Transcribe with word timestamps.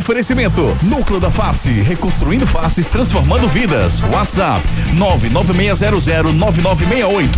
Oferecimento: 0.00 0.76
Núcleo 0.82 1.20
da 1.20 1.30
Face, 1.30 1.70
reconstruindo 1.70 2.46
faces, 2.46 2.88
transformando 2.88 3.46
vidas. 3.46 4.00
WhatsApp: 4.10 4.66
996009968. 4.94 7.28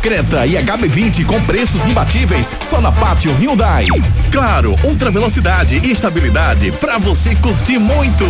Creta 0.00 0.46
e 0.46 0.52
HB20 0.52 1.26
com 1.26 1.42
preços 1.42 1.84
imbatíveis 1.84 2.54
só 2.60 2.80
na 2.80 2.92
Pátio 2.92 3.34
Hyundai. 3.34 3.86
Claro, 4.30 4.76
ultra 4.84 5.10
velocidade 5.10 5.80
e 5.82 5.90
estabilidade 5.90 6.70
para 6.70 6.96
você 6.96 7.34
curtir 7.34 7.80
muito. 7.80 8.24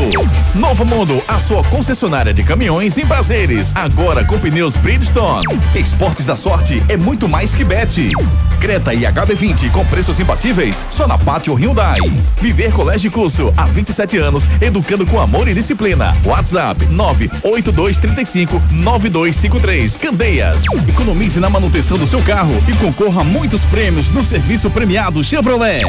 Novo 0.55 0.87
Mundo, 0.87 1.23
a 1.29 1.39
sua 1.39 1.63
concessionária 1.65 2.33
de 2.33 2.43
caminhões 2.43 2.97
em 2.97 3.05
prazeres, 3.05 3.73
agora 3.75 4.25
com 4.25 4.39
pneus 4.39 4.79
Bridgestone. 4.79 5.45
Esportes 5.75 6.25
da 6.25 6.35
Sorte 6.35 6.83
é 6.89 6.97
muito 6.97 7.29
mais 7.29 7.55
que 7.55 7.63
bet. 7.63 8.11
Creta 8.59 8.95
e 8.95 9.03
HB20 9.03 9.71
com 9.71 9.85
preços 9.85 10.19
imbatíveis 10.19 10.87
só 10.91 11.07
na 11.07 11.19
Pátio 11.19 11.53
Hyundai. 11.53 11.99
Viver 12.41 12.73
Colégio 12.73 13.13
Curso 13.13 13.53
há 13.67 13.73
27 13.73 14.19
anos, 14.19 14.45
educando 14.61 15.05
com 15.05 15.21
amor 15.21 15.49
e 15.49 15.55
disciplina. 15.55 16.17
WhatsApp 16.25 16.85
98235 16.87 18.63
9253. 18.73 19.99
Candeias. 19.99 20.65
Economize 20.89 21.39
na 21.41 21.51
manutenção 21.51 21.99
do 21.99 22.07
seu 22.07 22.23
carro 22.23 22.55
e 22.69 22.73
concorra 22.77 23.21
a 23.21 23.25
muitos 23.25 23.65
prêmios 23.65 24.09
no 24.09 24.25
serviço 24.25 24.71
premiado 24.71 25.23
Chevrolet. 25.23 25.83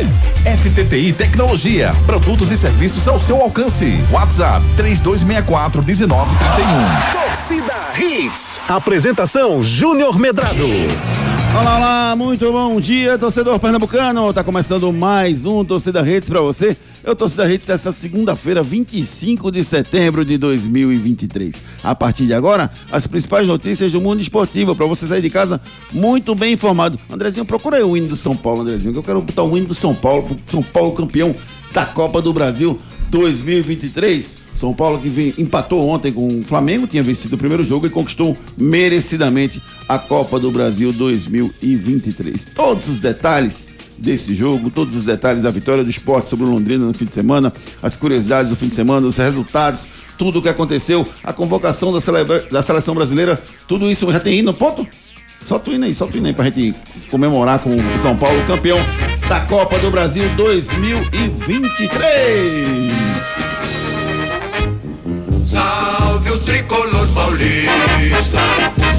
FTTI 0.46 1.14
Tecnologia, 1.14 1.94
produtos 2.06 2.52
e 2.52 2.58
serviços 2.58 3.08
ao 3.08 3.20
seu 3.20 3.42
alcance. 3.42 4.02
WhatsApp 4.12 4.66
3264 4.76 5.84
1931. 5.84 7.28
Torcida 7.28 7.74
Hits. 7.98 8.60
Apresentação 8.68 9.62
Júnior 9.62 10.20
Medrado. 10.20 10.68
Olá, 11.60 11.78
olá, 11.78 12.16
muito 12.16 12.52
bom 12.52 12.80
dia, 12.80 13.18
torcedor 13.18 13.58
pernambucano. 13.58 14.32
Tá 14.32 14.44
começando 14.44 14.92
mais 14.94 15.44
um 15.44 15.66
Torcida 15.66 16.04
Redes 16.04 16.30
para 16.30 16.42
você. 16.42 16.78
Eu 17.04 17.16
Torcida 17.16 17.46
Redes 17.58 17.66
dessa 17.66 17.92
segunda-feira, 17.92 18.62
25 18.62 19.52
de 19.52 19.64
setembro 19.64 20.24
de 20.24 20.38
2023. 20.38 21.56
A 21.84 21.96
partir 21.96 22.28
de 22.28 22.34
agora, 22.36 22.70
as 22.92 23.08
principais 23.08 23.48
notícias 23.48 23.92
do 23.92 24.00
mundo 24.00 24.22
esportivo 24.22 24.76
para 24.76 24.86
você 24.86 25.08
sair 25.08 25.24
de 25.24 25.30
casa 25.32 25.60
muito 25.92 26.36
bem 26.36 26.54
informado. 26.54 27.00
Andrezinho, 27.10 27.46
procura 27.46 27.78
aí 27.78 27.84
o 27.84 27.98
hino 27.98 28.10
do 28.10 28.16
São 28.16 28.38
Paulo, 28.38 28.62
Andrezinho, 28.62 28.94
que 28.94 29.00
eu 29.00 29.04
quero 29.04 29.22
botar 29.24 29.42
o 29.42 29.58
hino 29.58 29.66
do 29.66 29.74
São 29.74 29.96
Paulo, 29.96 30.40
São 30.46 30.62
Paulo 30.62 30.92
campeão 30.92 31.36
da 31.74 31.84
Copa 31.84 32.22
do 32.22 32.32
Brasil 32.32 32.80
2023. 33.10 34.38
São 34.54 34.72
Paulo 34.72 35.00
que 35.00 35.10
vem, 35.10 35.34
empatou 35.40 35.88
ontem 35.88 36.14
com 36.14 36.28
o 36.28 36.44
Flamengo, 36.44 36.86
tinha 36.86 37.02
vencido 37.02 37.38
o 37.38 37.40
primeiro 37.40 37.64
jogo 37.64 37.88
e 37.88 37.90
conquistou 37.90 38.38
merecidamente 38.56 39.60
a 39.90 39.98
Copa 39.98 40.40
do 40.40 40.52
Brasil 40.52 40.94
2023. 40.94 42.46
Todos 42.54 42.88
os 42.88 43.00
detalhes 43.00 43.70
desse 43.98 44.36
jogo, 44.36 44.70
todos 44.70 44.96
os 44.96 45.06
detalhes 45.06 45.44
da 45.44 45.50
vitória 45.50 45.84
do 45.84 45.90
esporte 45.90 46.30
sobre 46.30 46.46
o 46.46 46.50
Londrina 46.50 46.86
no 46.86 46.94
fim 46.94 47.06
de 47.06 47.14
semana, 47.14 47.52
as 47.82 47.96
curiosidades 47.96 48.50
do 48.50 48.56
fim 48.56 48.68
de 48.68 48.76
semana, 48.76 49.08
os 49.08 49.18
resultados, 49.18 49.86
tudo 50.18 50.40
o 50.40 50.42
que 50.42 50.50
aconteceu, 50.50 51.08
a 51.24 51.34
convocação 51.34 51.92
da, 51.92 52.00
da 52.52 52.62
seleção 52.62 52.96
brasileira, 52.96 53.42
tudo 53.68 53.90
isso 53.90 54.12
já 54.12 54.20
tem 54.20 54.42
no 54.42 54.54
ponto? 54.54 54.86
Solta 55.46 55.70
o 55.70 55.74
hino 55.74 55.86
aí, 55.86 55.96
solta 55.96 56.16
o 56.16 56.18
hino 56.18 56.28
aí 56.28 56.34
pra 56.34 56.46
gente 56.46 56.76
comemorar 57.10 57.60
com 57.60 57.74
o 57.74 58.00
São 58.00 58.18
Paulo 58.18 58.44
campeão 58.46 58.78
da 59.28 59.40
Copa 59.42 59.78
do 59.80 59.90
Brasil 59.90 60.24
2023. 60.36 62.94
Salve 65.46 66.32
o 66.32 66.40
tricolor 66.40 67.08
paulista, 67.14 68.40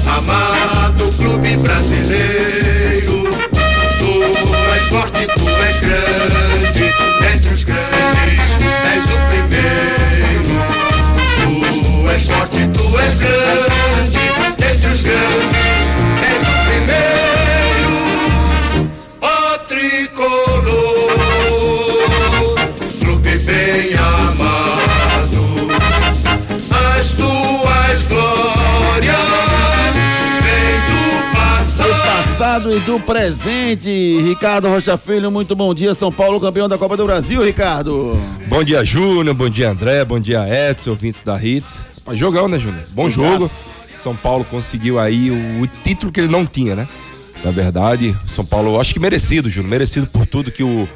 amado 0.07 1.11
clube 1.17 1.57
brasileiro. 1.57 2.58
Tu 5.19 5.49
és 5.67 5.79
grande, 5.81 6.93
entre 7.33 7.53
os 7.53 7.63
grandes 7.65 8.51
és 8.95 9.03
o 9.03 9.19
primeiro. 9.29 10.55
Tu 11.35 12.11
és 12.15 12.23
forte, 12.27 12.61
tu 12.73 12.85
és 12.99 13.15
grande, 13.19 14.18
passado. 32.39 32.73
e 32.73 32.79
do 32.79 32.97
presente. 33.01 34.21
Ricardo 34.21 34.69
Rocha 34.69 34.97
Filho, 34.97 35.29
muito 35.29 35.57
bom 35.57 35.75
dia. 35.75 35.93
São 35.93 36.09
Paulo 36.09 36.39
campeão 36.39 36.69
da 36.69 36.77
Copa 36.77 36.95
do 36.95 37.05
Brasil, 37.05 37.43
Ricardo. 37.43 38.17
Bom 38.47 38.63
dia, 38.63 38.83
Júnior. 38.85 39.35
Bom 39.35 39.49
dia, 39.49 39.69
André. 39.71 40.05
Bom 40.05 40.21
dia, 40.21 40.45
Edson, 40.47 40.91
ouvintes 40.91 41.21
da 41.21 41.37
Hits. 41.37 41.85
Mas 42.05 42.17
jogão, 42.17 42.47
né, 42.47 42.57
Júnior? 42.57 42.81
Bom 42.91 43.09
jogo. 43.09 43.51
São 43.97 44.15
Paulo 44.15 44.45
conseguiu 44.45 44.97
aí 44.97 45.29
o, 45.29 45.63
o 45.63 45.67
título 45.83 46.13
que 46.13 46.21
ele 46.21 46.29
não 46.29 46.45
tinha, 46.45 46.77
né? 46.77 46.87
Na 47.43 47.51
verdade, 47.51 48.15
São 48.25 48.45
Paulo, 48.45 48.79
acho 48.79 48.93
que 48.93 49.01
merecido, 49.01 49.49
Júnior. 49.49 49.71
Merecido 49.71 50.07
por 50.07 50.25
tudo 50.25 50.49
que 50.49 50.63
o, 50.63 50.87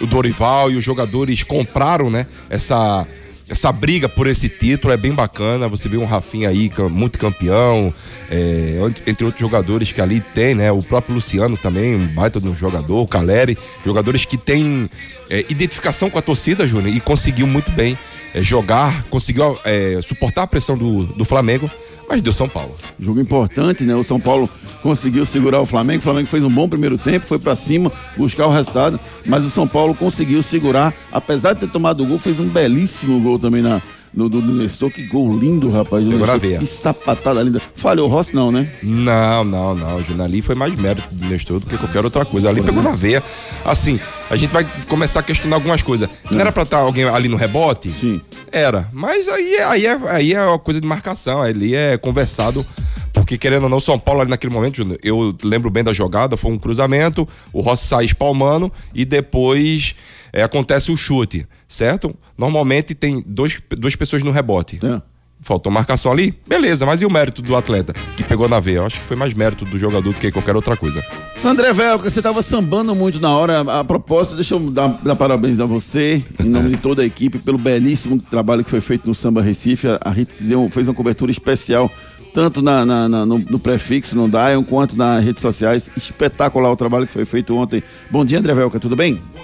o 0.00 0.06
Dorival 0.06 0.72
e 0.72 0.76
os 0.76 0.84
jogadores 0.84 1.44
compraram, 1.44 2.10
né? 2.10 2.26
Essa, 2.48 3.06
essa 3.50 3.72
briga 3.72 4.08
por 4.08 4.28
esse 4.28 4.48
título 4.48 4.94
é 4.94 4.96
bem 4.96 5.12
bacana. 5.12 5.68
Você 5.68 5.88
vê 5.88 5.96
um 5.96 6.04
Rafinha 6.04 6.48
aí, 6.48 6.70
muito 6.88 7.18
campeão, 7.18 7.92
é, 8.30 8.78
entre 9.06 9.24
outros 9.24 9.40
jogadores 9.40 9.90
que 9.90 10.00
ali 10.00 10.20
tem, 10.20 10.54
né? 10.54 10.70
O 10.70 10.82
próprio 10.82 11.14
Luciano 11.14 11.56
também, 11.56 11.96
um 11.96 12.06
baita 12.06 12.40
de 12.40 12.48
um 12.48 12.54
jogador, 12.54 13.00
o 13.00 13.06
Caleri, 13.06 13.58
jogadores 13.84 14.24
que 14.24 14.38
têm 14.38 14.88
é, 15.28 15.44
identificação 15.48 16.08
com 16.08 16.18
a 16.18 16.22
torcida, 16.22 16.66
Júnior, 16.66 16.94
e 16.94 17.00
conseguiu 17.00 17.46
muito 17.46 17.70
bem 17.72 17.98
é, 18.32 18.42
jogar, 18.42 19.02
conseguiu 19.04 19.58
é, 19.64 20.00
suportar 20.02 20.44
a 20.44 20.46
pressão 20.46 20.78
do, 20.78 21.06
do 21.06 21.24
Flamengo, 21.24 21.68
mas 22.10 22.20
deu 22.20 22.32
São 22.32 22.48
Paulo. 22.48 22.74
Jogo 22.98 23.20
importante, 23.20 23.84
né? 23.84 23.94
O 23.94 24.02
São 24.02 24.18
Paulo 24.18 24.50
conseguiu 24.82 25.24
segurar 25.24 25.60
o 25.60 25.66
Flamengo. 25.66 26.00
O 26.00 26.02
Flamengo 26.02 26.26
fez 26.26 26.42
um 26.42 26.50
bom 26.50 26.68
primeiro 26.68 26.98
tempo, 26.98 27.24
foi 27.24 27.38
pra 27.38 27.54
cima 27.54 27.92
buscar 28.16 28.48
o 28.48 28.50
resultado, 28.50 28.98
mas 29.24 29.44
o 29.44 29.50
São 29.50 29.68
Paulo 29.68 29.94
conseguiu 29.94 30.42
segurar, 30.42 30.92
apesar 31.12 31.52
de 31.52 31.60
ter 31.60 31.68
tomado 31.68 32.02
o 32.02 32.06
gol, 32.06 32.18
fez 32.18 32.40
um 32.40 32.48
belíssimo 32.48 33.20
gol 33.20 33.38
também 33.38 33.62
na 33.62 33.80
do, 34.12 34.28
do, 34.28 34.40
do 34.40 34.52
Nestor. 34.52 34.90
Que 34.90 35.06
gol 35.06 35.36
lindo, 35.38 35.70
rapaz. 35.70 36.04
do 36.04 36.18
Nestor. 36.18 36.40
Que 36.58 36.66
sapatada 36.66 37.42
linda. 37.42 37.60
Falhou 37.74 38.08
o 38.08 38.12
Rossi 38.12 38.34
não, 38.34 38.50
né? 38.50 38.68
Não, 38.82 39.44
não, 39.44 39.74
não. 39.74 40.02
Júnior, 40.04 40.26
ali 40.26 40.42
foi 40.42 40.54
mais 40.54 40.74
mérito 40.76 41.06
do 41.12 41.26
Nestor 41.26 41.60
do 41.60 41.66
que 41.66 41.76
qualquer 41.78 42.04
outra 42.04 42.24
coisa. 42.24 42.48
Ali 42.48 42.62
pegou 42.62 42.82
na 42.82 42.92
veia. 42.92 43.22
Assim, 43.64 44.00
a 44.28 44.36
gente 44.36 44.50
vai 44.50 44.66
começar 44.88 45.20
a 45.20 45.22
questionar 45.22 45.56
algumas 45.56 45.82
coisas. 45.82 46.08
Não 46.30 46.40
era 46.40 46.50
pra 46.52 46.62
estar 46.64 46.78
alguém 46.78 47.04
ali 47.04 47.28
no 47.28 47.36
rebote? 47.36 47.88
Sim. 47.88 48.20
Era. 48.50 48.88
Mas 48.92 49.28
aí, 49.28 49.54
é- 49.54 49.64
aí, 49.64 49.86
é, 49.86 49.98
aí 50.10 50.34
é 50.34 50.42
uma 50.44 50.58
coisa 50.58 50.80
de 50.80 50.86
marcação. 50.86 51.42
Ali 51.42 51.74
é 51.74 51.96
conversado. 51.96 52.64
Porque, 53.12 53.36
querendo 53.36 53.64
ou 53.64 53.68
não, 53.68 53.80
São 53.80 53.98
Paulo 53.98 54.20
ali 54.20 54.30
naquele 54.30 54.52
momento, 54.52 54.76
Júnior, 54.76 54.98
eu 55.02 55.36
lembro 55.42 55.68
bem 55.68 55.82
da 55.82 55.92
jogada, 55.92 56.36
foi 56.36 56.52
um 56.52 56.58
cruzamento, 56.58 57.28
o 57.52 57.60
Rossi 57.60 57.86
sai 57.88 58.04
espalmando 58.04 58.72
e 58.94 59.04
depois 59.04 59.96
é, 60.32 60.44
acontece 60.44 60.92
o 60.92 60.96
chute, 60.96 61.44
certo? 61.70 62.14
Normalmente 62.36 62.94
tem 62.94 63.22
dois, 63.26 63.58
duas 63.78 63.96
pessoas 63.96 64.22
no 64.22 64.30
rebote. 64.30 64.78
É. 64.84 65.00
Faltou 65.42 65.72
marcação 65.72 66.12
ali? 66.12 66.38
Beleza, 66.46 66.84
mas 66.84 67.00
e 67.00 67.06
o 67.06 67.10
mérito 67.10 67.40
do 67.40 67.56
atleta 67.56 67.94
que 68.14 68.22
pegou 68.22 68.46
na 68.46 68.60
veia? 68.60 68.76
Eu 68.78 68.84
acho 68.84 69.00
que 69.00 69.06
foi 69.06 69.16
mais 69.16 69.32
mérito 69.32 69.64
do 69.64 69.78
jogador 69.78 70.12
do 70.12 70.20
que 70.20 70.30
qualquer 70.30 70.54
outra 70.54 70.76
coisa. 70.76 71.02
André 71.42 71.72
Velca, 71.72 72.10
você 72.10 72.20
tava 72.20 72.42
sambando 72.42 72.94
muito 72.94 73.18
na 73.18 73.34
hora. 73.34 73.60
A 73.62 73.82
propósito, 73.82 74.34
deixa 74.36 74.54
eu 74.54 74.70
dar, 74.70 74.88
dar 75.02 75.16
parabéns 75.16 75.58
a 75.58 75.64
você, 75.64 76.22
em 76.38 76.44
nome 76.44 76.68
de 76.68 76.76
toda 76.76 77.00
a 77.00 77.06
equipe, 77.06 77.38
pelo 77.38 77.56
belíssimo 77.56 78.18
trabalho 78.20 78.62
que 78.62 78.68
foi 78.68 78.82
feito 78.82 79.06
no 79.08 79.14
Samba 79.14 79.40
Recife. 79.40 79.86
A 79.88 79.98
a 80.04 80.14
deu- 80.42 80.68
fez 80.68 80.86
uma 80.86 80.92
cobertura 80.94 81.30
especial, 81.30 81.90
tanto 82.34 82.60
na, 82.60 82.84
na- 82.84 83.08
na- 83.08 83.24
no, 83.24 83.38
no 83.38 83.58
prefixo, 83.58 84.14
no 84.14 84.28
Dion, 84.28 84.62
quanto 84.62 84.94
nas 84.94 85.24
redes 85.24 85.40
sociais. 85.40 85.90
Espetacular 85.96 86.70
o 86.70 86.76
trabalho 86.76 87.06
que 87.06 87.14
foi 87.14 87.24
feito 87.24 87.56
ontem. 87.56 87.82
Bom 88.10 88.26
dia, 88.26 88.38
André 88.38 88.52
Velca, 88.52 88.78
tudo 88.78 88.94
bem? 88.94 89.14
Bom 89.14 89.40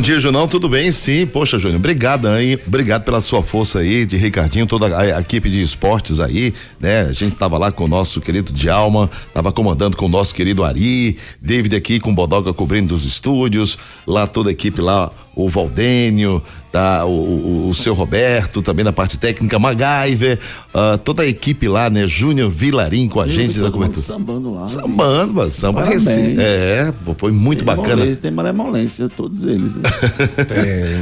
dia, 0.00 0.18
Junão, 0.18 0.48
tudo 0.48 0.68
bem? 0.68 0.90
Sim, 0.90 1.24
poxa, 1.24 1.58
Júnior, 1.58 1.78
obrigado 1.78 2.26
aí, 2.26 2.58
obrigado 2.66 3.04
pela 3.04 3.20
sua 3.20 3.42
força 3.42 3.78
aí, 3.78 4.04
de 4.04 4.16
Ricardinho, 4.16 4.66
toda 4.66 4.88
a, 4.88 5.16
a 5.16 5.20
equipe 5.20 5.48
de 5.48 5.62
esportes 5.62 6.18
aí, 6.18 6.52
né? 6.80 7.02
A 7.02 7.12
gente 7.12 7.36
tava 7.36 7.56
lá 7.56 7.70
com 7.70 7.84
o 7.84 7.88
nosso 7.88 8.20
querido 8.20 8.52
Djalma, 8.52 9.08
tava 9.32 9.52
comandando 9.52 9.96
com 9.96 10.06
o 10.06 10.08
nosso 10.08 10.34
querido 10.34 10.64
Ari, 10.64 11.16
David 11.40 11.76
aqui 11.76 12.00
com 12.00 12.10
o 12.10 12.14
Bodoga 12.14 12.52
cobrindo 12.52 12.88
dos 12.88 13.04
estúdios, 13.04 13.78
lá 14.06 14.26
toda 14.26 14.50
a 14.50 14.52
equipe 14.52 14.80
lá, 14.80 15.12
o 15.44 15.48
Valdênio, 15.48 16.42
tá, 16.72 17.04
o, 17.06 17.10
o, 17.10 17.68
o 17.68 17.74
seu 17.74 17.94
Roberto, 17.94 18.60
também 18.60 18.84
na 18.84 18.92
parte 18.92 19.18
técnica, 19.18 19.58
MacGyver, 19.58 20.38
ah, 20.74 20.98
toda 21.02 21.22
a 21.22 21.26
equipe 21.26 21.66
lá, 21.68 21.88
né? 21.88 22.06
Júnior 22.06 22.50
Vilarim 22.50 23.08
com 23.08 23.20
a 23.20 23.26
gente 23.28 23.58
da 23.58 23.66
Todo 23.70 23.78
mundo 23.78 23.88
cobertura. 23.94 24.06
Sambando 24.06 24.54
lá. 24.54 24.66
Sambando, 24.66 25.34
mas 25.34 25.52
samba. 25.54 25.84
Recife. 25.84 26.36
É, 26.38 26.92
foi 27.16 27.32
muito 27.32 27.64
Tem 27.64 27.66
bacana. 27.76 27.96
mole- 28.04 28.16
Tem 28.16 28.30
malemolência, 28.30 29.08
todos 29.08 29.42
eles. 29.44 29.76
né? 29.76 29.82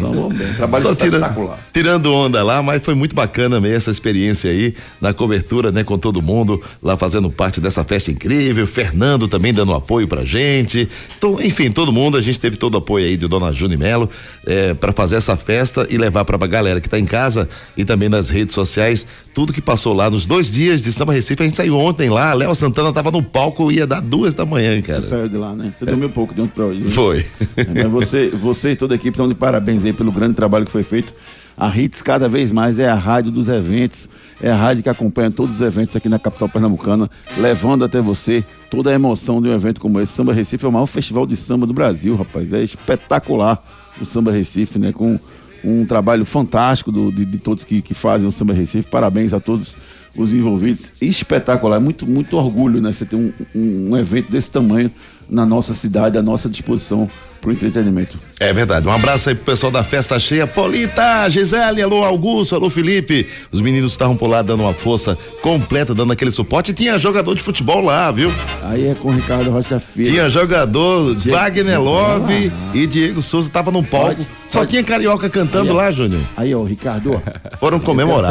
Sambam 0.00 0.28
bem. 0.28 0.52
Trabalho 0.54 0.82
Só 0.82 0.94
tira- 0.94 1.16
espetacular. 1.16 1.58
tirando 1.72 2.12
onda 2.12 2.42
lá, 2.42 2.62
mas 2.62 2.82
foi 2.82 2.94
muito 2.94 3.14
bacana 3.14 3.60
mesmo 3.60 3.76
essa 3.76 3.90
experiência 3.90 4.50
aí 4.50 4.74
na 5.00 5.12
cobertura, 5.12 5.70
né, 5.72 5.82
com 5.84 5.98
todo 5.98 6.22
mundo 6.22 6.62
lá 6.82 6.96
fazendo 6.96 7.30
parte 7.30 7.60
dessa 7.60 7.84
festa 7.84 8.10
incrível, 8.10 8.66
Fernando 8.66 9.28
também 9.28 9.52
dando 9.52 9.72
apoio 9.74 10.06
pra 10.08 10.24
gente. 10.24 10.88
Então, 11.18 11.38
enfim, 11.42 11.70
todo 11.70 11.92
mundo, 11.92 12.16
a 12.16 12.20
gente 12.20 12.38
teve 12.40 12.56
todo 12.56 12.74
o 12.74 12.78
apoio 12.78 13.06
aí 13.06 13.16
de 13.16 13.26
Dona 13.28 13.52
Juni 13.52 13.76
Melo 13.76 14.08
é, 14.46 14.74
para 14.74 14.92
fazer 14.92 15.16
essa 15.16 15.36
festa 15.36 15.86
e 15.90 15.98
levar 15.98 16.24
pra 16.24 16.36
galera 16.46 16.80
que 16.80 16.88
tá 16.88 16.98
em 16.98 17.04
casa 17.04 17.48
e 17.76 17.84
também 17.84 18.08
nas 18.08 18.30
redes 18.30 18.54
sociais 18.54 19.06
tudo 19.34 19.52
que 19.52 19.60
passou 19.60 19.92
lá 19.92 20.08
nos 20.08 20.24
dois 20.24 20.50
dias 20.50 20.82
de 20.82 20.92
Samba 20.92 21.12
Recife. 21.12 21.42
A 21.42 21.46
gente 21.46 21.56
saiu 21.56 21.76
ontem 21.76 22.08
lá, 22.08 22.32
Léo 22.32 22.54
Santana 22.54 22.92
tava 22.92 23.10
no 23.10 23.22
palco, 23.22 23.70
ia 23.70 23.86
dar 23.86 24.00
duas 24.00 24.32
da 24.32 24.46
manhã, 24.46 24.80
cara. 24.80 25.02
Você 25.02 25.08
saiu 25.08 25.28
de 25.28 25.36
lá, 25.36 25.54
né? 25.54 25.72
Você 25.74 25.84
dormiu 25.84 26.08
pouco 26.08 26.34
de 26.34 26.40
ontem 26.40 26.52
pra 26.54 26.64
hoje. 26.64 26.80
né? 26.80 26.90
Foi. 26.90 27.24
É, 27.56 27.84
mas 27.84 27.90
você, 27.92 28.30
você 28.30 28.70
e 28.70 28.76
toda 28.76 28.94
a 28.94 28.96
equipe 28.96 29.10
estão 29.10 29.28
de 29.28 29.34
parabéns 29.34 29.84
aí 29.84 29.92
pelo 29.92 30.10
grande 30.10 30.34
trabalho 30.34 30.64
que 30.64 30.72
foi 30.72 30.82
feito. 30.82 31.12
A 31.58 31.74
Hits 31.74 32.02
cada 32.02 32.28
vez 32.28 32.50
mais 32.50 32.78
é 32.78 32.88
a 32.88 32.94
rádio 32.94 33.30
dos 33.32 33.48
eventos, 33.48 34.08
é 34.42 34.50
a 34.50 34.56
rádio 34.56 34.82
que 34.82 34.88
acompanha 34.90 35.30
todos 35.30 35.56
os 35.56 35.60
eventos 35.62 35.96
aqui 35.96 36.06
na 36.08 36.18
capital 36.18 36.48
pernambucana, 36.50 37.10
levando 37.38 37.82
até 37.84 38.00
você 38.00 38.44
toda 38.70 38.90
a 38.90 38.92
emoção 38.92 39.40
de 39.40 39.48
um 39.48 39.54
evento 39.54 39.80
como 39.80 39.98
esse. 40.00 40.12
Samba 40.12 40.34
Recife 40.34 40.66
é 40.66 40.68
o 40.68 40.72
maior 40.72 40.86
festival 40.86 41.26
de 41.26 41.34
samba 41.34 41.66
do 41.66 41.72
Brasil, 41.72 42.14
rapaz. 42.14 42.52
É 42.52 42.62
espetacular 42.62 43.62
o 44.00 44.06
Samba 44.06 44.30
Recife, 44.32 44.78
né? 44.78 44.92
Com 44.92 45.18
um 45.64 45.84
trabalho 45.84 46.24
fantástico 46.24 46.92
do- 46.92 47.10
de, 47.10 47.24
de 47.24 47.38
todos 47.38 47.64
que, 47.64 47.82
que 47.82 47.94
fazem 47.94 48.28
o 48.28 48.32
Samba 48.32 48.52
Recife. 48.54 48.88
Parabéns 48.88 49.32
a 49.34 49.40
todos 49.40 49.76
os 50.16 50.32
envolvidos. 50.32 50.92
Espetacular, 51.00 51.80
muito, 51.80 52.06
muito 52.06 52.36
orgulho, 52.36 52.80
né? 52.80 52.92
Você 52.92 53.04
ter 53.04 53.16
um, 53.16 53.32
um, 53.54 53.90
um 53.90 53.96
evento 53.96 54.30
desse 54.30 54.50
tamanho 54.50 54.90
na 55.28 55.44
nossa 55.46 55.74
cidade, 55.74 56.16
à 56.18 56.22
nossa 56.22 56.48
disposição 56.48 57.08
para 57.40 57.50
o 57.50 57.52
entretenimento. 57.52 58.18
É 58.40 58.52
verdade. 58.52 58.86
Um 58.88 58.90
abraço 58.92 59.28
aí 59.28 59.34
pro 59.34 59.44
pessoal 59.44 59.70
da 59.70 59.82
festa 59.84 60.18
cheia. 60.18 60.46
Polita, 60.46 61.28
Gisele, 61.30 61.80
alô 61.82 62.02
Augusto, 62.04 62.54
alô 62.54 62.68
Felipe. 62.68 63.26
Os 63.52 63.60
meninos 63.60 63.92
estavam 63.92 64.16
por 64.16 64.26
lá 64.28 64.42
dando 64.42 64.62
uma 64.62 64.74
força 64.74 65.16
completa, 65.42 65.94
dando 65.94 66.12
aquele 66.12 66.30
suporte. 66.30 66.70
E 66.70 66.74
tinha 66.74 66.98
jogador 66.98 67.34
de 67.34 67.42
futebol 67.42 67.82
lá, 67.82 68.10
viu? 68.10 68.30
Aí 68.64 68.88
é 68.88 68.94
com 68.94 69.08
o 69.08 69.12
Ricardo 69.12 69.50
Rocha 69.50 69.78
Filho. 69.78 70.10
Tinha 70.10 70.28
jogador 70.28 71.14
Diego- 71.14 71.36
Wagner 71.38 71.80
Love 71.80 72.52
e 72.74 72.86
Diego 72.86 73.22
Souza 73.22 73.50
tava 73.50 73.70
no 73.70 73.82
palco. 73.82 74.16
Pode- 74.16 74.28
Só 74.48 74.60
pode- 74.60 74.70
tinha 74.72 74.84
carioca 74.84 75.28
cantando 75.30 75.70
Aí, 75.70 75.76
lá, 75.76 75.90
Júnior. 75.92 76.20
Aí, 76.36 76.54
ó, 76.54 76.62
Ricardo. 76.62 77.20
Foram 77.58 77.80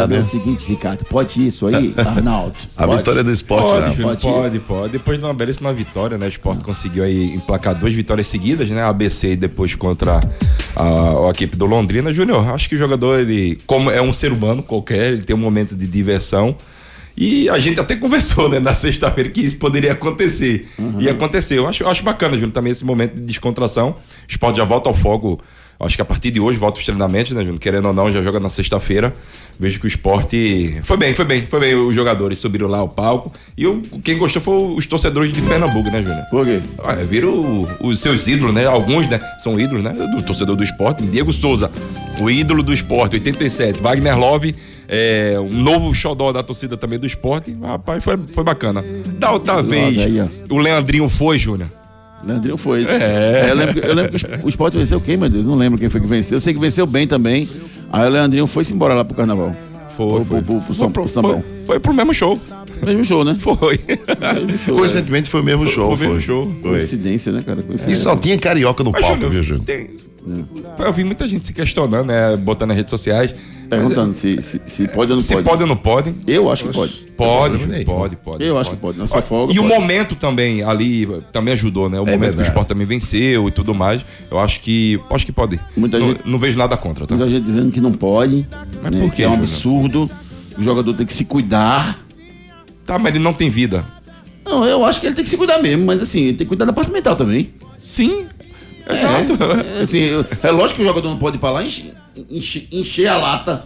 saber 0.01 0.15
né? 0.15 0.21
o 0.21 0.23
seguinte, 0.25 0.65
Ricardo. 0.67 1.03
Pode 1.05 1.45
isso 1.47 1.67
aí, 1.67 1.93
Arnaldo? 1.97 2.55
A 2.77 2.85
Pode? 2.85 2.97
vitória 2.99 3.23
do 3.23 3.31
esporte 3.31 3.63
Pode, 3.63 3.81
lá. 3.81 3.89
Júnior, 3.93 4.17
Pode 4.17 4.21
pode, 4.21 4.59
pode, 4.59 4.91
Depois 4.93 5.17
de 5.17 5.25
uma 5.25 5.33
belíssima 5.33 5.73
vitória, 5.73 6.17
né? 6.17 6.27
O 6.27 6.29
Sport 6.29 6.61
conseguiu 6.61 6.84
aí 7.01 7.33
emplacar 7.33 7.75
duas 7.75 7.93
vitórias 7.93 8.27
seguidas, 8.27 8.69
né? 8.69 8.81
ABC 8.83 9.31
e 9.31 9.35
depois 9.35 9.75
contra 9.75 10.19
a, 10.75 11.27
a 11.27 11.29
equipe 11.29 11.57
do 11.57 11.65
Londrina. 11.65 12.13
Júnior, 12.13 12.47
acho 12.49 12.67
que 12.69 12.75
o 12.75 12.77
jogador, 12.77 13.19
ele, 13.19 13.59
como 13.65 13.89
é 13.89 14.01
um 14.01 14.13
ser 14.13 14.31
humano 14.31 14.63
qualquer, 14.63 15.13
ele 15.13 15.23
tem 15.23 15.35
um 15.35 15.39
momento 15.39 15.75
de 15.75 15.87
diversão. 15.87 16.55
E 17.17 17.47
a 17.49 17.57
gente 17.59 17.79
até 17.79 17.95
conversou, 17.95 18.49
né, 18.49 18.59
na 18.59 18.73
sexta-feira, 18.73 19.29
que 19.29 19.39
isso 19.39 19.57
poderia 19.57 19.93
acontecer. 19.93 20.67
E 20.99 21.09
aconteceu. 21.09 21.63
Eu 21.63 21.69
acho, 21.69 21.87
acho 21.87 22.03
bacana, 22.03 22.33
Júnior, 22.33 22.51
também 22.51 22.71
esse 22.71 22.83
momento 22.83 23.15
de 23.15 23.21
descontração. 23.21 23.91
O 23.91 23.95
esporte 24.27 24.57
já 24.57 24.65
volta 24.65 24.89
ao 24.89 24.93
fogo. 24.93 25.39
Acho 25.79 25.95
que 25.95 26.01
a 26.01 26.05
partir 26.05 26.31
de 26.31 26.39
hoje 26.39 26.57
volta 26.57 26.77
os 26.77 26.85
treinamentos, 26.85 27.31
né, 27.31 27.41
Júnior? 27.41 27.59
Querendo 27.59 27.87
ou 27.87 27.93
não, 27.93 28.11
já 28.11 28.21
joga 28.21 28.39
na 28.39 28.49
sexta-feira. 28.49 29.13
Vejo 29.57 29.79
que 29.79 29.85
o 29.85 29.87
esporte. 29.87 30.79
Foi 30.83 30.97
bem, 30.97 31.13
foi 31.15 31.23
bem, 31.25 31.41
foi 31.45 31.59
bem. 31.61 31.75
Os 31.75 31.95
jogadores 31.95 32.39
subiram 32.39 32.67
lá 32.67 32.79
ao 32.79 32.89
palco. 32.89 33.31
E 33.57 33.63
eu, 33.63 33.81
quem 34.03 34.17
gostou 34.17 34.41
foi 34.41 34.75
os 34.77 34.85
torcedores 34.85 35.31
de 35.31 35.41
Pernambuco, 35.41 35.89
né, 35.89 36.03
Júnior? 36.03 36.25
Por 36.29 36.45
quê? 36.45 36.59
Ah, 36.83 36.93
viram 36.95 37.29
o- 37.29 37.67
os 37.87 37.99
seus 37.99 38.27
ídolos, 38.27 38.53
né? 38.53 38.65
Alguns, 38.65 39.07
né? 39.07 39.19
São 39.39 39.57
ídolos, 39.59 39.81
né? 39.83 39.91
Do 39.93 40.21
torcedor 40.23 40.55
do 40.57 40.63
esporte. 40.63 41.03
Diego 41.03 41.31
Souza, 41.31 41.71
o 42.19 42.29
ídolo 42.29 42.61
do 42.61 42.73
esporte, 42.73 43.13
87. 43.15 43.81
Wagner 43.81 44.17
Love, 44.19 44.53
é, 44.89 45.35
um 45.39 45.49
novo 45.61 45.93
xodó 45.95 46.33
da 46.33 46.43
torcida 46.43 46.75
também 46.75 46.99
do 46.99 47.07
esporte. 47.07 47.55
Rapaz, 47.61 48.03
foi, 48.03 48.17
foi 48.33 48.43
bacana. 48.43 48.83
Da 49.17 49.31
outra 49.31 49.63
vez, 49.63 49.97
aí, 49.97 50.21
o 50.49 50.57
Leandrinho 50.57 51.07
foi, 51.07 51.39
Júnior. 51.39 51.69
Leandrinho 52.25 52.57
foi. 52.57 52.83
É. 52.85 53.47
Eu, 53.51 53.55
lembro, 53.55 53.73
que- 53.81 53.87
eu 53.87 53.93
lembro 53.93 54.11
que 54.19 54.25
o 54.45 54.49
Sport 54.49 54.73
venceu 54.73 54.99
quem, 54.99 55.15
meu 55.15 55.29
Deus? 55.29 55.45
Não 55.45 55.55
lembro 55.55 55.77
quem 55.79 55.89
foi 55.89 56.01
que 56.01 56.07
venceu. 56.07 56.37
Eu 56.37 56.41
sei 56.41 56.53
que 56.55 56.59
venceu 56.59 56.85
bem 56.87 57.05
também. 57.07 57.47
Aí 57.91 58.07
o 58.07 58.11
Leandrinho 58.11 58.47
foi-se 58.47 58.73
embora 58.73 58.93
lá 58.93 59.03
pro 59.05 59.15
carnaval. 59.15 59.55
Foi, 59.95 60.07
Pro- 60.21 60.25
foi. 60.25 60.41
pro- 60.41 60.61
pro 60.61 60.73
São- 60.75 60.85
Foi 60.87 60.93
pro 60.93 61.07
Sambão. 61.07 61.41
Foi, 61.41 61.65
foi 61.65 61.79
pro 61.79 61.93
mesmo 61.93 62.13
show. 62.13 62.39
Mesmo 62.85 63.03
show, 63.05 63.23
né? 63.23 63.37
Foi. 63.39 63.79
Show. 64.65 64.75
é. 64.75 64.79
Coincidentemente 64.79 65.29
foi 65.29 65.39
o 65.39 65.43
mesmo 65.43 65.65
show. 65.67 65.95
Foi 65.95 66.07
o 66.07 66.09
mesmo 66.11 66.21
show. 66.21 66.53
Coincidência, 66.61 67.31
né, 67.31 67.41
cara? 67.45 67.61
E 67.61 67.63
Coincidência. 67.63 68.03
só 68.03 68.15
tinha 68.15 68.37
carioca 68.37 68.83
no 68.83 68.91
Mas, 68.91 69.01
palco, 69.01 69.29
viu, 69.29 69.41
Júnior? 69.41 69.63
tem- 69.65 69.91
Eu 70.79 70.93
vi 70.93 71.03
muita 71.03 71.27
gente 71.27 71.45
se 71.45 71.53
questionando, 71.53 72.07
né? 72.07 72.35
Botando 72.37 72.69
nas 72.69 72.77
redes 72.77 72.89
sociais. 72.91 73.33
Perguntando 73.69 74.13
se, 74.13 74.41
se, 74.41 74.61
se 74.67 74.87
pode 74.89 75.11
ou 75.11 75.17
não 75.17 75.23
Se 75.23 75.33
pode. 75.33 75.45
pode 75.47 75.61
ou 75.63 75.67
não 75.67 75.75
pode. 75.77 76.15
Eu 76.27 76.51
acho 76.51 76.65
que 76.65 76.73
pode. 76.73 76.93
Pode, 77.15 77.57
Pode, 77.59 77.85
pode, 77.85 78.15
pode. 78.17 78.43
Eu 78.43 78.57
acho 78.59 78.69
que 78.71 78.75
pode. 78.75 78.97
Na 78.97 79.07
sua 79.07 79.21
folga, 79.21 79.53
E 79.53 79.59
o 79.59 79.63
pode. 79.63 79.73
momento 79.73 80.15
também 80.15 80.61
ali 80.63 81.07
também 81.31 81.53
ajudou, 81.53 81.89
né? 81.89 81.97
O 81.97 82.01
momento 82.01 82.11
que 82.11 82.17
o 82.17 82.27
verdade. 82.27 82.47
esporte 82.49 82.67
também 82.67 82.85
venceu 82.85 83.47
e 83.47 83.51
tudo 83.51 83.73
mais. 83.73 84.05
Eu 84.29 84.37
acho 84.39 84.59
que. 84.59 84.99
Acho 85.09 85.25
que 85.25 85.31
pode. 85.31 85.59
Muita 85.77 85.97
não, 85.97 86.09
gente- 86.09 86.21
não 86.29 86.37
vejo 86.37 86.57
nada 86.57 86.75
contra, 86.77 87.05
tá? 87.07 87.15
Muita 87.15 87.29
gente 87.31 87.43
dizendo 87.45 87.71
que 87.71 87.79
não 87.81 87.93
pode. 87.93 88.45
Mas 88.83 88.91
né, 88.91 88.99
por 88.99 89.09
que 89.09 89.17
quê, 89.17 89.23
é 89.23 89.29
um 89.29 89.33
absurdo. 89.33 90.09
O 90.57 90.61
jogador 90.63 90.93
tem 90.93 91.05
que 91.05 91.13
se 91.13 91.25
cuidar. 91.25 91.99
Tá, 92.85 92.99
mas 92.99 93.15
ele 93.15 93.23
não 93.23 93.33
tem 93.33 93.49
vida. 93.49 93.83
Não, 94.45 94.63
eu 94.65 94.85
acho 94.85 94.99
que 95.01 95.07
ele 95.07 95.15
tem 95.15 95.23
que 95.23 95.29
se 95.29 95.37
cuidar 95.37 95.59
mesmo, 95.59 95.85
mas 95.85 96.01
assim, 96.01 96.19
ele 96.19 96.37
tem 96.37 96.45
que 96.45 96.49
cuidar 96.49 96.65
da 96.65 96.73
parte 96.73 96.91
mental 96.91 97.15
também. 97.15 97.49
Sim. 97.79 98.25
Exato. 98.89 99.37
É, 99.77 99.81
assim, 99.81 100.09
é 100.43 100.51
lógico 100.51 100.77
que 100.77 100.83
o 100.83 100.87
jogador 100.87 101.09
não 101.09 101.17
pode 101.17 101.37
ir 101.37 101.39
pra 101.39 101.51
lá 101.51 101.63
e 101.63 101.67
encher, 101.67 101.93
encher- 102.29 102.67
encher 102.71 103.07
a 103.07 103.17
lata, 103.17 103.65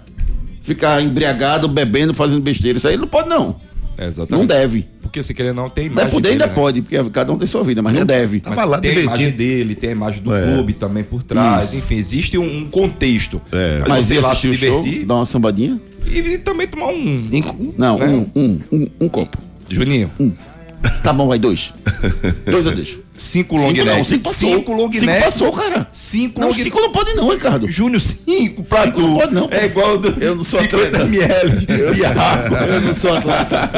ficar 0.62 1.02
embriagado, 1.02 1.68
bebendo, 1.68 2.14
fazendo 2.14 2.42
besteira. 2.42 2.78
Isso 2.78 2.88
aí 2.88 2.94
ele 2.94 3.02
não 3.02 3.08
pode, 3.08 3.28
não. 3.30 3.56
É, 3.98 4.08
exatamente. 4.08 4.40
Não 4.40 4.46
deve. 4.46 4.86
Porque 5.02 5.22
se 5.22 5.34
querer 5.34 5.54
não 5.54 5.70
tem 5.70 5.88
imagem. 5.88 6.04
Deve 6.06 6.12
poder, 6.12 6.30
ainda 6.30 6.44
dele, 6.46 6.56
né? 6.56 6.62
pode, 6.62 6.82
porque 6.84 7.10
cada 7.10 7.34
um 7.34 7.38
tem 7.38 7.48
sua 7.48 7.64
vida, 7.64 7.82
mas 7.82 7.92
não 7.94 8.06
deve. 8.06 8.40
Tava 8.40 8.64
lá 8.64 8.78
tem 8.80 8.92
a 8.96 9.02
imagem 9.02 9.32
dele, 9.32 9.76
tem 9.76 9.90
a 9.90 9.92
imagem 9.94 10.22
do 10.22 10.34
É. 10.34 10.54
clube 10.54 10.72
também 10.74 11.04
por 11.04 11.22
trás. 11.24 11.70
Isso. 11.70 11.78
Enfim, 11.80 11.96
existe 11.96 12.38
um, 12.38 12.60
um 12.60 12.66
contexto. 12.70 13.42
É. 13.52 13.80
Mas 13.80 13.90
Mas 13.90 14.06
você 14.06 14.14
ir 14.16 14.20
lá 14.22 14.34
se 14.36 14.48
o 14.48 14.54
show, 14.54 14.82
divertir 14.82 15.06
dar 15.06 15.16
uma 15.16 15.26
sambadinha? 15.26 15.82
e, 16.10 16.20
e 16.20 16.38
também 16.38 16.66
tomar 16.68 16.88
um. 16.88 17.28
Não, 17.78 17.98
Né? 17.98 18.06
um, 18.08 18.40
um, 18.42 18.62
um, 18.72 18.88
um 19.02 19.10
copo. 19.10 19.38
Juninho, 19.70 20.10
Tá 21.04 21.12
bom, 21.12 21.28
vai 21.28 21.38
dois. 21.38 21.74
dois 22.50 22.66
eu 22.68 22.74
deixo. 22.76 23.02
Cinco 23.20 23.56
long 23.58 23.68
Cinco 23.74 23.86
não, 23.86 23.96
neck. 23.96 24.08
cinco 24.08 24.24
passou. 24.24 24.50
Cinco 24.50 24.74
long 24.74 24.92
Cinco 24.92 25.06
neck. 25.06 25.24
passou, 25.26 25.52
cara. 25.52 25.88
Cinco 25.92 26.40
Não, 26.40 26.48
long 26.48 26.54
cinco 26.54 26.80
não 26.82 26.92
pode 26.92 27.14
não, 27.14 27.30
Ricardo. 27.30 27.68
Júnior, 27.68 28.02
cinco 28.02 28.64
pra 28.64 28.84
Cinco 28.84 28.98
tu. 28.98 29.08
não 29.08 29.16
pode 29.18 29.34
não, 29.34 29.48
pô. 29.48 29.56
É 29.56 29.66
igual 29.66 29.98
do 29.98 30.24
Eu 30.24 30.36
não 30.36 30.44
sou 30.44 30.62
50 30.62 30.88
atleta. 30.88 31.04
ml 31.08 31.66
de 31.94 32.06
água. 32.06 32.58
Eu 32.68 32.82
não 32.82 32.94
sou 32.94 33.14
atleta. 33.16 33.70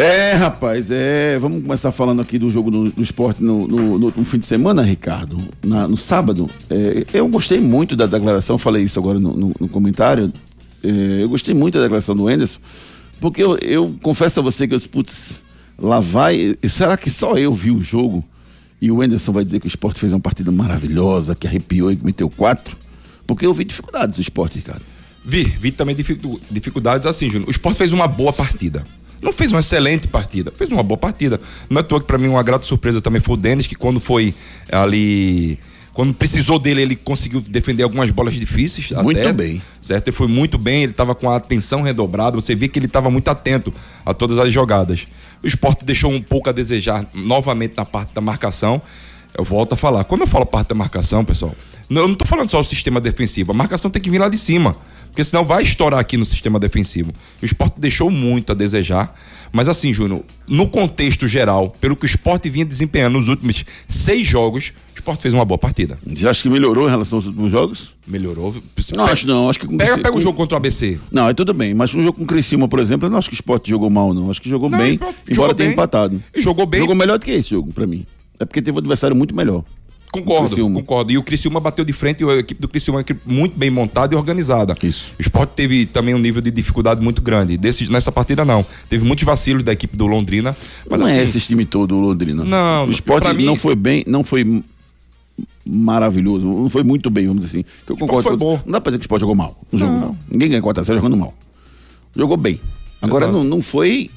É, 0.00 0.32
rapaz, 0.34 0.90
é. 0.90 1.38
Vamos 1.38 1.62
começar 1.62 1.90
falando 1.90 2.22
aqui 2.22 2.38
do 2.38 2.48
jogo 2.48 2.70
do, 2.70 2.90
do 2.90 3.02
esporte 3.02 3.42
no, 3.42 3.66
no- 3.66 3.98
no 3.98 4.06
último 4.06 4.24
fim 4.24 4.38
de 4.38 4.46
semana, 4.46 4.82
Ricardo. 4.82 5.36
Na- 5.64 5.88
no 5.88 5.96
sábado. 5.96 6.48
É, 6.70 7.04
eu 7.12 7.26
gostei 7.28 7.60
muito 7.60 7.96
da 7.96 8.06
declaração, 8.06 8.56
falei 8.58 8.84
isso 8.84 8.98
agora 8.98 9.18
no, 9.18 9.32
no- 9.36 9.54
no 9.58 9.68
comentário. 9.68 10.32
É, 10.84 11.22
eu 11.22 11.28
gostei 11.28 11.54
muito 11.54 11.74
da 11.74 11.82
declaração 11.82 12.14
do 12.14 12.30
Enderson, 12.30 12.60
porque 13.20 13.42
eu, 13.42 13.58
eu 13.58 13.96
confesso 14.02 14.38
a 14.38 14.42
você 14.42 14.68
que 14.68 14.74
eu 14.74 14.78
disse, 14.78 14.88
putz, 14.88 15.42
lá 15.76 15.98
vai. 15.98 16.56
Será 16.68 16.96
que 16.96 17.10
só 17.10 17.36
eu 17.36 17.52
vi 17.52 17.72
o 17.72 17.82
jogo 17.82 18.24
e 18.80 18.92
o 18.92 19.02
Enderson 19.02 19.32
vai 19.32 19.44
dizer 19.44 19.58
que 19.58 19.66
o 19.66 19.68
esporte 19.68 19.98
fez 19.98 20.12
uma 20.12 20.20
partida 20.20 20.52
maravilhosa, 20.52 21.34
que 21.34 21.46
arrepiou 21.48 21.90
e 21.90 21.96
que 21.96 22.04
meteu 22.04 22.30
quatro? 22.30 22.76
Porque 23.26 23.44
eu 23.44 23.52
vi 23.52 23.64
dificuldades 23.64 24.16
do 24.16 24.22
esporte, 24.22 24.56
Ricardo. 24.58 24.82
Vi, 25.24 25.42
vi 25.42 25.72
também 25.72 25.96
dificu- 25.96 26.40
dificuldades 26.48 27.04
assim, 27.06 27.28
Júnior. 27.28 27.48
O 27.48 27.50
Sport 27.50 27.76
fez 27.76 27.92
uma 27.92 28.06
boa 28.06 28.32
partida. 28.32 28.84
Não 29.22 29.32
fez 29.32 29.50
uma 29.52 29.60
excelente 29.60 30.06
partida, 30.08 30.52
fez 30.54 30.70
uma 30.70 30.82
boa 30.82 30.98
partida. 30.98 31.40
Não 31.68 31.80
é 31.80 31.82
toa 31.82 32.00
que 32.00 32.06
pra 32.06 32.18
mim 32.18 32.28
uma 32.28 32.42
grata 32.42 32.64
surpresa 32.64 33.00
também 33.00 33.20
foi 33.20 33.34
o 33.34 33.36
Denis, 33.36 33.66
que 33.66 33.74
quando 33.74 33.98
foi 34.00 34.34
ali. 34.70 35.58
Quando 35.92 36.14
precisou 36.14 36.60
dele, 36.60 36.80
ele 36.82 36.94
conseguiu 36.94 37.40
defender 37.40 37.82
algumas 37.82 38.12
bolas 38.12 38.34
difíceis. 38.36 38.92
Muito 39.02 39.18
até, 39.18 39.32
bem. 39.32 39.60
Certo? 39.82 40.06
Ele 40.08 40.16
foi 40.16 40.28
muito 40.28 40.56
bem, 40.56 40.84
ele 40.84 40.92
estava 40.92 41.12
com 41.12 41.28
a 41.28 41.34
atenção 41.34 41.82
redobrada. 41.82 42.36
Você 42.40 42.54
vê 42.54 42.68
que 42.68 42.78
ele 42.78 42.86
estava 42.86 43.10
muito 43.10 43.26
atento 43.28 43.74
a 44.06 44.14
todas 44.14 44.38
as 44.38 44.52
jogadas. 44.52 45.08
O 45.42 45.46
esporte 45.48 45.84
deixou 45.84 46.12
um 46.12 46.22
pouco 46.22 46.48
a 46.48 46.52
desejar 46.52 47.04
novamente 47.12 47.74
na 47.76 47.84
parte 47.84 48.14
da 48.14 48.20
marcação. 48.20 48.80
Eu 49.36 49.42
volto 49.44 49.72
a 49.72 49.76
falar. 49.76 50.04
Quando 50.04 50.20
eu 50.20 50.26
falo 50.28 50.46
parte 50.46 50.68
da 50.68 50.74
marcação, 50.76 51.24
pessoal, 51.24 51.52
não- 51.90 52.02
eu 52.02 52.08
não 52.08 52.14
tô 52.14 52.24
falando 52.24 52.48
só 52.48 52.60
o 52.60 52.64
sistema 52.64 53.00
defensivo. 53.00 53.50
A 53.50 53.54
marcação 53.54 53.90
tem 53.90 54.00
que 54.00 54.08
vir 54.08 54.18
lá 54.20 54.28
de 54.28 54.38
cima. 54.38 54.76
Porque 55.10 55.24
senão 55.24 55.44
vai 55.44 55.62
estourar 55.62 55.98
aqui 56.00 56.16
no 56.16 56.24
sistema 56.24 56.58
defensivo. 56.58 57.12
O 57.42 57.44
esporte 57.44 57.74
deixou 57.78 58.10
muito 58.10 58.52
a 58.52 58.54
desejar. 58.54 59.14
Mas 59.50 59.66
assim, 59.68 59.92
Júnior, 59.94 60.22
no 60.46 60.68
contexto 60.68 61.26
geral, 61.26 61.70
pelo 61.80 61.96
que 61.96 62.04
o 62.04 62.06
esporte 62.06 62.50
vinha 62.50 62.64
desempenhando 62.66 63.14
nos 63.14 63.28
últimos 63.28 63.64
seis 63.88 64.26
jogos, 64.28 64.74
o 64.94 64.98
esporte 64.98 65.22
fez 65.22 65.32
uma 65.32 65.44
boa 65.44 65.56
partida. 65.56 65.98
Você 66.06 66.28
acha 66.28 66.42
que 66.42 66.50
melhorou 66.50 66.86
em 66.86 66.90
relação 66.90 67.16
aos 67.16 67.24
últimos 67.26 67.50
jogos? 67.50 67.94
Melhorou. 68.06 68.54
Não, 68.92 69.04
acho 69.04 69.26
não. 69.26 69.48
Acho 69.48 69.58
que 69.58 69.66
com 69.66 69.76
Pega, 69.78 69.96
com- 69.96 70.02
pega 70.02 70.16
o 70.16 70.20
jogo 70.20 70.36
contra 70.36 70.54
o 70.54 70.58
ABC. 70.58 71.00
Não, 71.10 71.28
é 71.28 71.32
tudo 71.34 71.54
bem. 71.54 71.72
Mas 71.72 71.94
um 71.94 72.02
jogo 72.02 72.18
com 72.18 72.24
o 72.24 72.26
Criciúma, 72.26 72.68
por 72.68 72.78
exemplo, 72.78 73.06
eu 73.06 73.10
não 73.10 73.16
acho 73.18 73.28
que 73.30 73.34
o 73.34 73.40
Sport 73.40 73.66
jogou 73.68 73.88
mal, 73.88 74.12
não. 74.12 74.30
Acho 74.30 74.42
que 74.42 74.50
jogou 74.50 74.68
Não, 74.68 74.78
o 74.78 74.82
bem, 74.82 74.92
Sport 74.94 75.16
embora 75.22 75.34
jogou 75.34 75.54
tenha 75.54 75.68
bem. 75.68 75.72
empatado. 75.74 76.22
E 76.36 76.42
jogou 76.42 76.66
bem. 76.66 76.80
Jogou 76.80 76.94
melhor 76.94 77.18
do 77.18 77.24
que 77.24 77.30
esse 77.30 77.48
jogo, 77.50 77.72
pra 77.72 77.86
mim. 77.86 78.04
É 78.38 78.44
porque 78.44 78.60
teve 78.60 78.76
um 78.76 78.78
adversário 78.80 79.16
muito 79.16 79.34
melhor. 79.34 79.64
Concordo, 80.12 80.46
Criciúma. 80.46 80.74
concordo. 80.80 81.12
E 81.12 81.18
o 81.18 81.22
Criciúma 81.22 81.60
bateu 81.60 81.84
de 81.84 81.92
frente, 81.92 82.22
e 82.24 82.28
a 82.30 82.34
equipe 82.36 82.60
do 82.60 82.68
Criciúma 82.68 83.00
é 83.00 83.04
muito 83.26 83.56
bem 83.58 83.70
montada 83.70 84.14
e 84.14 84.16
organizada. 84.16 84.74
Isso. 84.82 85.14
O 85.18 85.22
esporte 85.22 85.50
teve 85.50 85.84
também 85.86 86.14
um 86.14 86.18
nível 86.18 86.40
de 86.40 86.50
dificuldade 86.50 87.02
muito 87.02 87.20
grande. 87.20 87.56
Desse, 87.56 87.90
nessa 87.90 88.10
partida, 88.10 88.44
não. 88.44 88.64
Teve 88.88 89.04
muitos 89.04 89.24
vacilos 89.24 89.62
da 89.62 89.72
equipe 89.72 89.96
do 89.96 90.06
Londrina. 90.06 90.56
Mas 90.88 90.98
não 90.98 91.06
assim, 91.06 91.16
é 91.18 91.22
esse 91.22 91.38
time 91.40 91.64
todo, 91.66 91.94
o 91.96 92.00
Londrina. 92.00 92.42
Não, 92.44 92.86
o 92.86 92.90
Sport 92.90 93.22
pra 93.22 93.34
mim- 93.34 93.44
não 93.44 93.56
foi 93.56 93.74
bem, 93.74 94.02
não 94.06 94.24
foi 94.24 94.62
maravilhoso, 95.66 96.46
não 96.46 96.68
foi 96.70 96.82
muito 96.82 97.10
bem, 97.10 97.26
vamos 97.26 97.44
dizer 97.44 97.58
assim. 97.58 97.64
Que 97.86 97.92
eu 97.92 97.96
concordo 97.96 98.22
foi 98.28 98.36
bom. 98.36 98.60
Não 98.64 98.72
dá 98.72 98.80
pra 98.80 98.90
dizer 98.90 98.98
que 98.98 99.02
o 99.02 99.06
Sport 99.06 99.20
jogou 99.20 99.34
mal. 99.34 99.56
Não 99.70 99.78
jogou 99.78 99.98
mal. 100.00 100.16
Ninguém 100.30 100.48
ganha 100.48 100.62
4 100.62 100.80
a 100.80 100.84
0 100.84 100.98
jogando 100.98 101.16
mal. 101.16 101.34
Jogou 102.16 102.36
bem. 102.36 102.58
Agora 103.02 103.26
Exato. 103.26 103.38
não, 103.38 103.44
não 103.44 103.62
foi 103.62 104.10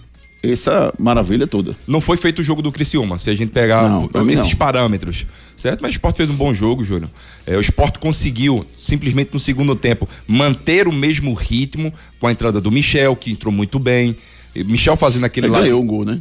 essa 0.43 0.93
maravilha 0.97 1.45
toda. 1.45 1.75
não 1.87 2.01
foi 2.01 2.17
feito 2.17 2.39
o 2.39 2.43
jogo 2.43 2.61
do 2.61 2.71
Criciúma, 2.71 3.17
se 3.19 3.29
a 3.29 3.35
gente 3.35 3.51
pegar 3.51 3.87
Não, 3.87 4.09
esses 4.29 4.49
não. 4.51 4.55
parâmetros. 4.55 5.25
Certo? 5.55 5.81
Mas 5.81 5.91
o 5.91 5.93
esporte 5.93 6.17
fez 6.17 6.29
um 6.29 6.35
bom 6.35 6.51
jogo, 6.53 6.83
Júnior. 6.83 7.09
É, 7.45 7.55
o 7.55 7.61
esporte 7.61 7.99
conseguiu, 7.99 8.65
simplesmente 8.81 9.29
no 9.33 9.39
segundo 9.39 9.75
tempo, 9.75 10.09
manter 10.27 10.87
o 10.87 10.91
mesmo 10.91 11.33
ritmo 11.35 11.93
com 12.19 12.25
a 12.25 12.31
entrada 12.31 12.59
do 12.59 12.71
Michel, 12.71 13.15
que 13.15 13.31
entrou 13.31 13.53
muito 13.53 13.77
bem. 13.77 14.15
Michel 14.55 14.97
fazendo 14.97 15.25
aquele 15.25 15.45
Ele 15.47 15.53
lá. 15.53 15.61
ganhou 15.61 15.81
um 15.81 15.85
gol, 15.85 16.03
né? 16.03 16.19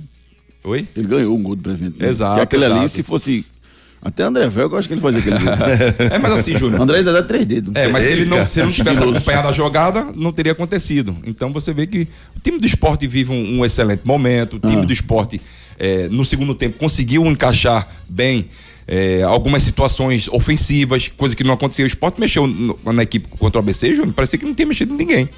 Oi? 0.62 0.86
Ele 0.94 1.08
ganhou 1.08 1.34
um 1.34 1.42
gol 1.42 1.56
do 1.56 1.62
presidente. 1.62 1.98
né? 1.98 2.06
Exato, 2.08 2.34
Que 2.36 2.40
aquele 2.42 2.66
ali, 2.66 2.74
exato. 2.74 2.88
se 2.90 3.02
fosse. 3.02 3.46
Até 4.02 4.23
André 4.23 4.49
Velho, 4.49 4.71
eu 4.73 4.78
acho 4.78 4.88
que 4.88 4.95
ele 4.95 5.00
fazia 5.00 5.21
aquele 5.21 5.38
gol. 5.38 5.52
É, 6.11 6.19
mas 6.19 6.33
assim, 6.33 6.57
Júnior. 6.57 6.80
André 6.80 6.99
ainda 6.99 7.12
dá 7.12 7.23
três 7.23 7.45
dedos. 7.45 7.75
É, 7.76 7.87
mas 7.88 8.04
se 8.07 8.12
ele 8.12 8.25
não, 8.25 8.47
se 8.47 8.59
ele 8.61 8.66
não 8.66 8.73
tivesse 8.73 9.02
acompanhado 9.02 9.49
a 9.49 9.52
jogada, 9.52 10.07
não 10.16 10.33
teria 10.33 10.52
acontecido. 10.52 11.14
Então 11.26 11.52
você 11.52 11.75
vê 11.75 11.87
que 11.87 12.09
o 12.37 12.40
time 12.42 12.59
do 12.59 12.66
esporte 12.66 13.07
vive 13.07 13.30
um, 13.30 13.59
um 13.59 13.64
excelente 13.64 14.00
momento. 14.04 14.57
O 14.57 14.59
time 14.61 14.83
Ah. 14.83 14.87
do 14.87 14.92
esporte, 14.92 15.40
é, 15.78 16.09
no 16.09 16.25
segundo 16.25 16.54
tempo, 16.54 16.78
conseguiu 16.78 17.25
encaixar 17.26 17.88
bem 18.09 18.47
é, 18.88 19.23
algumas 19.23 19.62
situações 19.62 20.26
ofensivas, 20.28 21.09
coisa 21.16 21.37
que 21.37 21.45
não 21.45 21.52
acontecia. 21.54 21.85
O 21.85 21.87
esporte 21.88 22.19
mexeu 22.19 22.47
no- 22.47 22.78
na 22.92 23.02
equipe 23.04 23.28
contra 23.38 23.61
o 23.61 23.62
ABC, 23.62 23.95
Júnior, 23.95 24.14
parecia 24.14 24.37
que 24.38 24.45
não 24.47 24.54
tinha 24.54 24.66
mexido 24.66 24.95
em 24.95 24.97
ninguém. 24.97 25.28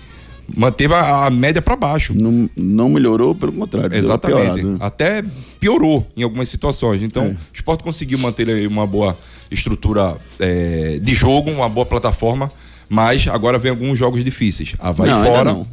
Manteve 0.55 0.95
a, 0.95 1.27
a 1.27 1.31
média 1.31 1.63
para 1.63 1.77
baixo. 1.77 2.15
Não, 2.15 2.49
não 2.57 2.89
melhorou, 2.91 3.35
pelo 3.35 3.53
contrário. 3.53 3.97
Exatamente. 3.97 4.41
piorada, 4.43 4.63
né? 4.63 4.77
Até 4.81 5.25
piorou 5.61 6.07
em 6.17 6.23
algumas 6.23 6.49
situações. 6.49 7.03
Então, 7.03 7.25
É. 7.25 7.29
o 7.29 7.37
esporte 7.55 7.83
conseguiu 7.83 8.19
manter 8.19 8.49
aí 8.49 8.67
uma 8.67 8.87
boa 8.87 9.17
estrutura 9.51 10.17
é, 10.39 10.99
de 11.01 11.15
jogo, 11.15 11.51
uma 11.51 11.69
boa 11.69 11.87
plataforma, 11.87 12.51
mas 12.89 13.27
agora 13.29 13.59
vem 13.59 13.71
alguns 13.71 13.99
jogos 13.99 14.25
difíceis. 14.25 14.75
Havaí 14.79 15.11
Não, 15.11 15.25
fora. 15.25 15.67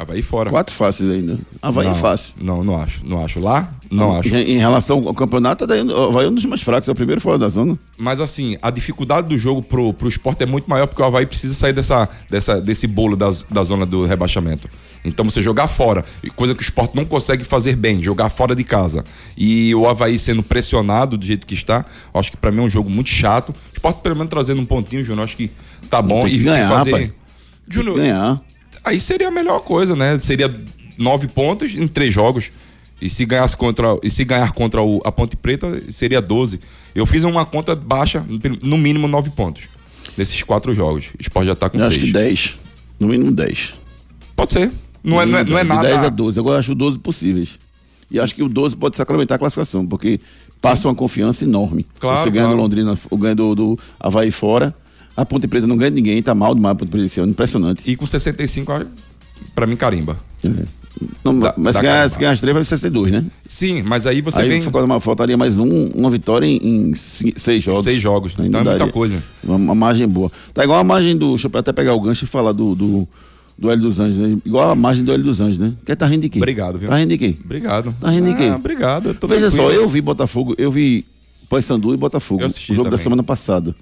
Havaí 0.00 0.22
fora. 0.22 0.48
Quatro 0.48 0.74
fáceis 0.74 1.10
ainda. 1.10 1.38
Havaí 1.60 1.86
não, 1.86 1.94
fácil. 1.94 2.32
Não, 2.40 2.64
não 2.64 2.80
acho. 2.80 3.04
Não 3.04 3.22
acho. 3.22 3.38
Lá, 3.38 3.68
não 3.90 4.16
acho. 4.18 4.34
Em, 4.34 4.52
em 4.52 4.58
relação 4.58 5.06
ao 5.06 5.14
campeonato, 5.14 5.66
daí, 5.66 5.82
o 5.82 6.04
Havaí 6.08 6.24
é 6.24 6.28
um 6.28 6.34
dos 6.34 6.46
mais 6.46 6.62
fracos, 6.62 6.88
é 6.88 6.92
o 6.92 6.94
primeiro 6.94 7.20
fora 7.20 7.36
da 7.36 7.48
zona. 7.50 7.78
Mas 7.98 8.18
assim, 8.18 8.56
a 8.62 8.70
dificuldade 8.70 9.28
do 9.28 9.38
jogo 9.38 9.62
pro, 9.62 9.92
pro 9.92 10.08
esporte 10.08 10.42
é 10.42 10.46
muito 10.46 10.70
maior 10.70 10.86
porque 10.86 11.02
o 11.02 11.04
Havaí 11.04 11.26
precisa 11.26 11.52
sair 11.52 11.74
dessa, 11.74 12.08
dessa, 12.30 12.60
desse 12.60 12.86
bolo 12.86 13.14
da, 13.14 13.30
da 13.50 13.62
zona 13.62 13.84
do 13.84 14.06
rebaixamento. 14.06 14.68
Então 15.04 15.24
você 15.24 15.42
jogar 15.42 15.68
fora, 15.68 16.04
coisa 16.34 16.54
que 16.54 16.62
o 16.62 16.64
esporte 16.64 16.96
não 16.96 17.04
consegue 17.04 17.44
fazer 17.44 17.76
bem, 17.76 18.02
jogar 18.02 18.30
fora 18.30 18.54
de 18.54 18.64
casa. 18.64 19.04
E 19.36 19.74
o 19.74 19.86
Havaí 19.86 20.18
sendo 20.18 20.42
pressionado 20.42 21.18
do 21.18 21.26
jeito 21.26 21.46
que 21.46 21.54
está, 21.54 21.84
acho 22.14 22.30
que 22.30 22.36
pra 22.38 22.50
mim 22.50 22.60
é 22.60 22.62
um 22.62 22.70
jogo 22.70 22.88
muito 22.88 23.10
chato. 23.10 23.50
O 23.50 23.72
esporte 23.74 24.00
pelo 24.00 24.16
menos 24.16 24.30
trazendo 24.30 24.60
um 24.62 24.66
pontinho, 24.66 25.04
Júnior, 25.04 25.24
acho 25.24 25.36
que 25.36 25.50
tá 25.88 26.00
bom. 26.00 26.22
Tem 26.22 26.30
que 26.30 26.36
e 26.36 26.44
ganhar, 26.44 26.68
fazer. 26.68 27.14
Júnior, 27.68 27.96
Ganhar. 27.96 28.42
Aí 28.84 29.00
seria 29.00 29.28
a 29.28 29.30
melhor 29.30 29.60
coisa, 29.60 29.94
né? 29.96 30.18
Seria 30.20 30.54
nove 30.98 31.28
pontos 31.28 31.74
em 31.74 31.86
três 31.86 32.12
jogos. 32.12 32.50
E 33.00 33.08
se 33.08 33.24
ganhasse 33.24 33.56
contra, 33.56 33.98
e 34.02 34.10
se 34.10 34.22
ganhar 34.24 34.52
contra 34.52 34.82
o- 34.82 35.00
a 35.04 35.10
Ponte 35.10 35.34
Preta, 35.34 35.82
seria 35.90 36.20
12. 36.20 36.60
Eu 36.94 37.06
fiz 37.06 37.24
uma 37.24 37.46
conta 37.46 37.74
baixa, 37.74 38.22
no 38.62 38.76
mínimo 38.76 39.08
nove 39.08 39.30
pontos. 39.30 39.64
Nesses 40.18 40.42
quatro 40.42 40.74
jogos. 40.74 41.06
O 41.18 41.22
Sport 41.22 41.46
já 41.46 41.54
tá 41.54 41.70
com 41.70 41.78
Eu 41.78 41.84
acho 41.84 41.92
seis. 41.94 42.04
que 42.06 42.12
10. 42.12 42.54
No 42.98 43.08
mínimo 43.08 43.32
10. 43.32 43.72
Pode 44.36 44.52
ser. 44.52 44.70
Não 45.02 45.18
é, 45.20 45.24
não 45.24 45.38
é, 45.38 45.44
não 45.44 45.56
é 45.58 45.62
De 45.62 45.68
nada. 45.68 45.88
10 45.88 46.00
a 46.04 46.08
12. 46.10 46.38
Agora 46.38 46.58
acho 46.58 46.74
12 46.74 46.98
possíveis. 46.98 47.58
E 48.10 48.20
acho 48.20 48.34
que 48.34 48.42
o 48.42 48.48
12 48.50 48.76
pode 48.76 48.98
sacramentar 48.98 49.36
a 49.36 49.38
classificação, 49.38 49.86
porque 49.86 50.20
passa 50.60 50.86
uma 50.86 50.94
confiança 50.94 51.44
enorme. 51.44 51.86
Claro, 51.98 52.18
Você 52.22 52.30
ganha 52.30 52.44
claro. 52.44 52.56
do 52.58 52.62
Londrina, 52.62 52.98
o 53.10 53.16
ganha 53.16 53.34
do, 53.34 53.54
do 53.54 53.78
Havaí 53.98 54.30
fora. 54.30 54.74
A 55.16 55.24
Ponte 55.26 55.46
Preta 55.48 55.66
não 55.66 55.76
ganha 55.76 55.90
ninguém, 55.90 56.22
tá 56.22 56.34
mal 56.34 56.54
demais 56.54 56.72
a 56.72 56.74
Ponte 56.74 56.90
Preta 56.90 57.06
esse 57.06 57.20
ano. 57.20 57.30
Impressionante. 57.30 57.82
E 57.86 57.96
com 57.96 58.06
65, 58.06 58.72
ó, 58.72 58.80
pra 59.54 59.66
mim, 59.66 59.76
carimba. 59.76 60.16
Não, 61.24 61.38
Dá- 61.38 61.54
mas 61.56 61.74
dá 61.74 61.80
se 61.80 61.86
ganhar, 61.86 62.10
se 62.10 62.18
ganhar 62.18 62.32
as 62.32 62.40
três 62.40 62.54
vai 62.54 62.64
ser 62.64 62.76
62, 62.76 63.12
né? 63.12 63.24
Sim, 63.46 63.82
mas 63.82 64.06
aí 64.06 64.20
você 64.20 64.40
Aí 64.40 64.48
vem. 64.48 64.62
falta- 64.62 65.00
faltaria 65.00 65.36
mais 65.36 65.58
um, 65.58 65.86
uma 65.94 66.10
vitória 66.10 66.46
em, 66.46 66.90
em 66.90 66.94
seis 66.94 67.62
jogos. 67.62 67.84
Seis 67.84 68.02
jogos. 68.02 68.34
Ainda 68.38 68.60
Então 68.60 68.72
é 68.72 68.78
muita 68.78 68.92
coisa. 68.92 69.22
Uma, 69.42 69.56
uma 69.56 69.74
margem 69.74 70.06
boa. 70.08 70.30
Tá 70.52 70.64
igual 70.64 70.78
a 70.80 70.84
margem 70.84 71.16
do. 71.16 71.30
Deixa 71.30 71.48
eu 71.52 71.58
até 71.58 71.72
pegar 71.72 71.94
o 71.94 72.00
gancho 72.00 72.24
e 72.24 72.26
falar 72.28 72.52
do, 72.52 72.74
do, 72.74 73.08
do 73.56 73.70
Hélio 73.70 73.84
dos 73.84 74.00
Anjos, 74.00 74.18
né? 74.18 74.36
Igual 74.44 74.70
a 74.70 74.74
margem 74.74 75.04
do 75.04 75.12
Hélio 75.12 75.24
dos 75.24 75.40
Anjos, 75.40 75.58
né? 75.58 75.72
Quer 75.86 75.94
tá 75.96 76.06
rindo 76.06 76.22
de 76.22 76.28
quê? 76.28 76.38
Obrigado, 76.38 76.78
viu? 76.78 76.88
Tá 76.88 76.96
rindo 76.96 77.08
de 77.10 77.18
quê? 77.18 77.36
Obrigado. 77.44 77.94
Tá 78.00 78.10
rindo 78.10 78.28
de 78.28 78.34
quê? 78.34 78.48
Ah, 78.52 78.56
obrigado. 78.56 79.16
Veja 79.28 79.48
só, 79.50 79.56
tranquilo. 79.58 79.82
eu 79.82 79.88
vi 79.88 80.00
Botafogo, 80.00 80.54
eu 80.58 80.70
vi 80.70 81.06
Paysandu 81.48 81.94
e 81.94 81.96
Botafogo. 81.96 82.44
O 82.44 82.48
jogo 82.48 82.84
da 82.84 82.90
também. 82.90 82.98
semana 82.98 83.22
passada. 83.22 83.74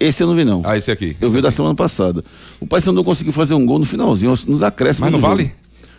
Esse 0.00 0.22
eu 0.22 0.26
não 0.26 0.34
vi, 0.34 0.44
não. 0.44 0.60
Ah, 0.64 0.76
esse 0.76 0.90
aqui. 0.90 1.16
eu 1.20 1.28
vi 1.30 1.38
o 1.38 1.42
da 1.42 1.50
semana 1.50 1.74
passada. 1.74 2.24
O 2.60 2.66
Paysandu 2.66 3.02
conseguiu 3.04 3.32
fazer 3.32 3.54
um 3.54 3.64
gol 3.64 3.78
no 3.78 3.84
finalzinho, 3.84 4.34
nos 4.46 4.62
acréscimos. 4.62 5.10
Mas 5.10 5.12
não 5.12 5.20
jogo. 5.20 5.36
vale? 5.36 5.52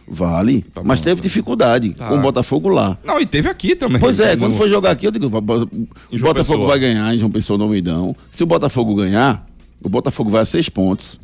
Vale. 0.06 0.62
Tá 0.74 0.82
mas 0.84 1.00
bom, 1.00 1.06
teve 1.06 1.22
tá. 1.22 1.24
dificuldade 1.24 1.94
Tá. 1.94 2.08
com 2.10 2.16
o 2.18 2.22
Botafogo 2.22 2.68
lá. 2.68 2.98
Não, 3.06 3.20
e 3.22 3.26
teve 3.26 3.48
aqui 3.50 3.74
também. 3.76 4.00
Pois 4.00 4.20
é, 4.20 4.36
No- 4.36 4.42
quando 4.42 4.54
foi 4.56 4.68
jogar 4.68 4.92
aqui, 4.92 5.08
eu 5.08 5.12
digo, 5.12 5.26
o 5.28 5.30
Botafogo 5.30 6.34
Pessoa. 6.34 6.68
vai 6.68 6.80
ganhar 6.80 7.16
em 7.16 7.20
João 7.20 7.32
Pessoa 7.32 7.58
no 7.58 7.64
Almeidão. 7.64 8.14
Se 8.32 8.44
o 8.44 8.46
Botafogo 8.46 8.94
ganhar, 8.96 9.48
o 9.82 9.88
Botafogo 9.88 10.30
vai 10.30 10.42
a 10.42 10.46
seis 10.46 10.68
pontos. 10.68 11.18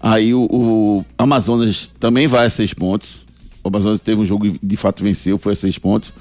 Aí 0.00 0.32
o, 0.32 0.42
o 0.50 1.04
Amazonas 1.18 1.90
também 1.98 2.26
vai 2.28 2.46
a 2.46 2.50
seis 2.50 2.72
pontos. 2.72 3.26
O 3.64 3.68
Amazonas 3.68 3.98
teve 4.00 4.20
um 4.20 4.24
jogo 4.24 4.46
e 4.46 4.58
de 4.62 4.76
fato 4.76 5.02
venceu, 5.02 5.36
foi 5.38 5.52
a 5.54 5.56
seis 5.56 5.76
pontos. 5.78 6.12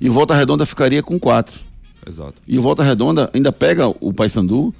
E 0.00 0.08
o 0.08 0.12
Volta 0.12 0.34
Redonda 0.34 0.66
ficaria 0.66 1.02
com 1.04 1.18
quatro. 1.20 1.54
Exato. 2.08 2.34
E 2.48 2.58
o 2.58 2.62
Volta 2.62 2.82
Redonda 2.82 3.30
ainda 3.32 3.52
pega 3.52 3.88
o 4.00 4.12
Paysandu 4.12 4.74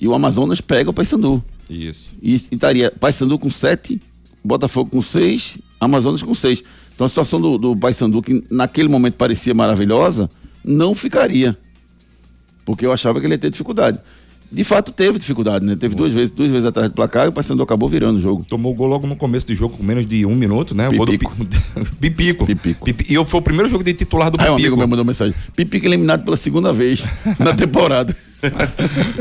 e 0.00 0.06
o 0.08 0.14
Amazonas 0.14 0.60
pega 0.60 0.90
o 0.90 0.92
Paysandu. 0.92 1.42
Isso. 1.68 2.10
E, 2.22 2.34
estaria 2.34 2.90
Paysandu 2.90 3.38
com 3.38 3.50
sete, 3.50 4.00
Botafogo 4.44 4.90
com 4.90 5.02
seis, 5.02 5.58
Amazonas 5.80 6.22
com 6.22 6.34
seis. 6.34 6.62
Então 6.94 7.04
a 7.04 7.08
situação 7.08 7.40
do, 7.40 7.58
do 7.58 7.76
Paysandu, 7.76 8.22
que 8.22 8.42
naquele 8.50 8.88
momento 8.88 9.14
parecia 9.14 9.52
maravilhosa, 9.54 10.30
não 10.64 10.94
ficaria. 10.94 11.56
Porque 12.64 12.84
eu 12.86 12.92
achava 12.92 13.20
que 13.20 13.26
ele 13.26 13.34
ia 13.34 13.38
ter 13.38 13.50
dificuldade. 13.50 13.98
De 14.50 14.62
fato, 14.62 14.92
teve 14.92 15.18
dificuldade, 15.18 15.64
né? 15.66 15.74
Teve 15.74 15.96
duas 15.96 16.12
vezes, 16.12 16.30
duas 16.30 16.48
vezes 16.50 16.64
atrás 16.66 16.88
do 16.88 16.94
placar 16.94 17.26
e 17.26 17.28
o 17.28 17.32
Paysandu 17.32 17.62
acabou 17.64 17.88
virando 17.88 18.18
o 18.18 18.20
jogo. 18.20 18.44
Tomou 18.48 18.72
o 18.72 18.74
gol 18.76 18.86
logo 18.86 19.04
no 19.06 19.16
começo 19.16 19.44
do 19.48 19.54
jogo, 19.56 19.76
com 19.76 19.82
menos 19.82 20.06
de 20.06 20.24
um 20.24 20.36
minuto, 20.36 20.72
né? 20.72 20.88
O 20.88 20.94
gol 20.96 21.04
do 21.06 21.12
Pipico. 21.12 21.34
Pi- 21.36 21.48
Pipico. 22.00 22.46
Pipico. 22.46 22.84
Pipi- 22.84 23.06
E 23.10 23.14
eu 23.14 23.24
foi 23.24 23.40
o 23.40 23.42
primeiro 23.42 23.68
jogo 23.68 23.82
de 23.82 23.92
titular 23.92 24.30
do 24.30 24.40
Aí 24.40 24.48
um 24.48 24.52
amigo 24.54 24.58
Pipico. 24.68 24.76
meu 24.78 24.86
mandou 24.88 25.04
mensagem. 25.04 25.34
Pipico 25.56 25.84
eliminado 25.86 26.24
pela 26.24 26.36
segunda 26.36 26.72
vez 26.72 27.04
na 27.40 27.54
temporada. 27.54 28.16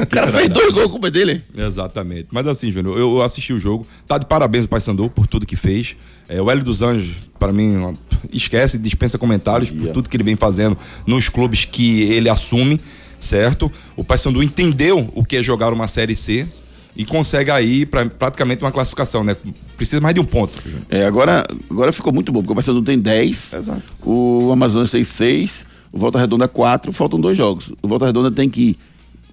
O 0.01 0.07
cara 0.07 0.31
fez 0.31 0.49
dois 0.49 0.71
gols 0.73 0.91
com 0.91 0.97
o 0.97 1.01
pé 1.01 1.09
dele. 1.09 1.43
Exatamente. 1.55 2.27
Mas 2.31 2.47
assim, 2.47 2.71
Júnior, 2.71 2.97
eu 2.97 3.15
eu 3.15 3.21
assisti 3.21 3.53
o 3.53 3.59
jogo. 3.59 3.87
Tá 4.07 4.17
de 4.17 4.25
parabéns 4.25 4.65
o 4.65 4.67
Paysandu 4.67 5.09
por 5.09 5.27
tudo 5.27 5.45
que 5.45 5.55
fez. 5.55 5.95
É, 6.27 6.41
o 6.41 6.49
Hélio 6.49 6.63
dos 6.63 6.81
Anjos, 6.81 7.15
para 7.37 7.51
mim, 7.53 7.95
esquece, 8.31 8.77
dispensa 8.77 9.17
comentários 9.17 9.69
por 9.69 9.89
tudo 9.89 10.09
que 10.09 10.17
ele 10.17 10.23
vem 10.23 10.35
fazendo 10.35 10.77
nos 11.05 11.29
clubes 11.29 11.65
que 11.65 12.01
ele 12.03 12.29
assume, 12.29 12.79
certo? 13.19 13.71
O 13.95 14.03
Paysandu 14.03 14.41
entendeu 14.41 15.09
o 15.13 15.23
que 15.23 15.37
é 15.37 15.43
jogar 15.43 15.71
uma 15.71 15.87
Série 15.87 16.15
C 16.15 16.47
e 16.95 17.05
consegue 17.05 17.51
aí 17.51 17.85
pra, 17.85 18.05
praticamente 18.05 18.63
uma 18.63 18.71
classificação, 18.71 19.23
né? 19.23 19.35
Precisa 19.77 20.01
mais 20.01 20.15
de 20.15 20.21
um 20.21 20.25
ponto, 20.25 20.53
Júnior. 20.63 20.81
É, 20.89 21.05
agora, 21.05 21.45
agora 21.69 21.91
ficou 21.91 22.11
muito 22.11 22.31
bom, 22.31 22.39
porque 22.39 22.53
o 22.53 22.55
Paysandu 22.55 22.81
tem 22.81 22.97
10, 22.97 23.53
Exato. 23.53 23.81
o 24.03 24.49
Amazonas 24.51 24.89
tem 24.89 25.03
6, 25.03 25.65
o 25.91 25.99
Volta 25.99 26.17
Redonda 26.17 26.47
4, 26.47 26.91
faltam 26.91 27.19
dois 27.19 27.37
jogos. 27.37 27.71
O 27.81 27.87
Volta 27.87 28.05
Redonda 28.05 28.31
tem 28.31 28.49
que 28.49 28.77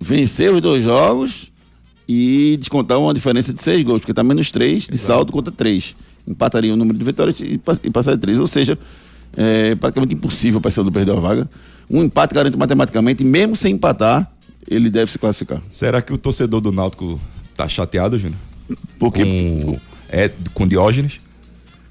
vencer 0.03 0.53
os 0.53 0.61
dois 0.61 0.83
jogos 0.85 1.51
e 2.09 2.57
descontar 2.59 2.99
uma 2.99 3.15
diferença 3.15 3.53
de 3.53 3.63
6 3.63 3.83
gols, 3.85 4.01
porque 4.01 4.13
tá 4.13 4.23
menos 4.25 4.51
3 4.51 4.89
de 4.89 4.99
saldo 4.99 5.33
contra 5.33 5.53
3. 5.53 5.97
Empataria 6.27 6.73
o 6.75 6.77
número 6.77 6.99
de 6.99 7.05
vitórias 7.05 7.39
e, 7.41 7.59
pa- 7.59 7.79
e 7.83 7.91
passar 7.91 8.15
de 8.15 8.21
3. 8.21 8.39
Ou 8.41 8.47
seja, 8.47 8.79
É 9.35 9.75
praticamente 9.75 10.13
impossível 10.15 10.61
para 10.61 10.69
esse 10.69 10.91
perder 10.91 11.13
a 11.13 11.19
vaga. 11.19 11.49
Um 11.89 12.03
empate 12.05 12.35
garante 12.35 12.55
matematicamente, 12.57 13.23
e 13.23 13.27
mesmo 13.27 13.57
sem 13.57 13.75
empatar, 13.77 14.31
ele 14.69 14.91
deve 14.91 15.11
se 15.11 15.19
classificar. 15.19 15.63
Será 15.71 16.03
que 16.03 16.13
o 16.13 16.19
torcedor 16.19 16.61
do 16.61 16.71
Náutico 16.71 17.19
tá 17.57 17.67
chateado, 17.67 18.19
Júnior? 18.19 18.39
Porque. 18.99 19.25
Com, 19.25 19.81
é, 20.11 20.31
com 20.53 20.69
Diógenes? 20.69 21.19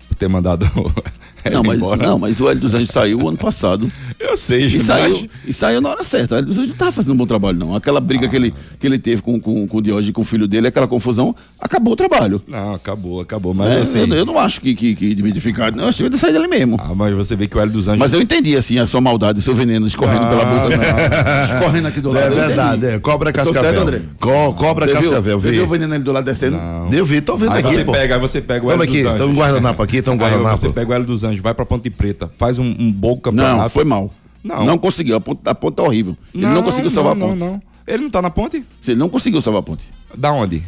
Por 0.08 0.14
ter 0.16 0.28
mandado 0.28 0.66
Não 1.52 1.64
mas, 1.64 1.78
embora? 1.78 2.06
não, 2.08 2.20
mas 2.20 2.40
o 2.42 2.50
Hélio 2.50 2.62
dos 2.62 2.74
Anjos 2.74 2.90
saiu 2.90 3.28
ano 3.28 3.38
passado. 3.38 3.90
Eu 4.20 4.36
sei, 4.38 4.66
E 4.66 4.70
Júnior. 4.70 4.86
saiu, 4.86 5.30
e 5.48 5.54
saiu 5.54 5.82
na 5.82 5.90
hora 5.90 6.04
certa. 6.04 6.36
O 6.36 6.38
Hélio 6.38 6.48
dos 6.48 6.58
Anjos 6.58 6.68
não 6.70 6.74
estava 6.76 6.92
fazendo 6.92 7.14
um 7.14 7.18
bom 7.18 7.26
trabalho, 7.26 7.58
não. 7.58 7.76
Aquela 7.76 8.00
briga 8.00 8.28
que, 8.28 8.36
ele, 8.36 8.54
que 8.80 8.86
ele 8.86 9.00
teve 9.00 9.22
com, 9.22 9.40
com, 9.40 9.68
com 9.68 9.78
o 9.78 9.82
Diógenes 9.82 10.10
e 10.10 10.14
com 10.14 10.22
o 10.22 10.26
filho 10.26 10.48
dele, 10.48 10.68
aquela 10.68 10.88
confusão, 10.88 11.36
acabou 11.60 11.94
o 11.94 11.96
trabalho. 11.96 12.42
Não, 12.48 12.76
acabou, 12.76 13.22
acabou. 13.22 13.54
Mas 13.54 13.72
É, 13.72 13.80
assim. 13.82 14.00
eu, 14.00 14.18
eu 14.18 14.26
não 14.26 14.38
acho 14.38 14.62
que, 14.62 14.76
que, 14.76 14.94
que 14.96 15.16
devia 15.16 15.34
ficado. 15.42 15.76
Não, 15.76 15.84
eu 15.84 15.90
acho 15.90 15.98
que 15.98 16.04
devia 16.04 16.20
saído 16.20 16.38
dali 16.40 16.50
mesmo. 16.50 16.78
Ah, 16.80 16.94
mas 16.94 17.14
você 17.16 17.36
vê 17.36 17.48
que 17.48 17.58
o 17.58 17.60
Hélio 17.60 17.74
dos 17.74 17.88
Anjos. 17.88 18.00
Mas 18.00 18.14
eu 18.14 18.22
entendi, 18.22 18.56
assim, 18.56 18.78
a 18.78 18.86
sua 18.86 19.02
maldade, 19.02 19.40
o 19.40 19.42
seu 19.42 19.56
veneno 19.56 19.88
escorrendo 19.88 20.22
Não, 20.22 20.30
pela 20.30 20.46
boca. 20.46 20.76
assim, 20.76 21.54
escorrendo 21.56 21.88
aqui 21.88 22.02
do 22.02 22.12
lado. 22.12 22.26
É 22.26 22.30
verdade, 22.30 22.86
é. 22.86 23.00
Cobra 23.00 23.32
cascavel. 23.32 23.62
certo, 23.64 23.82
André? 23.82 24.02
Co- 24.20 24.54
cobra 24.54 24.86
Você 24.86 24.92
viu? 24.94 25.02
cascavel, 25.10 25.40
Você 25.40 25.50
vi. 25.50 25.56
viu 25.58 25.66
o 25.66 25.68
veneno 25.70 25.94
ali 25.94 26.04
do 26.04 26.12
lado 26.12 26.26
descendo? 26.26 26.58
Eu 26.92 27.06
vi, 27.06 27.22
tô 27.22 27.36
vendo 27.38 27.54
Aí 27.54 27.60
aqui, 27.64 27.74
você 27.76 27.86
pô. 27.86 27.92
pega, 27.94 28.16
aí 28.16 28.22
você 28.22 28.42
pega 28.42 28.66
o 28.66 28.72
Hélio 28.72 28.84
aqui, 28.84 29.02
dos 29.02 29.12
Anjos. 29.12 29.22
tem 29.26 29.30
um 29.30 29.36
guardanapo 29.36 29.82
aqui, 29.84 29.98
Aí 29.98 30.02
guardanapo. 30.18 30.58
você 30.58 30.70
pega 30.70 30.92
o 30.92 30.94
Hélio 30.94 31.08
dos 31.08 31.24
Anjos, 31.24 31.31
vai 31.40 31.54
pra 31.54 31.66
Ponte 31.66 31.90
Preta, 31.90 32.32
faz 32.38 32.58
um, 32.58 32.76
um 32.80 32.92
bom 32.92 33.16
campeonato. 33.18 33.62
Não, 33.62 33.70
foi 33.70 33.84
mal. 33.86 34.12
Não. 34.44 34.66
Não 34.66 34.78
conseguiu. 34.78 35.16
A 35.16 35.22
ponte, 35.22 35.42
a 35.46 35.54
ponte 35.56 35.76
tá 35.76 35.84
horrível. 35.84 36.18
Ele 36.34 36.48
não, 36.48 36.64
conseguiu 36.64 36.90
salvar 36.90 37.16
não, 37.16 37.28
a 37.28 37.30
ponte. 37.30 37.40
Não, 37.40 37.52
não. 37.54 37.62
Ele 37.88 38.04
não 38.04 38.10
tá 38.10 38.22
na 38.22 38.30
ponte? 38.30 38.66
Ele 38.88 38.98
não 38.98 39.10
conseguiu 39.10 39.42
salvar 39.42 39.60
a 39.62 39.64
ponte. 39.64 39.86
Da 40.18 40.32
onde? 40.32 40.64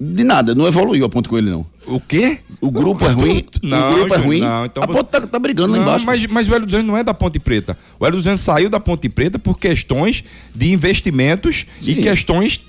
De 0.00 0.24
nada, 0.24 0.54
não 0.54 0.66
evoluiu 0.66 1.04
a 1.04 1.08
ponte 1.08 1.28
com 1.28 1.36
ele, 1.36 1.50
não. 1.50 1.66
O 1.86 2.00
quê? 2.00 2.38
O 2.60 2.70
grupo 2.70 3.04
é 3.04 3.08
ruim. 3.10 3.44
Não, 3.62 3.92
o 3.92 3.94
grupo 3.96 4.14
é 4.14 4.16
ruim. 4.18 4.40
não, 4.40 4.64
então 4.64 4.82
a 4.82 4.86
você- 4.86 4.98
ponte 4.98 5.10
tá, 5.10 5.20
tá 5.26 5.38
brigando 5.38 5.72
lá 5.72 5.78
Não, 5.78 5.84
embaixo. 5.84 6.06
mas, 6.06 6.24
mas 6.26 6.48
o 6.48 6.54
Hélio 6.54 6.66
dos 6.66 6.74
Anjos 6.74 6.86
não 6.86 6.96
é 6.96 7.02
da 7.04 7.12
Ponte 7.12 7.38
Preta. 7.40 7.76
O 7.98 8.06
Hélio 8.06 8.16
dos 8.18 8.26
Anjos 8.26 8.40
saiu 8.40 8.70
da 8.70 8.78
Ponte 8.78 9.08
Preta 9.08 9.38
por 9.38 9.58
questões 9.58 10.22
de 10.54 10.72
investimentos 10.72 11.66
e 11.80 11.94
Sim. 11.94 12.00
questões 12.00 12.60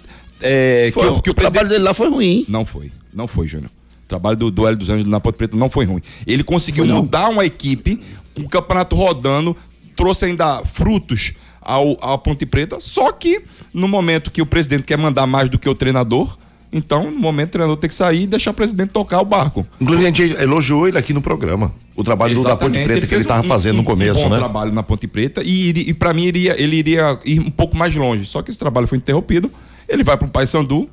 é, 0.42 0.88
que, 0.88 1.00
Foi, 1.00 1.10
o- 1.10 1.22
que 1.22 1.30
o 1.30 1.32
o 1.32 1.36
trabalho 1.36 1.52
presidente... 1.54 1.70
dele 1.70 1.84
lá 1.84 1.94
foi 1.94 2.10
ruim. 2.10 2.46
Não 2.50 2.66
foi, 2.66 2.92
não 3.14 3.28
foi, 3.28 3.48
Júnior. 3.48 3.70
O 4.12 4.20
trabalho 4.20 4.36
do, 4.38 4.52
do 4.52 4.68
Hélio 4.68 4.78
dos 4.78 4.90
Anjos 4.90 5.06
na 5.06 5.20
Ponte 5.22 5.36
Preta 5.38 5.56
não 5.56 5.70
foi 5.70 5.86
ruim. 5.86 6.02
Ele 6.28 6.44
conseguiu 6.44 6.86
não? 6.86 6.98
mudar 6.98 7.30
uma 7.30 7.46
equipe, 7.46 8.00
o 8.38 8.48
campeonato 8.50 8.96
rodando, 8.96 9.56
trouxe 9.96 10.26
ainda 10.26 10.64
frutos 10.66 11.34
ao, 11.62 11.98
à 12.02 12.18
Ponte 12.18 12.46
Preta, 12.46 12.78
só 12.82 13.12
que 13.14 13.42
no 13.74 13.88
momento 13.88 14.30
que 14.32 14.42
o 14.42 14.46
presidente 14.46 14.84
quer 14.84 14.98
mandar 14.98 15.26
mais 15.28 15.50
do 15.50 15.58
que 15.58 15.70
o 15.70 15.74
treinador, 15.76 16.38
então 16.74 17.10
no 17.10 17.18
momento 17.20 17.50
o 17.50 17.52
treinador 17.52 17.78
tem 17.78 17.88
que 17.88 17.96
sair 17.96 18.24
e 18.24 18.28
deixar 18.28 18.52
o 18.52 18.54
presidente 18.54 18.90
tocar 18.90 19.22
o 19.22 19.26
barco. 19.26 19.66
Inclusive, 19.80 20.06
a 20.08 20.12
gente 20.12 20.42
elogiou 20.42 20.88
ele 20.88 20.98
aqui 20.98 21.14
no 21.14 21.22
programa. 21.22 21.74
O 21.96 22.04
trabalho 22.04 22.36
do 22.36 22.44
da 22.44 22.56
Ponte 22.56 22.78
Exatamente, 22.78 22.86
Preta 22.86 23.08
que 23.08 23.14
ele 23.14 23.24
fez 23.24 23.26
tava 23.28 23.46
um- 23.46 23.48
fazendo 23.50 23.76
no 23.76 23.82
um- 23.82 23.86
começo, 23.86 24.20
um 24.20 24.24
bom 24.24 24.30
né? 24.30 24.38
trabalho 24.38 24.72
na 24.72 24.82
Ponte 24.84 25.08
Preta 25.08 25.42
e, 25.44 25.70
e 25.70 25.94
para 25.94 26.14
mim 26.14 26.24
iria, 26.24 26.62
ele 26.62 26.76
iria 26.78 27.18
ir 27.26 27.40
um 27.40 27.50
pouco 27.52 27.78
mais 27.78 27.96
longe. 27.96 28.26
Só 28.26 28.42
que 28.42 28.50
esse 28.50 28.60
trabalho 28.60 28.88
foi 28.88 28.98
interrompido. 28.98 29.52
Ele 29.88 30.04
vai 30.04 30.18
para 30.18 30.28
o 30.28 30.32
Paysandu 30.32 30.90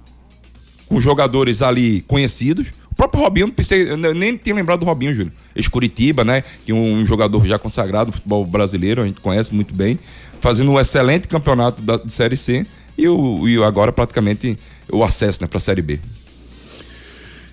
com 0.89 1.01
jogadores 1.01 1.63
ali 1.63 2.03
conhecidos. 2.09 2.69
Próprio 2.99 3.23
Robinho, 3.23 3.47
não 3.47 3.55
pensei, 3.55 3.97
nem 3.97 4.37
tinha 4.37 4.57
lembrado 4.57 4.81
do 4.81 4.87
Robinho, 4.87 5.15
Júnior. 5.15 5.33
Ex-Curitiba, 5.55 6.25
né? 6.25 6.43
Que 6.67 6.73
é 6.73 6.75
um 6.75 7.07
jogador 7.07 7.47
já 7.47 7.57
consagrado 7.57 8.09
no 8.09 8.13
futebol 8.13 8.45
brasileiro, 8.45 9.03
a 9.03 9.07
gente 9.07 9.21
conhece 9.21 9.55
muito 9.55 9.73
bem. 9.73 10.01
Fazendo 10.41 10.73
um 10.73 10.81
excelente 10.81 11.29
campeonato 11.29 11.81
da, 11.81 11.97
de 11.97 12.13
Série 12.13 12.37
C 12.37 12.67
e, 12.99 13.09
o, 13.09 13.49
e 13.49 13.63
agora 13.63 13.93
praticamente 13.93 14.59
o 14.91 15.05
acesso 15.05 15.41
né, 15.41 15.47
para 15.47 15.59
a 15.59 15.61
Série 15.61 15.81
B. 15.81 16.01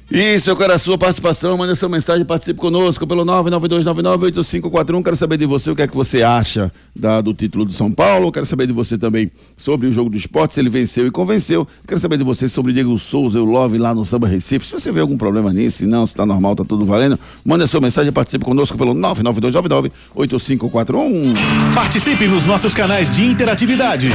Isso, 0.10 0.50
eu 0.52 0.56
quero 0.56 0.72
a 0.72 0.78
sua 0.78 1.00
participação. 1.00 1.58
Manda 1.58 1.74
sua 1.74 1.90
mensagem, 1.90 2.24
participe 2.24 2.60
conosco 2.60 3.08
pelo 3.08 3.26
992998541. 3.26 5.04
Quero 5.04 5.16
saber 5.16 5.36
de 5.38 5.48
você 5.48 5.72
o 5.72 5.76
que 5.76 5.82
é 5.82 5.88
que 5.88 5.96
você 5.96 6.22
acha 6.22 6.72
da- 6.96 7.22
do 7.22 7.34
título 7.34 7.66
do 7.66 7.74
São 7.74 7.92
Paulo. 7.92 8.32
Quero 8.32 8.46
saber 8.46 8.68
de 8.68 8.74
você 8.74 9.00
também 9.00 9.32
sobre 9.58 9.88
o 9.88 9.92
jogo 9.92 10.12
do 10.12 10.16
esporte, 10.16 10.54
se 10.54 10.60
ele 10.60 10.70
venceu 10.70 11.08
e 11.08 11.12
convenceu. 11.12 11.68
Quero 11.88 12.00
saber 12.00 12.20
de 12.20 12.24
você 12.24 12.48
sobre 12.48 12.72
Diego 12.72 12.96
Souza 13.00 13.42
o 13.42 13.46
Love 13.46 13.80
lá 13.80 13.96
no 13.96 14.06
Samba 14.06 14.28
Recife. 14.28 14.68
Se 14.68 14.74
você 14.74 14.92
vê 14.92 15.00
algum 15.00 15.18
problema 15.18 15.52
nisso, 15.52 15.80
se 15.80 15.88
não, 15.88 16.06
se 16.06 16.14
tá 16.14 16.24
normal, 16.24 16.56
tá 16.56 16.64
tudo 16.64 16.86
valendo, 16.86 17.20
manda 17.44 17.66
sua 17.66 17.82
mensagem, 17.82 18.12
participe 18.12 18.46
conosco 18.46 18.78
pelo 18.78 18.94
992998541. 18.94 21.34
Participe 21.74 22.28
nos 22.28 22.46
nossos 22.46 22.76
canais 22.76 23.10
de 23.10 23.26
interatividade. 23.26 24.12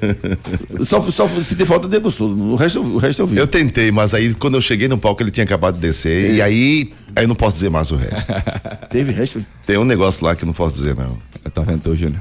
só, 0.83 1.01
só 1.09 1.27
se 1.41 1.55
tem 1.55 1.65
falta 1.65 1.87
de 1.87 2.11
Souza, 2.11 2.35
o 2.35 2.55
resto, 2.55 2.81
o 2.81 2.97
resto 2.97 3.23
eu 3.23 3.27
vi. 3.27 3.37
Eu 3.37 3.47
tentei, 3.47 3.91
mas 3.91 4.13
aí 4.13 4.33
quando 4.35 4.55
eu 4.55 4.61
cheguei 4.61 4.87
no 4.87 4.97
palco 4.97 5.23
ele 5.23 5.31
tinha 5.31 5.43
acabado 5.43 5.75
de 5.75 5.81
descer. 5.81 6.35
E 6.35 6.41
aí, 6.41 6.93
aí 7.15 7.23
eu 7.23 7.27
não 7.27 7.35
posso 7.35 7.55
dizer 7.55 7.69
mais 7.69 7.91
o 7.91 7.95
resto. 7.95 8.31
Teve 8.89 9.11
resto? 9.11 9.43
Tem 9.65 9.77
um 9.77 9.83
negócio 9.83 10.23
lá 10.23 10.35
que 10.35 10.43
eu 10.43 10.47
não 10.47 10.53
posso 10.53 10.75
dizer, 10.75 10.95
não. 10.95 11.17
Tá 11.53 11.61
vendo, 11.61 11.95
Júnior? 11.95 12.19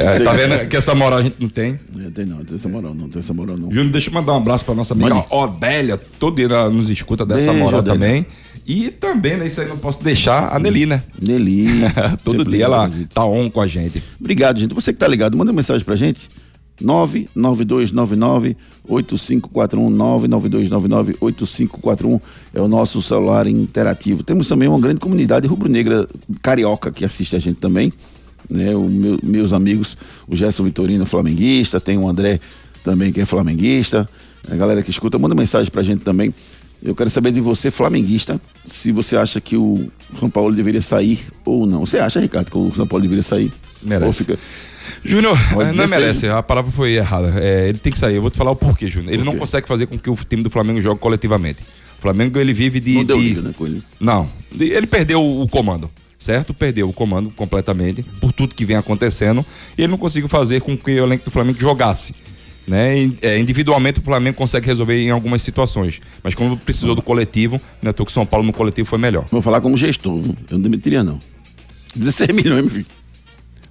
É, 0.00 0.20
tá 0.20 0.32
vendo 0.32 0.68
que 0.68 0.76
essa 0.76 0.94
moral 0.94 1.18
a 1.18 1.22
gente 1.22 1.36
não 1.40 1.48
tem? 1.48 1.78
É, 1.98 2.10
tem 2.10 2.24
não, 2.24 2.44
tem 2.44 2.54
essa 2.54 2.68
moral 2.68 2.94
não, 2.94 3.08
tem 3.08 3.18
essa 3.18 3.34
moral 3.34 3.56
não. 3.56 3.68
Júnior, 3.68 3.90
deixa 3.90 4.10
eu 4.10 4.14
mandar 4.14 4.32
um 4.32 4.36
abraço 4.36 4.64
pra 4.64 4.74
nossa 4.74 4.94
amiga 4.94 5.14
Mande. 5.14 5.26
Odélia, 5.28 6.00
todo 6.18 6.36
dia 6.36 6.46
ela 6.46 6.70
nos 6.70 6.88
escuta 6.88 7.26
dessa 7.26 7.50
Beijo, 7.50 7.64
moral 7.64 7.80
Odélia. 7.80 7.98
também. 7.98 8.26
E 8.66 8.90
também, 8.90 9.36
né, 9.36 9.46
isso 9.46 9.60
aí 9.60 9.68
não 9.68 9.76
posso 9.76 10.02
deixar, 10.02 10.54
a 10.54 10.58
Nelly, 10.58 10.86
né? 10.86 11.02
Nelly. 11.20 11.66
todo 12.24 12.38
sempre 12.38 12.52
dia 12.56 12.64
ela 12.64 12.88
gente. 12.88 13.08
tá 13.08 13.24
on 13.24 13.50
com 13.50 13.60
a 13.60 13.66
gente. 13.66 14.02
Obrigado, 14.18 14.58
gente. 14.58 14.74
Você 14.74 14.92
que 14.92 14.98
tá 14.98 15.06
ligado, 15.06 15.36
manda 15.36 15.50
uma 15.50 15.56
mensagem 15.56 15.84
pra 15.84 15.94
gente. 15.94 16.28
99299-8541, 16.82 18.56
99299-8541 21.20 22.20
é 22.52 22.60
o 22.60 22.68
nosso 22.68 23.00
celular 23.02 23.46
interativo. 23.46 24.22
Temos 24.22 24.48
também 24.48 24.68
uma 24.68 24.80
grande 24.80 25.00
comunidade 25.00 25.46
rubro-negra 25.46 26.08
carioca 26.42 26.90
que 26.90 27.04
assiste 27.04 27.36
a 27.36 27.38
gente 27.38 27.58
também. 27.60 27.92
Né? 28.48 28.74
O 28.74 28.88
meu- 28.88 29.18
meus 29.22 29.52
amigos, 29.52 29.96
o 30.28 30.34
Gerson 30.36 30.64
Vitorino, 30.64 31.06
flamenguista, 31.06 31.80
tem 31.80 31.96
o 31.98 32.08
André 32.08 32.40
também 32.82 33.12
que 33.12 33.20
é 33.20 33.24
flamenguista. 33.24 34.08
A 34.50 34.54
galera 34.56 34.82
que 34.82 34.90
escuta, 34.90 35.18
manda 35.18 35.34
mensagem 35.34 35.70
pra 35.70 35.82
gente 35.82 36.02
também. 36.02 36.34
Eu 36.84 36.94
quero 36.94 37.08
saber 37.08 37.32
de 37.32 37.40
você, 37.40 37.70
flamenguista, 37.70 38.38
se 38.66 38.92
você 38.92 39.16
acha 39.16 39.40
que 39.40 39.56
o 39.56 39.86
São 40.20 40.28
Paulo 40.28 40.54
deveria 40.54 40.82
sair 40.82 41.18
ou 41.44 41.66
não. 41.66 41.86
Você 41.86 41.98
acha, 41.98 42.20
Ricardo, 42.20 42.50
que 42.50 42.58
o 42.58 42.74
São 42.76 42.86
Paulo 42.86 43.02
deveria 43.02 43.22
sair? 43.22 43.50
Merece. 43.82 44.06
Ou 44.06 44.12
fica... 44.12 44.38
Júnior, 45.02 45.38
não 45.56 45.70
dizer 45.70 45.88
merece, 45.88 46.28
a 46.28 46.42
palavra 46.42 46.70
foi 46.70 46.92
errada. 46.92 47.32
É, 47.40 47.68
ele 47.70 47.78
tem 47.78 47.90
que 47.90 47.98
sair. 47.98 48.16
Eu 48.16 48.22
vou 48.22 48.30
te 48.30 48.36
falar 48.36 48.50
o 48.50 48.56
porquê, 48.56 48.86
Júnior. 48.86 49.14
Ele 49.14 49.24
não 49.24 49.34
consegue 49.36 49.66
fazer 49.66 49.86
com 49.86 49.98
que 49.98 50.10
o 50.10 50.16
time 50.28 50.42
do 50.42 50.50
Flamengo 50.50 50.80
jogue 50.82 51.00
coletivamente. 51.00 51.62
O 51.98 52.02
Flamengo 52.02 52.38
ele 52.38 52.52
vive 52.52 52.80
de. 52.80 52.94
Não 52.96 53.04
deu 53.04 53.16
de- 53.16 53.22
liga, 53.28 53.40
né, 53.40 53.54
com 53.56 53.66
ele. 53.66 53.82
Não, 53.98 54.28
ele 54.58 54.86
perdeu 54.86 55.22
o 55.22 55.42
o 55.42 55.48
comando, 55.48 55.90
certo? 56.18 56.52
Perdeu 56.52 56.86
o 56.86 56.92
comando 56.92 57.30
completamente 57.30 58.02
por 58.20 58.30
tudo 58.30 58.54
que 58.54 58.64
vem 58.66 58.76
acontecendo 58.76 59.44
e 59.78 59.82
ele 59.82 59.90
não 59.90 59.96
conseguiu 59.98 60.28
fazer 60.28 60.60
com 60.60 60.76
que 60.76 61.00
o 61.00 61.04
elenco 61.06 61.24
do 61.24 61.30
Flamengo 61.30 61.58
jogasse. 61.58 62.14
Né? 62.66 63.10
É, 63.20 63.38
individualmente 63.38 64.00
o 64.00 64.02
Flamengo 64.02 64.36
consegue 64.36 64.66
resolver 64.66 64.98
em 64.98 65.10
algumas 65.10 65.42
situações, 65.42 66.00
mas 66.22 66.34
quando 66.34 66.56
precisou 66.56 66.94
do 66.94 67.02
coletivo, 67.02 67.60
né, 67.82 67.92
tô 67.92 68.04
que 68.04 68.10
o 68.10 68.14
São 68.14 68.24
Paulo 68.24 68.46
no 68.46 68.52
coletivo 68.54 68.88
foi 68.88 68.98
melhor. 68.98 69.26
Vou 69.30 69.42
falar 69.42 69.60
como 69.60 69.76
gestor, 69.76 70.18
viu? 70.18 70.34
eu 70.50 70.56
não 70.56 70.60
demitiria, 70.62 71.04
não. 71.04 71.18
16 71.94 72.30
milhões, 72.34 72.62
meu 72.62 72.70
filho. 72.70 72.86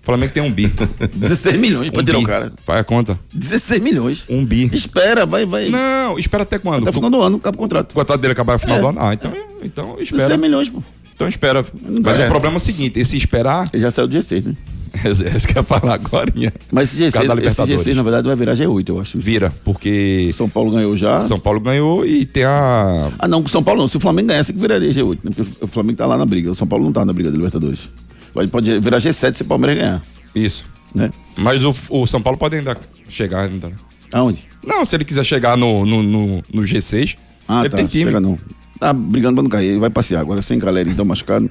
O 0.01 0.05
Flamengo 0.05 0.33
tem 0.33 0.43
um 0.43 0.51
bi. 0.51 0.71
16 1.15 1.57
milhões 1.59 1.89
pra 1.89 2.01
um 2.01 2.05
tirar 2.05 2.17
bi. 2.17 2.23
o 2.23 2.27
cara. 2.27 2.53
Faz 2.65 2.79
a 2.81 2.83
conta. 2.83 3.17
16 3.33 3.81
milhões. 3.81 4.25
Um 4.29 4.45
bi. 4.45 4.69
Espera, 4.73 5.25
vai, 5.25 5.45
vai. 5.45 5.69
Não, 5.69 6.19
espera 6.19 6.43
até 6.43 6.59
quando? 6.59 6.81
Até 6.83 6.89
o 6.89 6.93
final 6.93 7.09
do 7.09 7.21
ano, 7.21 7.37
acaba 7.37 7.55
o 7.55 7.59
contrato. 7.59 7.91
O 7.91 7.95
contrato 7.95 8.19
dele 8.21 8.33
acabar 8.33 8.53
no 8.53 8.59
final 8.59 8.77
É. 8.77 8.81
do 8.81 8.87
ano? 8.89 8.99
Ah, 9.01 9.13
então, 9.13 9.31
então 9.63 9.85
16 9.95 10.11
espera. 10.11 10.37
milhões, 10.37 10.69
pô. 10.69 10.83
Então 11.15 11.27
espera. 11.27 11.65
Mas 12.03 12.17
dá. 12.17 12.25
o 12.25 12.27
problema 12.27 12.55
é 12.55 12.57
o 12.57 12.59
seguinte: 12.59 12.99
esse 12.99 13.15
esperar 13.17 13.69
Ele 13.71 13.81
já 13.81 13.91
saiu 13.91 14.07
do 14.07 14.17
G6, 14.17 14.43
né? 14.45 14.55
É 15.03 15.09
isso 15.37 15.47
que 15.47 15.57
eu 15.57 15.61
ia 15.61 15.63
falar 15.63 15.95
agora. 15.95 16.31
Mas 16.71 16.93
esse 16.93 17.03
G6, 17.03 17.11
Cada 17.11 17.25
esse 17.25 17.35
Libertadores. 17.35 17.81
G6, 17.81 17.95
na 17.95 18.03
verdade, 18.03 18.27
vai 18.27 18.35
virar 18.35 18.53
G8, 18.53 18.89
eu 18.89 18.99
acho. 19.01 19.19
Vira, 19.19 19.51
porque 19.65 20.29
São 20.33 20.47
Paulo 20.47 20.71
ganhou 20.71 20.95
já. 20.95 21.19
São 21.21 21.39
Paulo 21.39 21.59
ganhou 21.59 22.05
e 22.05 22.25
tem 22.25 22.43
a. 22.43 23.11
Ah, 23.17 23.27
não, 23.27 23.45
São 23.47 23.63
Paulo 23.63 23.81
não. 23.81 23.87
Se 23.87 23.97
o 23.97 23.99
Flamengo 23.99 24.27
ganhasse, 24.29 24.53
que 24.53 24.59
viraria 24.59 24.89
G8, 24.91 25.19
né? 25.23 25.31
Porque 25.35 25.63
o 25.65 25.67
Flamengo 25.67 25.97
tá 25.97 26.05
lá 26.05 26.17
na 26.17 26.25
briga. 26.25 26.51
O 26.51 26.55
São 26.55 26.67
Paulo 26.67 26.85
não 26.85 26.91
tá 26.93 27.03
na 27.03 27.11
briga 27.11 27.31
da 27.31 27.35
Libertadores. 27.37 27.89
Pode, 28.33 28.49
pode 28.49 28.79
virar 28.79 28.97
G7 28.99 29.33
se 29.35 29.41
o 29.41 29.45
Palmeiras 29.45 29.77
ganhar, 29.77 30.03
Isso. 30.33 30.65
né? 30.95 31.11
Mas 31.37 31.63
o, 31.65 31.73
o 31.89 32.07
São 32.07 32.21
Paulo 32.21 32.37
pode 32.37 32.55
ainda 32.55 32.75
chegar 33.09 33.49
ainda. 33.49 33.69
né? 33.69 33.75
Aonde? 34.11 34.47
Não, 34.65 34.85
se 34.85 34.95
ele 34.95 35.03
quiser 35.03 35.23
chegar 35.25 35.57
no, 35.57 35.85
no, 35.85 36.01
no, 36.03 36.43
no 36.53 36.61
G6, 36.61 37.15
Ah, 37.47 37.61
ele 37.61 37.69
tá. 37.69 37.77
tem 37.77 37.87
time. 37.87 38.05
Chega 38.05 38.19
não. 38.19 38.37
Tá 38.79 38.91
brigando 38.93 39.35
pra 39.35 39.43
não 39.43 39.49
cair. 39.49 39.69
Ele 39.69 39.79
vai 39.79 39.89
passear 39.89 40.19
agora, 40.21 40.41
sem 40.41 40.57
galera, 40.59 40.89
então 40.89 41.03
machucado. 41.05 41.49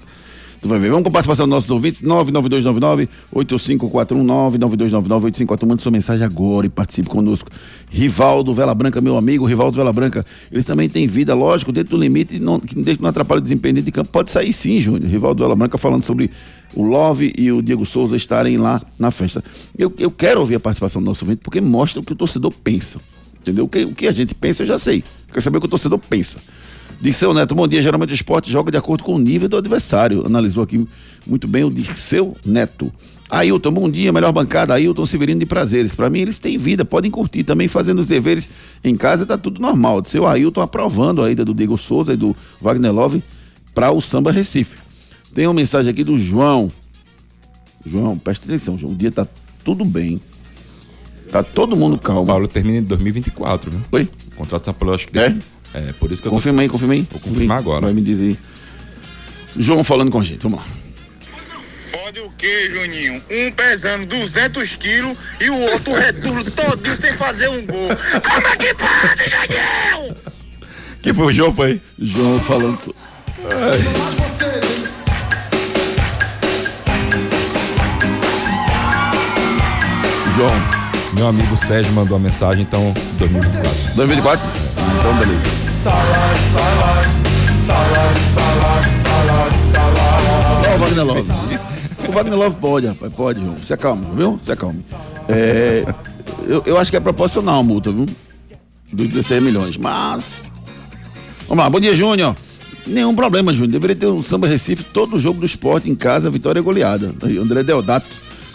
Tu 0.63 0.69
vai 0.69 0.79
ver. 0.79 0.91
Vamos 0.91 1.03
com 1.03 1.09
a 1.09 1.13
participação 1.13 1.45
dos 1.45 1.57
nossos 1.57 1.71
ouvintes. 1.73 2.03
99299-8541, 2.03 3.09
99299-8541. 3.35 5.67
Mande 5.67 5.83
sua 5.83 5.91
mensagem 5.91 6.25
agora 6.25 6.67
e 6.67 6.69
participe 6.69 7.09
conosco. 7.09 7.51
Rivaldo 7.91 8.55
Vela 8.55 8.73
Branca, 8.73 9.01
meu 9.01 9.17
amigo, 9.17 9.45
Rivaldo 9.45 9.77
Vela 9.77 9.93
Branca. 9.93 10.25
Eles 10.53 10.65
também 10.65 10.89
têm 10.89 11.09
vida, 11.09 11.35
lógico, 11.35 11.73
dentro 11.73 11.97
do 11.97 12.01
limite, 12.01 12.39
não, 12.39 12.61
que 12.61 12.77
não 13.01 13.09
atrapalhe 13.09 13.41
o 13.41 13.43
desempenho 13.43 13.83
de 13.83 13.91
campo. 13.91 14.11
Pode 14.11 14.31
sair 14.31 14.53
sim, 14.53 14.79
Júnior. 14.79 15.11
Rivaldo 15.11 15.43
Vela 15.43 15.57
Branca 15.57 15.77
falando 15.77 16.05
sobre 16.05 16.31
o 16.77 16.85
Love 16.85 17.35
e 17.37 17.51
o 17.51 17.61
Diego 17.61 17.85
Souza 17.85 18.17
estarem 18.17 18.57
lá 18.57 18.81
na 19.01 19.11
festa. 19.11 19.43
Eu, 19.77 19.93
eu 19.99 20.13
quero 20.13 20.39
ouvir 20.39 20.55
a 20.55 20.61
participação 20.61 21.03
do 21.03 21.07
nosso 21.07 21.25
ouvinte 21.25 21.41
porque 21.43 21.61
mostra 21.61 22.01
o 22.01 22.05
que 22.05 22.13
o 22.13 22.17
torcedor 22.17 22.53
pensa. 22.63 23.01
Entendeu? 23.41 23.65
O 23.65 23.69
que, 23.69 23.85
o 23.85 23.93
que 23.93 24.07
a 24.07 24.13
gente 24.13 24.33
pensa, 24.33 24.63
eu 24.63 24.67
já 24.69 24.79
sei. 24.79 25.03
Quero 25.27 25.43
saber 25.43 25.59
o 25.59 25.61
que 25.61 25.67
o 25.67 25.71
torcedor 25.71 25.99
pensa. 25.99 26.39
Dirceu 27.03 27.35
Neto, 27.35 27.53
bom 27.53 27.67
dia. 27.67 27.83
Geralmente 27.83 28.13
o 28.13 28.15
esporte 28.15 28.49
joga 28.49 28.71
de 28.71 28.77
acordo 28.77 29.03
com 29.03 29.17
o 29.17 29.19
nível 29.19 29.49
do 29.49 29.57
adversário. 29.57 30.25
Analisou 30.25 30.63
aqui 30.63 30.87
muito 31.27 31.49
bem 31.49 31.65
o 31.65 31.71
Dirceu 31.71 32.37
Neto. 32.47 32.93
Ailton, 33.29 33.73
bom 33.73 33.91
dia. 33.91 34.13
Melhor 34.13 34.31
bancada. 34.31 34.75
Ailton 34.75 35.05
Severino 35.05 35.41
de 35.41 35.47
Prazeres. 35.47 35.97
Para 35.97 36.09
mim, 36.09 36.21
eles 36.21 36.39
têm 36.39 36.57
vida, 36.57 36.85
podem 36.85 37.11
curtir. 37.11 37.43
Também 37.43 37.67
fazendo 37.67 37.99
os 37.99 38.07
deveres 38.07 38.49
em 38.85 38.97
casa, 38.97 39.27
tá 39.27 39.37
tudo 39.37 39.61
normal. 39.61 40.01
Dirceu 40.01 40.29
Ailton 40.29 40.61
aprovando 40.61 41.23
a 41.23 41.31
ida 41.31 41.45
do 41.45 41.53
Diego 41.53 41.77
Souza 41.77 42.13
e 42.13 42.17
do 42.17 42.37
Wagner 42.61 42.93
Love 42.93 43.21
para 43.75 43.91
o 43.91 44.01
Samba 44.01 44.31
Recife. 44.31 44.77
Tem 45.35 45.45
uma 45.49 45.55
mensagem 45.55 45.91
aqui 45.91 46.05
do 46.05 46.17
João. 46.17 46.71
João, 47.85 48.17
presta 48.17 48.47
atenção, 48.47 48.79
João. 48.79 48.93
O 48.93 48.97
dia 48.97 49.11
tá 49.11 49.27
tudo 49.65 49.85
bem. 49.85 50.21
Tá 51.33 51.43
todo 51.43 51.75
mundo 51.75 51.97
O 51.97 51.99
calmo. 51.99 52.27
Paulo 52.27 52.47
termina 52.47 52.79
em 52.79 52.83
2024, 52.83 53.73
né? 53.73 53.81
Oi? 53.91 54.09
O 54.35 54.37
contrato 54.37 54.63
do 54.63 54.65
São 54.67 54.75
Paulo, 54.75 54.95
acho 54.95 55.09
que 55.09 55.19
É? 55.19 55.37
É, 55.75 55.93
por 55.95 56.11
isso 56.13 56.21
que 56.21 56.29
eu 56.29 56.31
tô. 56.31 56.37
Confirma 56.37 56.63
aí, 56.63 56.69
confirma 56.69 56.95
aí. 56.95 57.07
Vou 57.11 57.21
confirmar 57.21 57.59
agora. 57.59 57.87
Vai 57.87 57.95
me 57.95 58.03
dizer. 58.03 58.37
João 59.57 59.83
falando 59.85 60.11
com 60.11 60.19
a 60.21 60.25
gente, 60.25 60.43
vamos 60.43 60.59
lá. 60.61 60.67
Pode 61.93 62.21
o 62.21 62.31
quê, 62.31 62.69
Juninho? 62.71 63.23
Um 63.31 63.51
pesando 63.53 64.07
200 64.07 64.75
quilos 64.77 65.17
e 65.41 65.51
o 65.51 65.59
outro 65.59 65.93
retorno 65.95 66.45
todinho 66.51 66.97
sem 66.97 67.13
fazer 67.13 67.49
um 67.49 67.65
gol. 67.67 67.89
Como 68.23 68.47
é 68.49 68.57
que 68.57 68.75
pode, 68.75 69.31
Juninho? 69.31 70.17
Que 71.03 71.13
foi 71.15 71.27
o 71.27 71.33
jogo, 71.33 71.55
foi? 71.57 71.81
João 71.99 72.39
falando. 72.41 72.79
so- 72.79 72.95
João, 80.37 80.51
Meu 81.15 81.27
amigo 81.29 81.57
Sérgio 81.59 81.93
mandou 81.93 82.17
a 82.17 82.21
mensagem, 82.21 82.63
então, 82.63 82.93
2024. 83.19 83.95
2024? 83.97 84.47
Ah, 84.79 84.97
então 84.99 85.19
beleza. 85.19 85.62
Só 90.63 90.75
o 90.75 90.79
Wagner 90.79 91.05
Love. 91.05 91.33
O 92.09 92.13
Wagner 92.13 92.39
Love 92.39 92.57
pode, 92.57 92.87
rapaz, 92.87 93.13
pode, 93.13 93.41
João. 93.41 93.57
Se 93.65 93.73
acalma, 93.73 94.15
viu? 94.15 94.39
Se 94.43 94.53
acalma. 94.53 94.79
É, 95.29 95.85
eu, 96.47 96.63
eu 96.67 96.79
acho 96.79 96.91
que 96.91 96.97
é 96.97 97.01
proporcional 97.01 97.61
a 97.61 97.63
multa, 97.63 97.91
viu? 97.91 98.07
Dos 98.93 99.09
16 99.09 99.43
milhões, 99.43 99.77
mas. 99.77 100.43
Vamos 101.49 101.65
lá, 101.65 101.71
bom 101.71 101.81
dia, 101.81 101.95
Júnior. 101.95 102.37
Nenhum 102.87 103.15
problema, 103.15 103.53
Júnior. 103.53 103.73
Deveria 103.73 103.97
ter 103.97 104.07
um 104.07 104.23
samba 104.23 104.47
Recife, 104.47 104.85
todo 104.85 105.19
jogo 105.19 105.41
do 105.41 105.47
esporte 105.47 105.89
em 105.91 105.95
casa, 105.95 106.31
vitória 106.31 106.61
e 106.61 106.63
goleada. 106.63 107.13
André 107.41 107.63
Deodato 107.63 108.07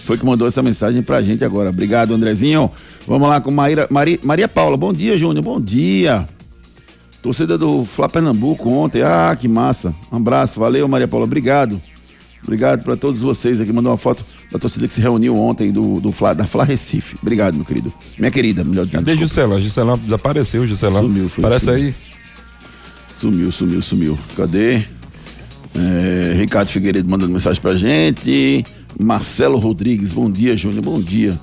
foi 0.06 0.18
que 0.18 0.26
mandou 0.26 0.48
essa 0.48 0.62
mensagem 0.62 1.02
pra 1.02 1.22
gente 1.22 1.44
agora. 1.44 1.70
Obrigado, 1.70 2.14
Andrezinho. 2.14 2.70
Vamos 3.08 3.28
lá 3.30 3.40
com 3.42 3.52
Maíra, 3.52 3.88
Mari- 3.90 4.20
Maria 4.24 4.48
Paula. 4.48 4.78
Bom 4.78 4.94
dia, 4.94 5.18
Júnior. 5.18 5.44
Bom 5.44 5.60
dia. 5.60 6.28
Torcida 7.28 7.58
do 7.58 7.84
Flá 7.84 8.08
Pernambuco 8.08 8.70
ontem. 8.70 9.02
Ah, 9.02 9.36
que 9.38 9.50
massa. 9.50 9.94
Um 10.10 10.16
abraço. 10.16 10.62
Valeu, 10.62 10.88
Maria 10.88 11.10
Paula. 11.10 11.26
Obrigado. 11.26 11.82
Obrigado 12.42 12.86
para 12.86 12.96
todos 12.96 13.20
vocês 13.20 13.60
aqui. 13.60 13.74
Mandou 13.74 13.92
uma 13.92 13.98
foto 13.98 14.24
da 14.50 14.58
torcida 14.58 14.88
que 14.88 14.94
se 14.94 15.02
reuniu 15.02 15.36
ontem 15.36 15.70
do, 15.70 16.00
do 16.00 16.14
Flá, 16.14 16.34
da 16.34 16.48
Flá 16.48 16.64
Recife. 16.64 17.18
Obrigado, 17.22 17.56
meu 17.56 17.66
querido. 17.66 17.94
Minha 18.18 18.32
querida, 18.32 18.64
melhor 18.64 18.86
dizendo. 18.86 19.04
Cadê. 19.06 19.18
Juscelão? 19.20 19.62
Juscelão 19.62 19.98
desapareceu, 19.98 20.66
Juscelão. 20.66 21.02
Sumiu, 21.04 21.28
foi, 21.28 21.42
Parece 21.42 21.66
sumiu. 21.66 21.84
aí. 21.88 21.96
Sumiu, 23.14 23.52
sumiu, 23.52 23.82
sumiu. 23.82 24.20
Cadê? 24.38 24.76
É, 25.76 26.34
Ricardo 26.38 26.70
Figueiredo 26.70 27.10
mandando 27.10 27.34
mensagem 27.34 27.62
pra 27.62 27.76
gente. 27.76 28.64
Marcelo 28.98 29.58
Rodrigues, 29.58 30.14
bom 30.14 30.32
dia, 30.32 30.56
Júnior, 30.56 30.82
bom 30.82 31.02
dia. 31.02 31.38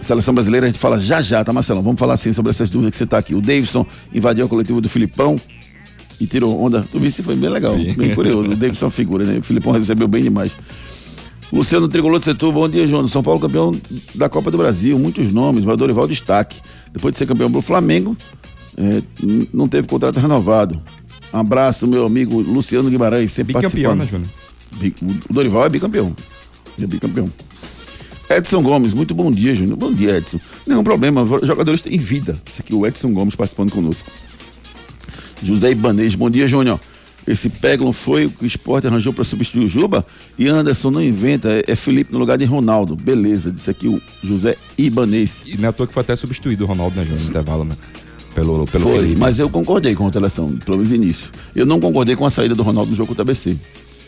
Seleção 0.00 0.32
brasileira, 0.34 0.66
a 0.66 0.68
gente 0.68 0.78
fala 0.78 0.98
já 0.98 1.20
já, 1.20 1.44
tá, 1.44 1.52
Marcelão? 1.52 1.82
Vamos 1.82 1.98
falar 1.98 2.14
assim 2.14 2.32
sobre 2.32 2.50
essas 2.50 2.70
dúvidas 2.70 2.92
que 2.92 2.96
você 2.96 3.06
tá 3.06 3.18
aqui. 3.18 3.34
O 3.34 3.40
Davidson 3.40 3.86
invadiu 4.12 4.46
a 4.46 4.48
coletiva 4.48 4.80
do 4.80 4.88
Filipão 4.88 5.36
e 6.20 6.26
tirou 6.26 6.58
onda. 6.60 6.84
Tu 6.90 6.98
viu? 6.98 7.12
Foi 7.12 7.36
bem 7.36 7.50
legal, 7.50 7.76
bem 7.76 8.14
curioso. 8.14 8.50
O 8.50 8.56
Davidson 8.56 8.86
é 8.86 8.88
uma 8.88 8.90
figura, 8.90 9.24
né? 9.24 9.38
O 9.38 9.42
Filipão 9.42 9.72
recebeu 9.72 10.08
bem 10.08 10.22
demais. 10.22 10.52
Luciano 11.52 11.88
Tricolor 11.88 12.18
de 12.18 12.26
Setor, 12.26 12.52
bom 12.52 12.68
dia, 12.68 12.86
João. 12.86 13.06
São 13.08 13.22
Paulo 13.22 13.40
campeão 13.40 13.74
da 14.14 14.28
Copa 14.28 14.50
do 14.50 14.56
Brasil, 14.58 14.98
muitos 14.98 15.32
nomes, 15.32 15.64
mas 15.64 15.76
Dorival 15.76 16.06
destaque. 16.06 16.60
Depois 16.92 17.12
de 17.12 17.18
ser 17.18 17.26
campeão 17.26 17.50
do 17.50 17.60
Flamengo, 17.60 18.16
é, 18.76 19.02
não 19.52 19.68
teve 19.68 19.86
contrato 19.88 20.18
renovado. 20.18 20.80
Um 21.32 21.38
abraço, 21.38 21.86
meu 21.86 22.06
amigo 22.06 22.40
Luciano 22.40 22.88
Guimarães, 22.88 23.32
sempre 23.32 23.54
Bicampeão, 23.54 23.96
participando. 23.96 24.00
né, 24.00 24.06
Júnior? 24.80 25.20
O 25.28 25.32
Dorival 25.32 25.66
é 25.66 25.68
bicampeão. 25.68 26.14
É 26.80 26.86
bicampeão. 26.86 27.26
Edson 28.30 28.62
Gomes, 28.62 28.94
muito 28.94 29.12
bom 29.12 29.30
dia, 29.30 29.52
Júnior. 29.52 29.76
Bom 29.76 29.92
dia, 29.92 30.16
Edson. 30.18 30.38
Nenhum 30.64 30.84
problema, 30.84 31.26
jogadores 31.42 31.80
têm 31.80 31.98
vida. 31.98 32.40
Esse 32.48 32.60
aqui, 32.60 32.72
o 32.72 32.86
Edson 32.86 33.12
Gomes 33.12 33.34
participando 33.34 33.72
conosco. 33.72 34.08
José 35.42 35.72
Ibanez, 35.72 36.14
bom 36.14 36.30
dia, 36.30 36.46
Júnior. 36.46 36.78
Esse 37.26 37.48
Peglon 37.48 37.92
foi 37.92 38.26
o 38.26 38.30
que 38.30 38.44
o 38.44 38.46
esporte 38.46 38.86
arranjou 38.86 39.12
para 39.12 39.24
substituir 39.24 39.64
o 39.64 39.68
Juba 39.68 40.06
e 40.38 40.48
Anderson 40.48 40.90
não 40.90 41.02
inventa, 41.02 41.48
é, 41.50 41.64
é 41.66 41.76
Felipe 41.76 42.12
no 42.12 42.18
lugar 42.18 42.38
de 42.38 42.44
Ronaldo. 42.44 42.96
Beleza, 42.96 43.50
disse 43.50 43.70
aqui 43.70 43.88
o 43.88 44.00
José 44.22 44.56
Ibanez. 44.78 45.44
E 45.46 45.56
não 45.58 45.66
é 45.66 45.68
à 45.68 45.72
toa 45.72 45.86
que 45.86 45.92
foi 45.92 46.00
até 46.02 46.14
substituído 46.16 46.64
o 46.64 46.66
Ronaldo, 46.66 46.96
né, 46.96 47.02
Júnior? 47.04 47.24
No 47.24 47.30
intervalo, 47.30 47.64
né? 47.64 47.76
Pelo, 48.34 48.64
pelo 48.66 48.84
Foi, 48.84 49.00
Felipe. 49.00 49.18
mas 49.18 49.38
eu 49.40 49.50
concordei 49.50 49.94
com 49.94 50.04
a 50.04 50.06
alteração, 50.06 50.48
pelo 50.64 50.76
menos 50.78 50.90
no 50.90 50.96
início. 50.96 51.28
Eu 51.54 51.66
não 51.66 51.80
concordei 51.80 52.14
com 52.14 52.24
a 52.24 52.30
saída 52.30 52.54
do 52.54 52.62
Ronaldo 52.62 52.92
no 52.92 52.96
jogo 52.96 53.08
contra 53.08 53.22
o 53.22 53.26
ABC. 53.26 53.56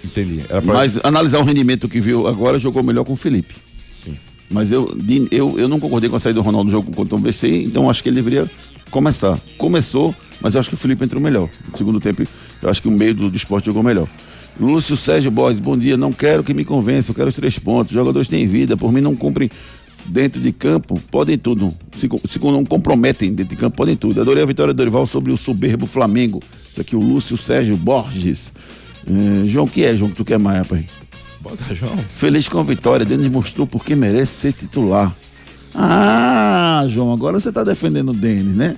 Entendi. 0.05 0.43
Pra... 0.47 0.61
Mas 0.61 0.99
analisar 1.03 1.41
o 1.41 1.45
rendimento 1.45 1.89
que 1.89 2.01
viu 2.01 2.29
agora, 2.29 2.59
jogou 2.59 2.83
melhor 2.83 3.05
com 3.05 3.13
o 3.13 3.17
Felipe. 3.17 3.55
Mas 4.53 4.71
eu, 4.71 4.95
eu, 5.31 5.59
eu 5.59 5.69
não 5.69 5.81
concordei 5.81 6.11
com 6.11 6.17
a 6.17 6.21
saída 6.21 6.41
do 6.41 6.45
Ronaldo 6.45 6.67
no 6.67 6.71
jogo 6.71 6.95
contra 6.95 7.17
o 7.17 7.19
BC, 7.19 7.65
então 7.65 7.89
acho 7.89 8.03
que 8.03 8.09
ele 8.11 8.17
deveria 8.17 8.49
começar. 8.91 9.41
Começou, 9.57 10.15
mas 10.41 10.55
eu 10.55 10.61
acho 10.61 10.69
que 10.69 10.75
o 10.75 10.79
Felipe 10.79 11.05
entrou 11.05 11.21
melhor. 11.21 11.49
No 11.71 11.79
segundo 11.79 11.99
tempo, 11.99 12.23
eu 12.63 12.69
acho 12.69 12.83
que 12.83 12.89
o 12.89 12.91
meio 12.91 13.15
do, 13.15 13.31
do 13.31 13.37
esporte 13.37 13.67
jogou 13.67 13.83
melhor. 13.83 14.09
Lúcio 14.61 14.97
Sérgio 14.97 15.31
Borges, 15.31 15.59
bom 15.59 15.77
dia. 15.77 15.97
Não 15.97 16.13
quero 16.13 16.45
que 16.45 16.53
me 16.53 16.65
convença, 16.65 17.11
eu 17.11 17.15
quero 17.15 17.29
os 17.29 17.35
três 17.35 17.59
pontos. 17.59 17.87
Os 17.87 17.95
jogadores 17.95 18.29
têm 18.29 18.47
vida, 18.47 18.77
por 18.77 18.93
mim 18.93 19.01
não 19.01 19.17
cumprem 19.17 19.51
dentro 20.07 20.41
de 20.41 20.53
campo, 20.53 21.01
podem 21.11 21.39
tudo. 21.39 21.75
Se, 21.93 22.09
se 22.29 22.39
não 22.39 22.65
comprometem 22.65 23.33
dentro 23.33 23.55
de 23.55 23.61
campo, 23.61 23.77
podem 23.77 23.97
tudo. 23.97 24.21
Adorei 24.21 24.43
a 24.43 24.47
vitória 24.47 24.75
do 24.75 24.77
Dorival 24.77 25.07
sobre 25.07 25.33
o 25.33 25.37
soberbo 25.37 25.87
Flamengo. 25.87 26.41
Isso 26.71 26.81
aqui, 26.81 26.95
o 26.95 27.01
Lúcio 27.01 27.37
Sérgio 27.37 27.77
Borges. 27.77 28.53
Eh, 29.07 29.49
João, 29.49 29.65
o 29.65 29.69
que 29.71 29.85
é, 29.85 29.97
João, 29.97 30.11
que 30.11 30.17
tu 30.17 30.25
quer 30.25 30.39
mais, 30.39 30.59
rapaz? 30.59 30.85
Bota, 31.43 31.75
João. 31.75 31.99
Feliz 32.15 32.49
com 32.49 32.61
a 32.61 32.63
vitória, 32.63 33.05
Denis 33.05 33.29
mostrou 33.29 33.67
porque 33.67 33.97
merece 33.97 34.33
ser 34.33 34.53
titular. 34.53 35.13
Ah, 35.75 36.85
João, 36.89 37.13
agora 37.13 37.41
você 37.41 37.51
tá 37.51 37.65
defendendo 37.65 38.11
o 38.11 38.15
Denis, 38.15 38.55
né? 38.55 38.77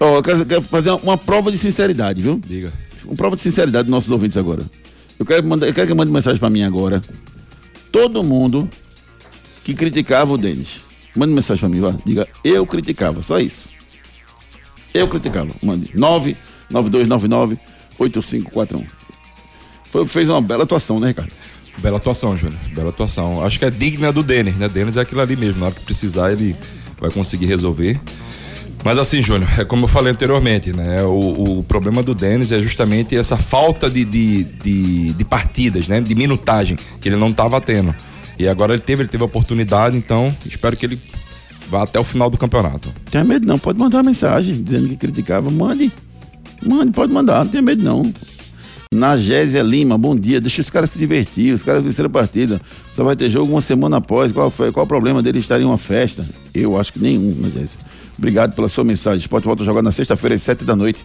Ó, 0.00 0.16
eu 0.16 0.22
quero, 0.22 0.46
quero 0.46 0.62
fazer 0.62 0.90
uma 0.90 1.18
prova 1.18 1.52
de 1.52 1.58
sinceridade, 1.58 2.22
viu? 2.22 2.40
Diga. 2.44 2.72
Uma 3.04 3.14
prova 3.14 3.36
de 3.36 3.42
sinceridade 3.42 3.84
dos 3.84 3.90
nossos 3.90 4.10
ouvintes 4.10 4.38
agora. 4.38 4.62
Eu 5.18 5.26
quero, 5.26 5.46
mandar, 5.46 5.66
eu 5.66 5.74
quero 5.74 5.86
que 5.86 5.94
mande 5.94 6.10
mensagem 6.10 6.40
pra 6.40 6.48
mim 6.48 6.62
agora. 6.62 7.02
Todo 7.90 8.24
mundo 8.24 8.68
que 9.62 9.74
criticava 9.74 10.32
o 10.32 10.38
Denis. 10.38 10.80
Mande 11.14 11.34
mensagem 11.34 11.60
pra 11.60 11.68
mim, 11.68 11.80
vá. 11.80 11.94
Diga, 12.04 12.26
eu 12.42 12.66
criticava, 12.66 13.22
só 13.22 13.38
isso. 13.38 13.68
Eu 14.94 15.08
criticava. 15.08 15.50
Mande. 15.62 15.92
99299-8541. 16.70 18.86
Foi, 19.92 20.06
fez 20.06 20.26
uma 20.28 20.40
bela 20.40 20.64
atuação, 20.64 20.98
né, 20.98 21.08
Ricardo? 21.08 21.30
Bela 21.78 21.98
atuação, 21.98 22.34
Júnior. 22.34 22.58
Bela 22.74 22.88
atuação. 22.88 23.42
Acho 23.44 23.58
que 23.58 23.64
é 23.66 23.70
digna 23.70 24.10
do 24.10 24.22
Denis, 24.22 24.56
né? 24.56 24.66
Denis 24.68 24.96
é 24.96 25.02
aquilo 25.02 25.20
ali 25.20 25.36
mesmo. 25.36 25.60
Na 25.60 25.66
hora 25.66 25.74
que 25.74 25.82
precisar, 25.82 26.32
ele 26.32 26.56
vai 26.98 27.10
conseguir 27.10 27.46
resolver. 27.46 28.00
Mas 28.82 28.98
assim, 28.98 29.22
Júnior, 29.22 29.48
é 29.58 29.64
como 29.64 29.84
eu 29.84 29.88
falei 29.88 30.10
anteriormente, 30.10 30.74
né? 30.74 31.02
O, 31.02 31.58
o 31.58 31.64
problema 31.64 32.02
do 32.02 32.14
Denis 32.14 32.52
é 32.52 32.58
justamente 32.58 33.16
essa 33.16 33.36
falta 33.36 33.90
de, 33.90 34.04
de, 34.04 34.44
de, 34.44 35.12
de 35.12 35.24
partidas, 35.24 35.86
né? 35.86 36.00
De 36.00 36.14
minutagem, 36.14 36.76
que 37.00 37.08
ele 37.08 37.16
não 37.16 37.28
estava 37.28 37.60
tendo. 37.60 37.94
E 38.38 38.48
agora 38.48 38.72
ele 38.72 38.82
teve, 38.82 39.02
ele 39.02 39.08
teve 39.08 39.22
a 39.22 39.26
oportunidade, 39.26 39.96
então 39.96 40.34
espero 40.46 40.74
que 40.76 40.86
ele 40.86 40.98
vá 41.68 41.82
até 41.82 42.00
o 42.00 42.04
final 42.04 42.30
do 42.30 42.38
campeonato. 42.38 42.92
Tenha 43.10 43.24
medo 43.24 43.46
não, 43.46 43.58
pode 43.58 43.78
mandar 43.78 43.98
uma 43.98 44.04
mensagem 44.04 44.60
dizendo 44.62 44.88
que 44.88 44.96
criticava, 44.96 45.50
mande. 45.50 45.92
Mande, 46.64 46.92
pode 46.92 47.12
mandar, 47.12 47.44
não 47.44 47.50
tenha 47.50 47.62
medo 47.62 47.82
não. 47.82 48.12
Nagésia 48.92 49.62
Lima, 49.62 49.96
bom 49.96 50.14
dia. 50.14 50.38
Deixa 50.38 50.60
os 50.60 50.68
caras 50.68 50.90
se 50.90 50.98
divertir, 50.98 51.54
os 51.54 51.62
caras 51.62 51.82
venceram 51.82 52.08
a 52.08 52.10
partida. 52.10 52.60
Só 52.92 53.02
vai 53.02 53.16
ter 53.16 53.30
jogo 53.30 53.50
uma 53.50 53.62
semana 53.62 53.96
após. 53.96 54.30
Qual, 54.32 54.50
foi, 54.50 54.70
qual 54.70 54.84
o 54.84 54.86
problema 54.86 55.22
dele 55.22 55.38
estar 55.38 55.58
em 55.58 55.64
uma 55.64 55.78
festa? 55.78 56.26
Eu 56.54 56.78
acho 56.78 56.92
que 56.92 56.98
nenhum, 56.98 57.34
Nagésia. 57.40 57.80
Obrigado 58.18 58.54
pela 58.54 58.68
sua 58.68 58.84
mensagem. 58.84 59.20
Esporte 59.20 59.46
volta 59.46 59.62
a 59.62 59.66
jogar 59.66 59.80
na 59.80 59.90
sexta-feira, 59.90 60.34
às 60.34 60.42
sete 60.42 60.62
da 60.62 60.76
noite, 60.76 61.04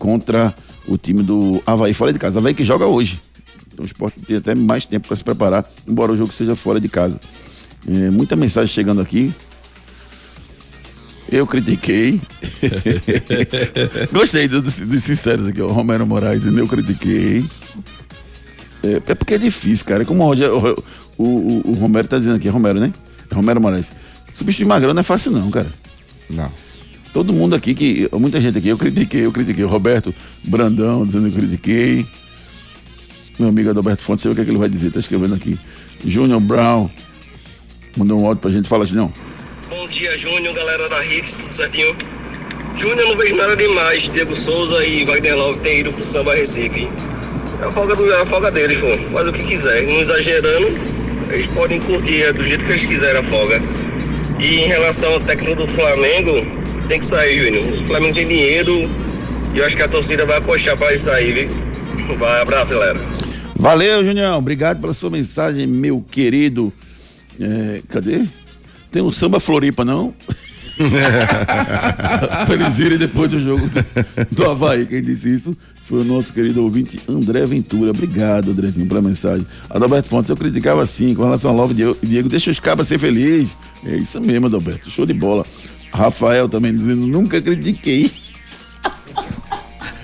contra 0.00 0.52
o 0.84 0.98
time 0.98 1.22
do 1.22 1.62
Havaí 1.64 1.94
fora 1.94 2.12
de 2.12 2.18
casa. 2.18 2.40
Havaí 2.40 2.54
que 2.54 2.64
joga 2.64 2.86
hoje. 2.86 3.20
Então 3.72 3.84
o 3.84 3.86
esporte 3.86 4.20
tem 4.20 4.38
até 4.38 4.52
mais 4.56 4.84
tempo 4.84 5.06
para 5.06 5.16
se 5.16 5.22
preparar, 5.22 5.64
embora 5.88 6.10
o 6.10 6.16
jogo 6.16 6.32
seja 6.32 6.56
fora 6.56 6.80
de 6.80 6.88
casa. 6.88 7.20
É, 7.86 8.10
muita 8.10 8.34
mensagem 8.34 8.66
chegando 8.66 9.00
aqui. 9.00 9.32
Eu 11.32 11.46
critiquei. 11.46 12.20
Gostei 14.12 14.46
dos, 14.48 14.80
dos 14.80 15.02
sinceros 15.02 15.46
aqui, 15.46 15.62
o 15.62 15.68
Romero 15.72 16.06
Moraes 16.06 16.44
eu 16.44 16.68
critiquei. 16.68 17.42
É, 18.82 19.00
é 19.06 19.14
porque 19.14 19.34
é 19.34 19.38
difícil, 19.38 19.86
cara. 19.86 20.04
Como 20.04 20.24
o, 20.24 20.34
o, 20.34 20.74
o- 21.24 21.70
o 21.70 21.72
Romero 21.72 22.06
tá 22.06 22.18
dizendo 22.18 22.36
aqui, 22.36 22.48
Romero, 22.48 22.78
né? 22.78 22.92
Romero 23.32 23.60
Moraes. 23.60 23.94
Substituir 24.30 24.66
Magrão 24.66 24.92
não 24.92 25.00
é 25.00 25.04
fácil, 25.04 25.30
não, 25.30 25.50
cara. 25.50 25.68
Não. 26.28 26.50
Todo 27.14 27.32
mundo 27.32 27.54
aqui, 27.54 27.74
que 27.74 28.08
muita 28.12 28.40
gente 28.40 28.58
aqui, 28.58 28.68
eu 28.68 28.76
critiquei, 28.76 29.24
eu 29.24 29.32
critiquei. 29.32 29.64
O 29.64 29.68
Roberto 29.68 30.14
Brandão 30.44 31.04
dizendo 31.06 31.30
que 31.30 31.36
eu 31.36 31.40
critiquei. 31.40 32.06
Meu 33.38 33.48
amigo 33.48 33.70
Adalberto 33.70 34.02
Fontes, 34.02 34.22
sei 34.22 34.30
o 34.32 34.34
que, 34.34 34.42
é 34.42 34.44
que 34.44 34.50
ele 34.50 34.58
vai 34.58 34.68
dizer, 34.68 34.92
tá 34.92 35.00
escrevendo 35.00 35.34
aqui. 35.34 35.58
Júnior 36.04 36.40
Brown 36.40 36.90
mandou 37.96 38.20
um 38.20 38.26
áudio 38.26 38.42
pra 38.42 38.50
gente, 38.50 38.68
fala, 38.68 38.84
Júnior. 38.86 39.10
Dia, 39.92 40.16
Júnior, 40.16 40.54
galera 40.54 40.88
da 40.88 41.04
Hits, 41.04 41.34
tudo 41.34 41.52
certinho? 41.52 41.94
Júnior, 42.78 43.08
não 43.08 43.14
vejo 43.14 43.36
nada 43.36 43.54
demais. 43.54 44.08
Diego 44.10 44.34
Souza 44.34 44.82
e 44.86 45.04
Wagner 45.04 45.36
Love 45.36 45.58
têm 45.58 45.80
ido 45.80 45.92
pro 45.92 46.02
Samba 46.02 46.34
Recife. 46.34 46.88
É 47.60 47.66
a 47.66 47.70
folga, 47.70 47.94
do, 47.94 48.10
é 48.10 48.22
a 48.22 48.24
folga 48.24 48.50
deles, 48.50 48.80
pô. 48.80 48.86
Faz 49.12 49.28
o 49.28 49.32
que 49.34 49.42
quiser. 49.42 49.82
Não 49.82 50.00
exagerando, 50.00 50.68
eles 51.30 51.46
podem 51.48 51.78
curtir 51.78 52.22
é, 52.22 52.32
do 52.32 52.42
jeito 52.42 52.64
que 52.64 52.70
eles 52.70 52.86
quiserem 52.86 53.20
a 53.20 53.22
folga. 53.22 53.60
E 54.40 54.60
em 54.60 54.66
relação 54.66 55.12
ao 55.12 55.20
técnico 55.20 55.56
do 55.56 55.66
Flamengo, 55.66 56.40
tem 56.88 56.98
que 56.98 57.04
sair, 57.04 57.44
Júnior. 57.44 57.82
O 57.82 57.86
Flamengo 57.86 58.14
tem 58.14 58.26
dinheiro 58.26 58.90
e 59.52 59.58
eu 59.58 59.66
acho 59.66 59.76
que 59.76 59.82
a 59.82 59.88
torcida 59.88 60.24
vai 60.24 60.38
acochar 60.38 60.74
pra 60.74 60.88
ele 60.88 60.98
sair, 60.98 61.32
viu? 61.34 62.16
Vai, 62.16 62.40
abraço, 62.40 62.72
galera. 62.72 62.98
Valeu, 63.54 64.02
Junião. 64.02 64.38
Obrigado 64.38 64.80
pela 64.80 64.94
sua 64.94 65.10
mensagem, 65.10 65.66
meu 65.66 66.02
querido. 66.10 66.72
É, 67.38 67.82
cadê? 67.90 68.26
Tem 68.92 69.02
um 69.02 69.10
samba 69.10 69.40
Floripa, 69.40 69.84
não? 69.84 70.14
pra 72.46 72.54
eles 72.54 72.78
irem 72.78 72.98
depois 72.98 73.30
do 73.30 73.40
jogo 73.40 73.66
do, 73.68 73.84
do 74.30 74.50
Havaí. 74.50 74.86
Quem 74.86 75.02
disse 75.02 75.34
isso 75.34 75.56
foi 75.84 76.00
o 76.00 76.04
nosso 76.04 76.32
querido 76.32 76.62
ouvinte 76.62 77.00
André 77.08 77.44
Ventura. 77.46 77.90
Obrigado, 77.90 78.50
Andrezinho, 78.50 78.86
pela 78.86 79.00
mensagem. 79.00 79.46
Adalberto 79.68 80.08
Fontes, 80.08 80.30
eu 80.30 80.36
criticava 80.36 80.82
assim, 80.82 81.14
com 81.14 81.22
relação 81.22 81.50
ao 81.50 81.56
Love 81.56 81.74
Diego, 81.74 81.96
Diego, 82.02 82.28
deixa 82.28 82.50
os 82.50 82.60
cabas 82.60 82.88
ser 82.88 82.98
felizes. 82.98 83.56
É 83.84 83.96
isso 83.96 84.20
mesmo, 84.20 84.46
Adalberto. 84.46 84.90
Show 84.90 85.06
de 85.06 85.14
bola. 85.14 85.44
Rafael 85.92 86.48
também 86.48 86.74
dizendo, 86.74 87.06
nunca 87.06 87.40
critiquei. 87.40 88.10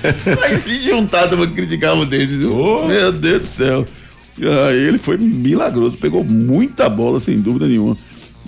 Aí 0.44 0.59
se 0.59 0.83
juntar 0.85 1.29
pra 1.29 1.46
criticar 1.46 1.96
o 1.96 2.07
deles, 2.07 2.37
viu? 2.37 2.87
Meu 2.87 3.12
Deus 3.12 3.40
do 3.42 3.46
céu. 3.46 3.87
Aí 4.68 4.79
ele 4.79 4.98
foi 4.98 5.18
milagroso, 5.18 5.98
pegou 5.98 6.22
muita 6.22 6.88
bola, 6.88 7.18
sem 7.18 7.40
dúvida 7.40 7.66
nenhuma. 7.66 7.96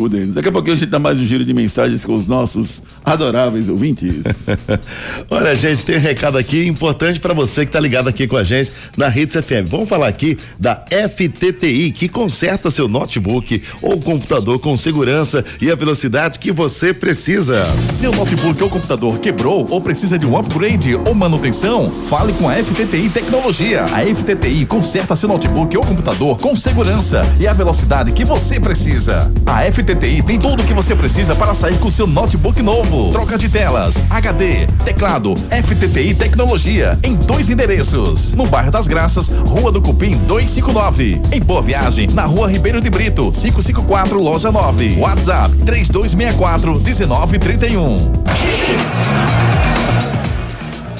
O 0.00 0.08
Denis. 0.08 0.32
Daqui 0.32 0.48
a 0.48 0.52
pouquinho 0.52 0.76
a 0.76 0.78
gente 0.78 0.88
dá 0.88 0.98
mais 0.98 1.18
um 1.18 1.24
giro 1.24 1.44
de 1.44 1.52
mensagens 1.52 2.06
com 2.06 2.14
os 2.14 2.26
nossos 2.26 2.82
adoráveis 3.04 3.68
ouvintes. 3.68 4.46
Olha, 5.28 5.54
gente, 5.54 5.84
tem 5.84 5.98
um 5.98 6.00
recado 6.00 6.38
aqui 6.38 6.66
importante 6.66 7.20
para 7.20 7.34
você 7.34 7.66
que 7.66 7.72
tá 7.72 7.78
ligado 7.78 8.08
aqui 8.08 8.26
com 8.26 8.38
a 8.38 8.42
gente 8.42 8.72
na 8.96 9.14
Hits 9.14 9.36
FM. 9.36 9.68
Vamos 9.68 9.90
falar 9.90 10.08
aqui 10.08 10.38
da 10.58 10.86
FTTI, 10.90 11.92
que 11.92 12.08
conserta 12.08 12.70
seu 12.70 12.88
notebook 12.88 13.62
ou 13.82 14.00
computador 14.00 14.58
com 14.58 14.74
segurança 14.74 15.44
e 15.60 15.70
a 15.70 15.74
velocidade 15.74 16.38
que 16.38 16.50
você 16.50 16.94
precisa. 16.94 17.62
Seu 17.92 18.10
notebook 18.10 18.62
ou 18.62 18.70
computador 18.70 19.18
quebrou 19.18 19.66
ou 19.68 19.82
precisa 19.82 20.18
de 20.18 20.24
um 20.24 20.34
upgrade 20.34 20.94
ou 20.94 21.14
manutenção? 21.14 21.90
Fale 22.08 22.32
com 22.32 22.48
a 22.48 22.54
FTTI 22.54 23.10
Tecnologia. 23.10 23.84
A 23.84 24.00
FTTI 24.00 24.64
conserta 24.64 25.14
seu 25.14 25.28
notebook 25.28 25.76
ou 25.76 25.84
computador 25.84 26.38
com 26.38 26.56
segurança 26.56 27.20
e 27.38 27.46
a 27.46 27.52
velocidade 27.52 28.12
que 28.12 28.24
você 28.24 28.58
precisa. 28.58 29.30
A 29.44 29.60
FTTI 29.70 29.89
tem 29.96 30.38
tudo 30.38 30.62
o 30.62 30.66
que 30.66 30.72
você 30.72 30.94
precisa 30.94 31.34
para 31.34 31.54
sair 31.54 31.78
com 31.78 31.90
seu 31.90 32.06
notebook 32.06 32.62
novo. 32.62 33.10
Troca 33.12 33.36
de 33.36 33.48
telas, 33.48 33.96
HD, 34.08 34.66
teclado, 34.84 35.34
FTTI 35.36 36.14
Tecnologia 36.14 36.98
em 37.02 37.16
dois 37.16 37.50
endereços. 37.50 38.32
No 38.34 38.46
bairro 38.46 38.70
das 38.70 38.86
Graças, 38.86 39.28
Rua 39.28 39.72
do 39.72 39.80
Cupim 39.80 40.16
259. 40.18 41.20
Em 41.32 41.40
Boa 41.40 41.62
Viagem, 41.62 42.08
na 42.08 42.24
Rua 42.24 42.50
Ribeiro 42.50 42.80
de 42.80 42.90
Brito, 42.90 43.32
554, 43.32 44.20
loja 44.20 44.52
9. 44.52 44.96
WhatsApp 44.98 45.56
3264 45.64 46.80
1931. 46.80 49.59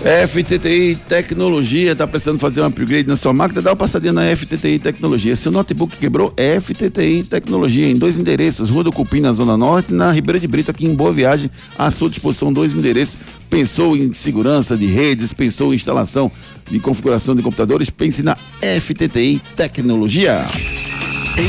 FTTI 0.01 0.97
Tecnologia, 0.97 1.95
tá 1.95 2.07
precisando 2.07 2.39
fazer 2.39 2.63
um 2.63 2.65
upgrade 2.65 3.07
na 3.07 3.17
sua 3.17 3.35
máquina? 3.35 3.61
Dá 3.61 3.71
uma 3.71 3.77
passadinha 3.77 4.15
na 4.15 4.35
FTTI 4.35 4.79
Tecnologia. 4.79 5.37
Seu 5.37 5.53
notebook 5.53 5.95
quebrou, 5.99 6.33
FTTI 6.63 7.23
Tecnologia, 7.23 7.87
em 7.87 7.93
dois 7.93 8.17
endereços, 8.17 8.71
Rua 8.71 8.85
do 8.85 8.93
Cupim, 8.93 9.21
na 9.21 9.31
Zona 9.31 9.59
Norte, 9.59 9.93
na 9.93 10.11
Ribeira 10.11 10.41
de 10.41 10.47
Brito, 10.47 10.71
aqui 10.71 10.87
em 10.87 10.95
Boa 10.95 11.13
Viagem, 11.13 11.51
à 11.77 11.91
sua 11.91 12.09
disposição, 12.09 12.51
dois 12.51 12.75
endereços. 12.75 13.19
Pensou 13.51 13.95
em 13.95 14.15
segurança 14.15 14.75
de 14.75 14.87
redes, 14.87 15.35
pensou 15.35 15.71
em 15.71 15.77
instalação 15.77 16.33
de 16.71 16.81
configuração 16.81 17.37
de 17.37 17.43
computadores, 17.43 17.91
pense 17.91 18.23
na 18.23 18.39
FTTI 18.81 19.43
Tecnologia. 19.55 20.47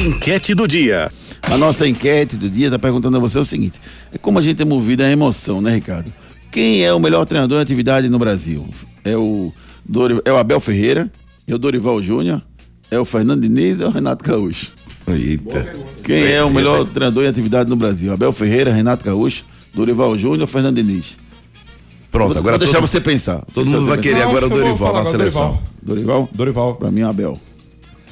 Enquete 0.06 0.54
do 0.54 0.68
dia. 0.68 1.10
A 1.42 1.58
nossa 1.58 1.88
enquete 1.88 2.36
do 2.36 2.50
dia 2.50 2.68
está 2.68 2.78
perguntando 2.78 3.16
a 3.16 3.20
você 3.20 3.40
o 3.40 3.46
seguinte: 3.46 3.80
é 4.14 4.18
como 4.18 4.40
a 4.40 4.42
gente 4.42 4.62
é 4.62 4.66
movido 4.66 5.04
à 5.04 5.10
emoção, 5.10 5.62
né, 5.62 5.76
Ricardo? 5.76 6.12
Quem 6.52 6.84
é 6.84 6.94
o 6.94 7.00
melhor 7.00 7.26
treinador 7.26 7.60
em 7.60 7.62
atividade 7.62 8.10
no 8.10 8.20
Brasil? 8.20 8.68
É 9.04 9.16
o, 9.18 9.52
é 10.26 10.32
o 10.32 10.38
Abel 10.38 10.60
Ferreira? 10.60 11.12
É 11.48 11.56
o 11.56 11.58
Dorival 11.58 12.02
Júnior? 12.04 12.42
É 12.90 13.00
o 13.00 13.06
Fernando 13.06 13.42
Diniz? 13.42 13.80
É 13.80 13.86
o 13.86 13.90
Renato 13.90 14.24
Gaúcho? 14.24 14.72
Eita. 15.08 15.74
Quem 16.04 16.24
é 16.32 16.44
o 16.44 16.50
melhor 16.50 16.86
treinador 16.86 17.24
em 17.24 17.28
atividade 17.28 17.70
no 17.70 17.76
Brasil? 17.76 18.12
Abel 18.14 18.32
Ferreira, 18.34 18.72
Renato 18.72 19.04
Gaúcho, 19.04 19.46
Dorival 19.74 20.18
Júnior 20.18 20.42
ou 20.42 20.48
Fernando 20.48 20.76
Diniz? 20.76 21.18
Pronto, 22.12 22.34
Vou- 22.34 22.40
agora 22.40 22.58
vou 22.58 22.66
deixar 22.66 22.80
todo, 22.80 22.88
você 22.88 23.00
pensar. 23.00 23.42
todo 23.54 23.66
mundo 23.70 23.86
vai 23.86 23.98
pensar. 23.98 24.02
querer 24.02 24.24
Não, 24.24 24.30
agora 24.30 24.46
o 24.48 24.50
Dorival 24.50 24.94
na 24.94 25.06
seleção. 25.06 25.60
Dorival? 25.82 26.30
Dorival. 26.34 26.76
Pra 26.76 26.92
mim, 26.92 27.00
é 27.02 27.06
o 27.06 27.10
Abel. 27.10 27.38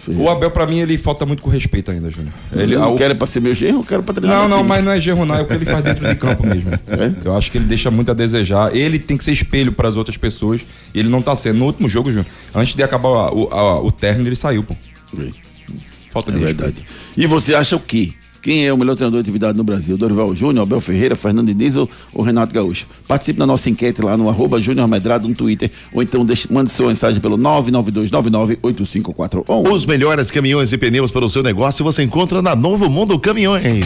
Ferreira. 0.03 0.23
O 0.23 0.29
Abel, 0.29 0.49
pra 0.51 0.65
mim, 0.65 0.79
ele 0.79 0.97
falta 0.97 1.25
muito 1.25 1.41
com 1.41 1.49
respeito 1.49 1.91
ainda, 1.91 2.09
Júnior. 2.09 2.33
Ele, 2.53 2.75
eu 2.75 2.79
não 2.79 2.93
o- 2.93 2.97
quero 2.97 3.15
pra 3.15 3.27
ser 3.27 3.39
meu 3.41 3.53
genro, 3.53 3.79
eu 3.79 3.83
quero 3.83 4.01
pra 4.03 4.13
treinar 4.13 4.37
Não, 4.37 4.47
não, 4.47 4.57
time. 4.57 4.69
mas 4.69 4.83
não 4.85 4.91
é 4.91 5.01
gerro, 5.01 5.25
não. 5.25 5.35
É 5.35 5.41
o 5.41 5.45
que 5.45 5.53
ele 5.53 5.65
faz 5.65 5.83
dentro 5.83 6.07
de 6.07 6.15
campo 6.15 6.45
mesmo. 6.45 6.71
É? 6.71 7.13
Eu 7.25 7.37
acho 7.37 7.51
que 7.51 7.57
ele 7.57 7.65
deixa 7.65 7.91
muito 7.91 8.09
a 8.11 8.13
desejar. 8.13 8.75
Ele 8.75 8.97
tem 8.99 9.17
que 9.17 9.23
ser 9.23 9.31
espelho 9.33 9.71
para 9.71 9.87
as 9.87 9.95
outras 9.95 10.17
pessoas. 10.17 10.61
E 10.93 10.99
ele 10.99 11.09
não 11.09 11.21
tá 11.21 11.35
sendo. 11.35 11.59
No 11.59 11.65
último 11.65 11.87
jogo, 11.89 12.09
Júnior, 12.09 12.25
antes 12.55 12.73
de 12.75 12.81
acabar 12.83 13.33
o, 13.33 13.47
a- 13.53 13.81
o 13.81 13.91
término, 13.91 14.27
ele 14.27 14.35
saiu, 14.35 14.63
pô. 14.63 14.75
Falta 16.11 16.31
É 16.31 16.33
de 16.33 16.39
verdade. 16.39 16.83
E 17.15 17.27
você 17.27 17.53
acha 17.53 17.75
o 17.75 17.79
quê? 17.79 18.13
Quem 18.41 18.65
é 18.65 18.73
o 18.73 18.77
melhor 18.77 18.95
treinador 18.95 19.21
de 19.21 19.27
atividade 19.27 19.57
no 19.57 19.63
Brasil? 19.63 19.97
Dorival 19.97 20.35
Júnior, 20.35 20.63
Abel 20.63 20.81
Ferreira, 20.81 21.15
Fernando 21.15 21.47
Diniz 21.47 21.75
ou, 21.75 21.87
ou 22.13 22.23
Renato 22.23 22.53
Gaúcho? 22.53 22.87
Participe 23.07 23.39
da 23.39 23.45
nossa 23.45 23.69
enquete 23.69 24.01
lá 24.01 24.17
no 24.17 24.29
arroba 24.29 24.61
Júnior 24.61 24.87
Medrado 24.87 25.27
no 25.27 25.35
Twitter 25.35 25.69
ou 25.93 26.01
então 26.01 26.25
deixe, 26.25 26.51
mande 26.51 26.71
sua 26.71 26.87
mensagem 26.87 27.19
pelo 27.19 27.37
992998541. 27.37 29.71
Os 29.71 29.85
melhores 29.85 30.31
caminhões 30.31 30.73
e 30.73 30.77
pneus 30.77 31.11
para 31.11 31.25
o 31.25 31.29
seu 31.29 31.43
negócio 31.43 31.83
você 31.83 32.01
encontra 32.03 32.41
na 32.41 32.55
Novo 32.55 32.89
Mundo 32.89 33.19
Caminhões. 33.19 33.85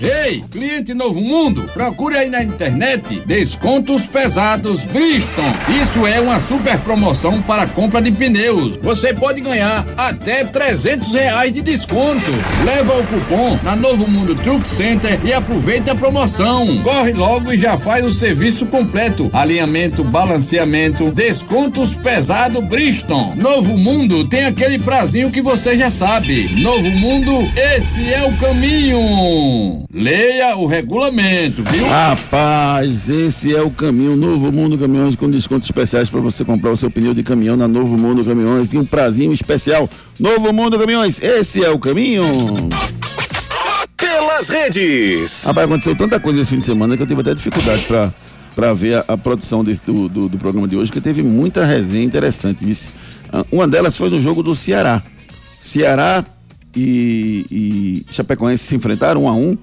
Ei, 0.00 0.44
cliente 0.48 0.94
Novo 0.94 1.20
Mundo, 1.20 1.64
procure 1.74 2.16
aí 2.16 2.30
na 2.30 2.40
internet 2.42 3.20
descontos 3.26 4.06
pesados 4.06 4.80
Bridgestone. 4.82 5.48
Isso 5.82 6.06
é 6.06 6.20
uma 6.20 6.40
super 6.40 6.78
promoção 6.80 7.42
para 7.42 7.66
compra 7.66 8.00
de 8.00 8.12
pneus. 8.12 8.76
Você 8.76 9.12
pode 9.12 9.40
ganhar 9.40 9.84
até 9.96 10.44
300 10.44 11.12
reais 11.12 11.52
de 11.52 11.62
desconto. 11.62 12.30
Leva 12.64 12.96
o 12.96 13.04
cupom 13.08 13.58
na 13.64 13.74
Novo 13.78 14.08
Mundo 14.08 14.34
Truck 14.34 14.66
Center 14.66 15.20
e 15.24 15.32
aproveita 15.32 15.92
a 15.92 15.94
promoção. 15.94 16.66
Corre 16.82 17.12
logo 17.12 17.52
e 17.52 17.58
já 17.58 17.78
faz 17.78 18.04
o 18.04 18.12
serviço 18.12 18.66
completo. 18.66 19.30
Alinhamento, 19.32 20.02
balanceamento, 20.02 21.12
descontos 21.12 21.94
pesado 21.94 22.60
Bridgestone. 22.60 23.36
Novo 23.36 23.76
Mundo 23.78 24.26
tem 24.26 24.46
aquele 24.46 24.78
prazinho 24.80 25.30
que 25.30 25.40
você 25.40 25.78
já 25.78 25.90
sabe. 25.90 26.48
Novo 26.60 26.90
Mundo, 26.90 27.32
esse 27.56 28.12
é 28.12 28.26
o 28.26 28.36
caminho. 28.36 29.84
Leia 29.92 30.56
o 30.56 30.66
regulamento, 30.66 31.62
viu? 31.62 31.86
Rapaz, 31.86 33.08
esse 33.08 33.54
é 33.54 33.62
o 33.62 33.70
caminho. 33.70 34.16
Novo 34.16 34.50
Mundo 34.50 34.76
Caminhões 34.76 35.14
com 35.14 35.30
descontos 35.30 35.66
especiais 35.68 36.10
para 36.10 36.20
você 36.20 36.44
comprar 36.44 36.72
o 36.72 36.76
seu 36.76 36.90
pneu 36.90 37.14
de 37.14 37.22
caminhão 37.22 37.56
na 37.56 37.68
Novo 37.68 37.96
Mundo 37.96 38.24
Caminhões 38.24 38.72
e 38.72 38.78
um 38.78 38.84
prazinho 38.84 39.32
especial. 39.32 39.88
Novo 40.18 40.52
Mundo 40.52 40.78
Caminhões, 40.78 41.22
esse 41.22 41.64
é 41.64 41.70
o 41.70 41.78
caminho. 41.78 42.24
Pelas 44.38 44.48
redes. 44.48 45.42
Rapaz, 45.44 45.64
aconteceu 45.66 45.96
tanta 45.96 46.20
coisa 46.20 46.40
esse 46.40 46.50
fim 46.50 46.58
de 46.60 46.64
semana 46.64 46.96
que 46.96 47.02
eu 47.02 47.06
tive 47.06 47.20
até 47.20 47.34
dificuldade 47.34 47.82
para 47.84 48.12
para 48.54 48.72
ver 48.74 48.94
a, 48.96 49.04
a 49.08 49.16
produção 49.16 49.62
desse- 49.62 49.82
do, 49.86 50.08
do, 50.08 50.28
do 50.28 50.36
programa 50.36 50.66
de 50.66 50.76
hoje, 50.76 50.90
que 50.90 51.00
teve 51.00 51.22
muita 51.22 51.64
resenha 51.64 52.02
interessante. 52.04 52.66
Ah, 53.32 53.44
Uma 53.52 53.68
delas 53.68 53.96
foi 53.96 54.10
no 54.10 54.18
jogo 54.20 54.42
do 54.42 54.52
Ceará. 54.56 55.00
Ceará 55.60 56.24
e, 56.74 57.44
e 58.08 58.12
Chapecoense 58.12 58.64
se 58.64 58.74
enfrentaram 58.74 59.24
um 59.24 59.28
a 59.28 59.32
um. 59.34 59.56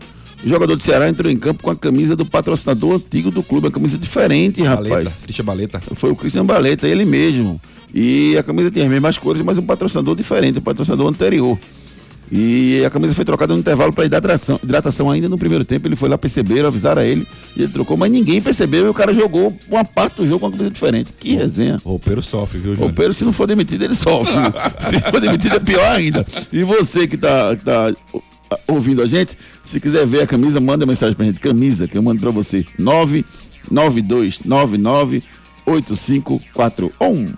O 0.44 0.48
jogador 0.48 0.78
do 0.78 0.84
Ceará 0.84 1.10
entrou 1.10 1.30
em 1.30 1.38
campo 1.38 1.62
com 1.64 1.70
a 1.72 1.76
camisa 1.76 2.16
do 2.16 2.26
patrocinador 2.26 2.96
antigo 2.96 3.32
do 3.32 3.44
clube, 3.44 3.68
uma 3.68 3.72
camisa 3.74 3.98
diferente, 3.98 4.62
Baleta, 4.64 4.90
rapaz. 4.96 5.20
Christian 5.24 5.44
Baleta. 5.46 5.82
Foi 5.94 6.12
o 6.12 6.16
Cristian 6.16 6.46
Baleta, 6.46 6.88
ele 6.88 7.04
mesmo. 7.04 7.60
E 7.94 8.38
a 8.38 8.44
camisa 8.44 8.72
tinha 8.72 8.86
as 8.86 8.92
mesmas 8.92 9.18
cores, 9.18 9.42
mas 9.42 9.58
um 9.58 9.64
patrocinador 9.64 10.16
diferente, 10.16 10.60
o 10.60 10.62
patrocinador 10.62 11.08
anterior. 11.10 11.58
E 12.32 12.84
a 12.84 12.90
camisa 12.90 13.14
foi 13.14 13.24
trocada 13.24 13.54
no 13.54 13.60
intervalo 13.60 13.94
para 13.94 14.04
hidratação, 14.06 14.60
hidratação 14.64 15.12
ainda 15.12 15.30
no 15.30 15.38
primeiro 15.38 15.64
tempo. 15.64 15.88
Ele 15.88 15.96
foi 15.96 16.10
lá, 16.10 16.18
perceberam, 16.18 16.68
avisaram 16.68 17.02
a 17.02 17.06
ele 17.06 17.26
e 17.56 17.62
ele 17.62 17.72
trocou, 17.72 17.96
mas 17.96 18.12
ninguém 18.12 18.42
percebeu 18.42 18.88
e 18.88 18.90
o 18.90 18.94
cara 18.94 19.14
jogou 19.14 19.56
uma 19.70 19.86
parte 19.86 20.16
do 20.18 20.28
jogo 20.28 20.40
com 20.40 20.48
uma 20.48 20.52
camisa 20.52 20.72
diferente. 20.72 21.14
Que 21.20 21.36
resenha. 21.36 21.78
O 21.84 21.90
roupeiro 21.90 22.22
sofre, 22.22 22.58
viu, 22.60 22.72
O 22.72 22.76
Júnior? 22.76 22.90
roupeiro, 22.90 23.14
se 23.14 23.24
não 23.24 23.32
for 23.32 23.46
demitido, 23.48 23.84
ele 23.84 23.94
sofre. 23.96 24.34
se 24.90 25.00
for 25.12 25.22
demitido, 25.22 25.56
é 25.56 25.60
pior 25.60 25.86
ainda. 25.96 26.26
E 26.52 26.64
você 26.64 27.08
que 27.08 27.16
tá, 27.18 27.56
que 27.56 27.64
tá 27.64 27.94
ouvindo 28.68 29.02
a 29.04 29.08
gente, 29.08 29.38
se 29.64 29.80
quiser 29.80 30.06
ver 30.08 30.24
a 30.24 30.28
camisa, 30.28 30.60
manda 30.60 30.84
mensagem 30.86 31.16
pra 31.16 31.26
gente. 31.26 31.40
Camisa, 31.40 31.88
que 31.88 31.96
eu 31.98 32.02
mando 32.04 32.20
pra 32.22 32.32
você. 32.32 32.66
99299 32.80 35.24
8541. 35.68 37.34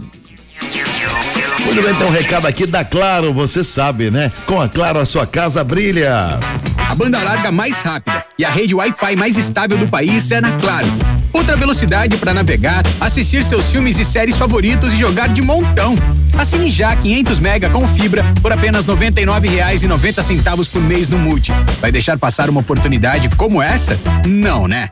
Muito 1.67 1.84
bem, 1.84 1.93
tem 1.93 2.08
um 2.08 2.12
recado 2.12 2.47
aqui 2.47 2.65
da 2.65 2.86
Claro, 2.86 3.34
você 3.34 3.62
sabe, 3.62 4.10
né? 4.10 4.32
Com 4.45 4.60
a 4.62 4.69
Claro, 4.69 4.99
a 4.99 5.06
sua 5.06 5.27
casa 5.27 5.63
brilha. 5.65 6.39
A 6.77 6.95
banda 6.95 7.21
larga 7.21 7.51
mais 7.51 7.82
rápida 7.82 8.25
e 8.39 8.45
a 8.45 8.49
rede 8.49 8.73
Wi-Fi 8.73 9.17
mais 9.17 9.38
estável 9.38 9.77
do 9.77 9.86
país 9.86 10.32
é 10.32 10.39
na 10.39 10.53
Claro. 10.53 10.88
Ultra 11.34 11.58
velocidade 11.58 12.15
para 12.15 12.34
navegar, 12.34 12.84
assistir 13.01 13.43
seus 13.43 13.69
filmes 13.69 13.99
e 13.99 14.06
séries 14.06 14.38
favoritos 14.38 14.93
e 14.93 14.97
jogar 14.97 15.27
de 15.27 15.41
montão. 15.41 15.95
Assine 16.38 16.69
já 16.69 16.95
500 16.95 17.39
mega 17.39 17.69
com 17.69 17.86
fibra 17.89 18.23
por 18.41 18.53
apenas 18.53 18.88
R$ 18.88 18.95
99,90 18.95 20.69
por 20.69 20.82
mês 20.82 21.10
no 21.10 21.19
Multi. 21.19 21.51
Vai 21.82 21.91
deixar 21.91 22.17
passar 22.17 22.49
uma 22.49 22.62
oportunidade 22.62 23.27
como 23.36 23.62
essa? 23.62 23.99
Não, 24.25 24.69
né? 24.69 24.89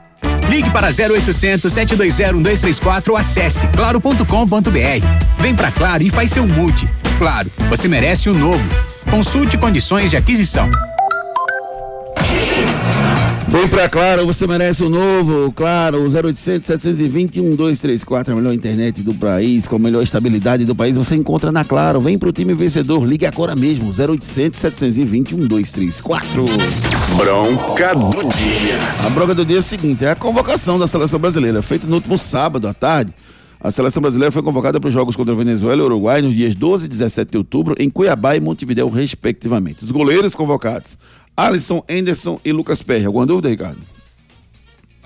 Ligue 0.50 0.70
para 0.70 0.88
0800 0.88 1.72
720 1.72 2.34
1234 2.34 3.14
ou 3.14 3.18
acesse 3.18 3.68
claro.com.br. 3.68 5.06
Vem 5.40 5.56
pra 5.56 5.72
Claro 5.72 6.04
e 6.04 6.10
faz 6.10 6.32
seu 6.32 6.48
multi. 6.48 6.88
Claro, 7.18 7.50
você 7.70 7.88
merece 7.88 8.30
o 8.30 8.34
novo. 8.34 8.64
Consulte 9.10 9.58
condições 9.58 10.12
de 10.12 10.18
aquisição. 10.18 10.70
Vem 13.56 13.70
pra 13.70 13.88
Claro, 13.88 14.26
você 14.26 14.46
merece 14.46 14.84
o 14.84 14.90
novo. 14.90 15.50
Claro, 15.54 16.00
0800 16.14 16.68
720 16.68 17.40
1234, 17.40 18.34
a 18.34 18.36
melhor 18.36 18.54
internet 18.54 19.02
do 19.02 19.14
país, 19.14 19.66
com 19.66 19.78
a 19.78 19.80
melhor 19.80 20.04
estabilidade 20.04 20.66
do 20.66 20.76
país, 20.76 20.98
você 20.98 21.16
encontra 21.16 21.54
na 21.54 21.64
Claro. 21.64 22.02
Vem 22.02 22.18
pro 22.20 22.34
time 22.34 22.54
vencedor, 22.54 23.06
ligue 23.06 23.26
agora 23.26 23.56
mesmo, 23.56 23.94
0800 23.98 24.60
720 24.60 25.36
1234. 25.36 26.44
Bronca 27.16 27.96
do 27.96 28.30
dia. 28.30 28.78
A 29.06 29.10
bronca 29.12 29.34
do 29.34 29.46
dia 29.46 29.56
é 29.56 29.60
o 29.60 29.64
seguinte: 29.64 30.04
é 30.04 30.12
a 30.12 30.16
convocação 30.16 30.78
da 30.78 30.86
seleção 30.86 31.18
brasileira, 31.18 31.62
feita 31.62 31.88
no 31.88 31.96
último 31.96 32.18
sábado 32.18 32.68
à 32.68 32.74
tarde. 32.74 33.14
A 33.62 33.72
seleção 33.72 34.02
brasileira 34.02 34.34
foi 34.34 34.44
convocada 34.44 34.80
para 34.82 34.90
os 34.90 34.94
jogos 34.94 35.16
contra 35.16 35.34
a 35.34 35.38
Venezuela 35.38 35.82
e 35.82 35.86
Uruguai 35.86 36.22
nos 36.22 36.36
dias 36.36 36.54
12 36.54 36.86
e 36.86 36.90
17 36.90 37.32
de 37.32 37.38
outubro, 37.38 37.74
em 37.80 37.90
Cuiabá 37.90 38.36
e 38.36 38.40
Montevideo, 38.40 38.90
respectivamente. 38.90 39.84
Os 39.84 39.92
goleiros 39.92 40.36
convocados: 40.36 40.98
Alisson, 41.38 41.84
Anderson 41.90 42.40
e 42.46 42.52
Lucas 42.52 42.82
Perry. 42.82 43.06
Alguma 43.06 43.26
dúvida, 43.26 43.50
Ricardo? 43.50 43.80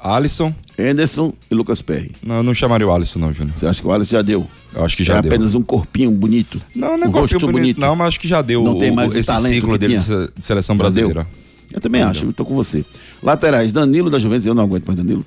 Alisson. 0.01 0.53
Anderson 0.77 1.33
e 1.51 1.55
Lucas 1.55 1.81
Perry. 1.81 2.11
Não, 2.23 2.37
eu 2.37 2.43
não 2.43 2.53
chamaria 2.53 2.87
o 2.87 2.91
Alisson, 2.93 3.19
não, 3.19 3.33
Júnior. 3.33 3.57
Você 3.57 3.65
acha 3.65 3.81
que 3.81 3.87
o 3.87 3.91
Alisson 3.91 4.11
já 4.11 4.21
deu? 4.21 4.47
Eu 4.73 4.85
acho 4.85 4.95
que 4.95 5.03
já 5.03 5.17
é 5.17 5.21
deu. 5.21 5.29
apenas 5.31 5.55
um 5.55 5.61
corpinho 5.61 6.11
bonito. 6.11 6.61
Não, 6.73 6.97
não 6.97 7.05
é 7.05 7.09
um 7.09 7.11
corpinho 7.11 7.39
rosto 7.41 7.51
bonito, 7.51 7.81
não, 7.81 7.95
mas 7.95 8.09
acho 8.09 8.19
que 8.19 8.27
já 8.27 8.41
deu 8.41 8.63
Não 8.63 8.75
o- 8.75 8.79
tem 8.79 8.91
mais 8.91 9.13
esse 9.13 9.35
ciclo 9.49 9.77
dele 9.77 9.97
de 9.97 10.03
seleção 10.45 10.77
Já 10.77 10.83
deu. 10.83 11.09
brasileira. 11.09 11.27
Eu 11.71 11.81
também 11.81 12.01
acho, 12.01 12.31
tô 12.33 12.45
com 12.45 12.55
você. 12.55 12.85
Laterais, 13.21 13.71
Danilo 13.71 14.09
da 14.09 14.17
Juventus, 14.17 14.45
eu 14.45 14.53
não 14.55 14.63
aguento 14.63 14.85
mais 14.87 14.97
Danilo. 14.97 15.25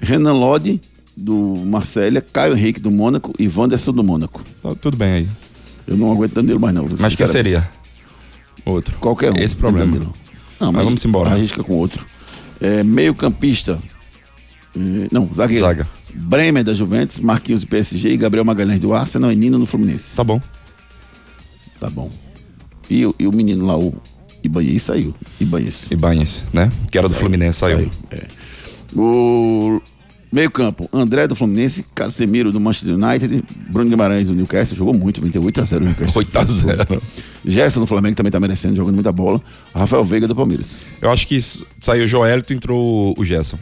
Renan 0.00 0.32
Lodi, 0.32 0.80
do 1.16 1.36
Marcélia, 1.66 2.20
Caio 2.22 2.56
Henrique 2.56 2.80
do 2.80 2.90
Mônaco 2.90 3.32
e 3.38 3.46
Wanderson 3.46 3.92
do 3.92 4.02
Mônaco. 4.02 4.42
Tá, 4.62 4.74
tudo 4.74 4.96
bem 4.96 5.12
aí. 5.12 5.28
Eu 5.86 5.96
não 5.96 6.10
aguento 6.10 6.32
Danilo 6.32 6.58
mais 6.58 6.74
não. 6.74 6.88
Mas 6.98 7.14
quem 7.14 7.26
seria? 7.26 7.68
Outro. 8.64 8.96
Qualquer 8.98 9.32
um. 9.32 9.36
Esse 9.36 9.56
problema. 9.56 9.92
Danilo. 9.92 10.14
Não, 10.60 10.72
Mas 10.72 10.84
vamos 10.84 11.04
embora. 11.04 11.30
Arrisca 11.30 11.62
com 11.64 11.74
outro. 11.74 12.06
É, 12.60 12.82
meio 12.84 13.14
campista. 13.14 13.78
é, 14.76 15.08
não, 15.10 15.28
zagueiro. 15.34 15.64
Zaga. 15.64 15.88
Bremer 16.14 16.62
da 16.62 16.74
Juventus, 16.74 17.18
Marquinhos 17.20 17.62
do 17.62 17.66
PSG 17.66 18.10
e 18.10 18.16
Gabriel 18.16 18.44
Magalhães 18.44 18.78
do 18.80 18.92
Arsenal 18.92 19.32
e 19.32 19.36
Nino 19.36 19.58
no 19.58 19.66
Fluminense. 19.66 20.14
Tá 20.14 20.22
bom. 20.22 20.40
Tá 21.80 21.88
bom. 21.90 22.10
E, 22.90 23.06
o- 23.06 23.14
e 23.18 23.26
o 23.26 23.32
menino 23.32 23.66
lá, 23.66 23.76
o 23.78 23.94
Ibanez, 24.44 24.82
saiu. 24.82 25.14
Ibanez. 25.40 25.86
Ibanez, 25.90 26.44
né? 26.52 26.70
Que 26.90 26.98
era 26.98 27.08
do 27.08 27.14
Fluminense, 27.14 27.58
saiu. 27.60 27.90
É. 28.10 28.26
O 28.94 29.80
meio 30.32 30.50
campo, 30.50 30.88
André 30.92 31.28
do 31.28 31.36
Fluminense, 31.36 31.84
Casemiro 31.94 32.50
do 32.50 32.58
Manchester 32.58 32.94
United, 32.94 33.44
Bruno 33.70 33.90
Guimarães 33.90 34.28
do 34.28 34.34
Newcastle, 34.34 34.76
jogou 34.76 34.94
muito, 34.94 35.20
28 35.20 35.60
a 35.60 35.64
0 35.64 35.84
o 35.84 35.88
Newcastle. 35.88 36.16
8 36.16 36.38
a 36.38 36.44
0 36.44 37.02
Gerson 37.44 37.80
do 37.80 37.86
Flamengo 37.86 38.16
também 38.16 38.32
tá 38.32 38.40
merecendo, 38.40 38.74
jogando 38.74 38.94
muita 38.94 39.12
bola. 39.12 39.42
Rafael 39.74 40.02
Veiga 40.02 40.26
do 40.26 40.34
Palmeiras. 40.34 40.80
Eu 41.00 41.10
acho 41.10 41.26
que 41.26 41.38
saiu 41.78 42.04
o 42.04 42.08
Joelito 42.08 42.52
e 42.52 42.56
entrou 42.56 43.14
o 43.16 43.24
Gerson. 43.24 43.58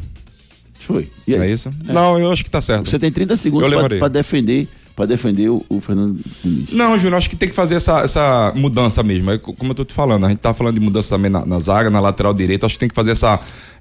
Foi. 0.81 1.09
E 1.27 1.35
aí? 1.35 1.41
é 1.41 1.53
isso? 1.53 1.71
Não, 1.85 2.19
eu 2.19 2.31
acho 2.31 2.45
que 2.45 2.51
tá 2.51 2.61
certo. 2.61 2.89
Você 2.89 2.99
tem 2.99 3.11
30 3.11 3.37
segundos 3.37 3.69
pra 3.99 4.09
defender, 4.09 4.69
pra 4.97 5.07
defender 5.07 5.49
o, 5.49 5.65
o 5.69 5.81
Fernando 5.81 6.21
Diniz. 6.45 6.73
Não, 6.73 6.97
Júnior, 6.99 7.17
acho 7.19 7.31
que 7.31 7.37
tem 7.37 7.49
que 7.49 7.55
fazer 7.55 7.77
essa, 7.77 8.01
essa 8.01 8.53
mudança 8.57 9.03
mesmo. 9.03 9.31
É 9.31 9.39
co- 9.39 9.53
como 9.55 9.71
eu 9.71 9.75
tô 9.75 9.85
te 9.85 9.95
falando, 9.95 10.27
a 10.27 10.29
gente 10.29 10.39
tá 10.39 10.53
falando 10.53 10.75
de 10.75 10.81
mudança 10.81 11.09
também 11.15 11.31
na, 11.31 11.45
na 11.47 11.59
zaga, 11.59 11.89
na 11.91 12.01
lateral 12.01 12.35
direita. 12.35 12.67
Acho 12.67 12.75
que 12.75 12.81
tem 12.81 12.89
que 12.89 12.95
fazer 12.95 13.13
essa, 13.13 13.39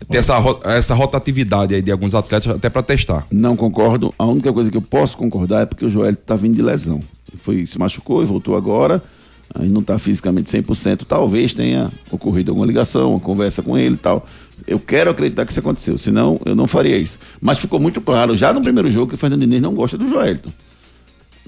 ter 0.09 0.17
essa, 0.19 0.33
essa 0.65 0.93
rotatividade 0.93 1.75
aí 1.75 1.81
de 1.81 1.91
alguns 1.91 2.15
atletas 2.15 2.53
até 2.53 2.69
pra 2.69 2.81
testar. 2.81 3.25
Não 3.31 3.55
concordo. 3.55 4.13
A 4.17 4.25
única 4.25 4.51
coisa 4.53 4.71
que 4.71 4.77
eu 4.77 4.81
posso 4.81 5.17
concordar 5.17 5.63
é 5.63 5.65
porque 5.65 5.85
o 5.85 5.89
Joel 5.89 6.15
tá 6.15 6.35
vindo 6.35 6.55
de 6.55 6.61
lesão. 6.61 7.01
Foi, 7.43 7.65
se 7.65 7.77
machucou 7.77 8.21
e 8.23 8.25
voltou 8.25 8.55
agora. 8.55 9.03
Aí 9.55 9.67
não 9.67 9.81
tá 9.81 9.97
fisicamente 9.97 10.51
100%. 10.55 11.05
Talvez 11.07 11.53
tenha 11.53 11.89
ocorrido 12.11 12.51
alguma 12.51 12.67
ligação, 12.67 13.11
uma 13.11 13.19
conversa 13.19 13.63
com 13.63 13.75
ele 13.75 13.95
e 13.95 13.97
tal. 13.97 14.25
Eu 14.67 14.79
quero 14.79 15.09
acreditar 15.09 15.43
que 15.43 15.49
isso 15.51 15.59
aconteceu. 15.59 15.97
Senão, 15.97 16.39
eu 16.45 16.55
não 16.55 16.67
faria 16.67 16.95
isso. 16.95 17.17
Mas 17.41 17.57
ficou 17.57 17.79
muito 17.79 17.99
claro, 17.99 18.37
já 18.37 18.53
no 18.53 18.61
primeiro 18.61 18.91
jogo, 18.91 19.07
que 19.09 19.15
o 19.15 19.17
Fernando 19.17 19.39
Diniz 19.39 19.59
não 19.59 19.73
gosta 19.73 19.97
do 19.97 20.07
Joelton. 20.07 20.51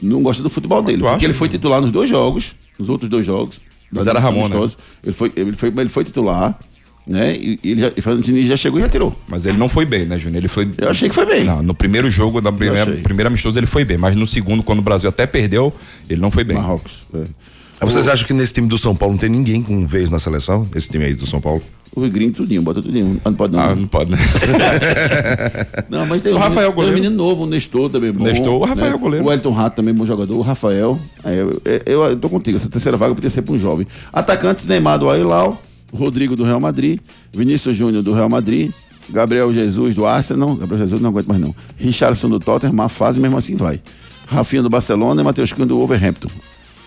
Não 0.01 0.21
gosta 0.23 0.41
do 0.41 0.49
futebol 0.49 0.81
dele. 0.81 0.99
Porque 0.99 1.25
ele 1.25 1.33
foi 1.33 1.47
titular 1.49 1.81
nos 1.81 1.91
dois 1.91 2.09
jogos, 2.09 2.53
nos 2.79 2.89
outros 2.89 3.09
dois 3.09 3.25
jogos. 3.25 3.59
Mas 3.91 4.07
era 4.07 4.19
Ramon, 4.19 4.47
né? 4.47 4.57
Ele 5.03 5.13
foi, 5.13 5.31
ele 5.35 5.55
foi, 5.55 5.69
ele 5.69 5.89
foi 5.89 6.03
titular, 6.05 6.57
né? 7.05 7.35
E, 7.35 7.59
e 7.63 7.71
ele 7.71 7.81
já, 7.81 7.91
e 7.95 8.01
Fernando 8.01 8.23
Diniz 8.23 8.47
já 8.47 8.55
chegou 8.55 8.79
e 8.79 8.81
já 8.81 8.89
tirou. 8.89 9.15
Mas 9.27 9.45
ele 9.45 9.57
não 9.57 9.67
foi 9.67 9.85
bem, 9.85 10.05
né, 10.05 10.17
Júnior? 10.17 10.37
Ele 10.37 10.47
foi. 10.47 10.69
Eu 10.77 10.89
achei 10.89 11.09
que 11.09 11.15
foi 11.15 11.25
bem. 11.25 11.43
Não, 11.43 11.61
no 11.61 11.73
primeiro 11.73 12.09
jogo, 12.09 12.39
da 12.39 12.51
primeira, 12.51 12.89
achei. 12.89 13.01
primeiro 13.01 13.27
amistoso, 13.27 13.59
ele 13.59 13.67
foi 13.67 13.83
bem. 13.83 13.97
Mas 13.97 14.15
no 14.15 14.25
segundo, 14.25 14.63
quando 14.63 14.79
o 14.79 14.81
Brasil 14.83 15.09
até 15.09 15.27
perdeu, 15.27 15.73
ele 16.09 16.21
não 16.21 16.31
foi 16.31 16.43
bem. 16.43 16.57
Marrocos. 16.57 16.93
é. 17.13 17.85
Vocês 17.85 18.07
acham 18.07 18.27
que 18.27 18.33
nesse 18.33 18.53
time 18.53 18.67
do 18.67 18.77
São 18.77 18.95
Paulo 18.95 19.15
não 19.15 19.19
tem 19.19 19.29
ninguém 19.29 19.63
com 19.63 19.83
vez 19.87 20.09
na 20.09 20.19
seleção? 20.19 20.67
Esse 20.75 20.87
time 20.87 21.03
aí 21.03 21.15
do 21.15 21.25
São 21.25 21.41
Paulo? 21.41 21.63
O 21.93 22.01
Gringo 22.09 22.33
tudinho, 22.35 22.61
bota 22.61 22.81
tudinho. 22.81 23.19
Ah, 23.25 23.29
Não 23.29 23.37
pode 23.37 23.53
não. 23.53 23.59
Ah, 23.61 23.75
não 23.75 23.87
pode, 23.87 24.11
né? 24.11 24.17
Não, 25.89 26.05
mas 26.05 26.21
tem 26.21 26.31
O 26.31 26.35
um 26.35 26.39
Rafael 26.39 26.69
menino, 26.69 26.75
goleiro. 26.75 26.95
tem 26.95 27.01
um 27.01 27.03
menino 27.11 27.23
novo, 27.23 27.43
o 27.43 27.45
Nestor 27.47 27.89
também 27.89 28.11
bom. 28.13 28.23
Nestor, 28.23 28.53
o 28.61 28.63
Rafael 28.65 28.97
goleiro. 28.97 29.25
O 29.25 29.31
Elton 29.31 29.51
Rato 29.51 29.75
também 29.75 29.93
bom 29.93 30.05
jogador, 30.05 30.37
o 30.37 30.41
Rafael. 30.41 30.97
É, 31.23 31.35
eu, 31.41 31.61
eu, 31.85 32.01
eu 32.03 32.15
tô 32.17 32.29
contigo, 32.29 32.55
essa 32.57 32.69
terceira 32.69 32.97
vaga 32.97 33.13
podia 33.13 33.29
ser 33.29 33.41
para 33.41 33.53
um 33.53 33.59
jovem. 33.59 33.85
Atacantes, 34.13 34.67
Neymar 34.67 34.99
do 34.99 35.09
Ailau, 35.09 35.61
Rodrigo 35.93 36.35
do 36.35 36.43
Real 36.45 36.59
Madrid, 36.61 36.99
Vinícius 37.33 37.75
Júnior 37.75 38.01
do 38.03 38.13
Real 38.13 38.29
Madrid, 38.29 38.71
Gabriel 39.09 39.51
Jesus 39.51 39.93
do 39.93 40.05
Arsenal, 40.05 40.55
Gabriel 40.55 40.79
Jesus 40.83 41.01
não 41.01 41.09
aguento 41.09 41.27
mais 41.27 41.41
não. 41.41 41.53
Richardson 41.77 42.29
do 42.29 42.39
Tottenham, 42.39 42.73
má 42.73 42.87
fase, 42.87 43.19
mesmo 43.19 43.35
assim 43.35 43.55
vai. 43.57 43.81
Rafinha 44.25 44.63
do 44.63 44.69
Barcelona 44.69 45.19
e 45.21 45.25
Matheus 45.25 45.51
Cunha 45.51 45.65
do 45.67 45.77
Wolverhampton. 45.77 46.29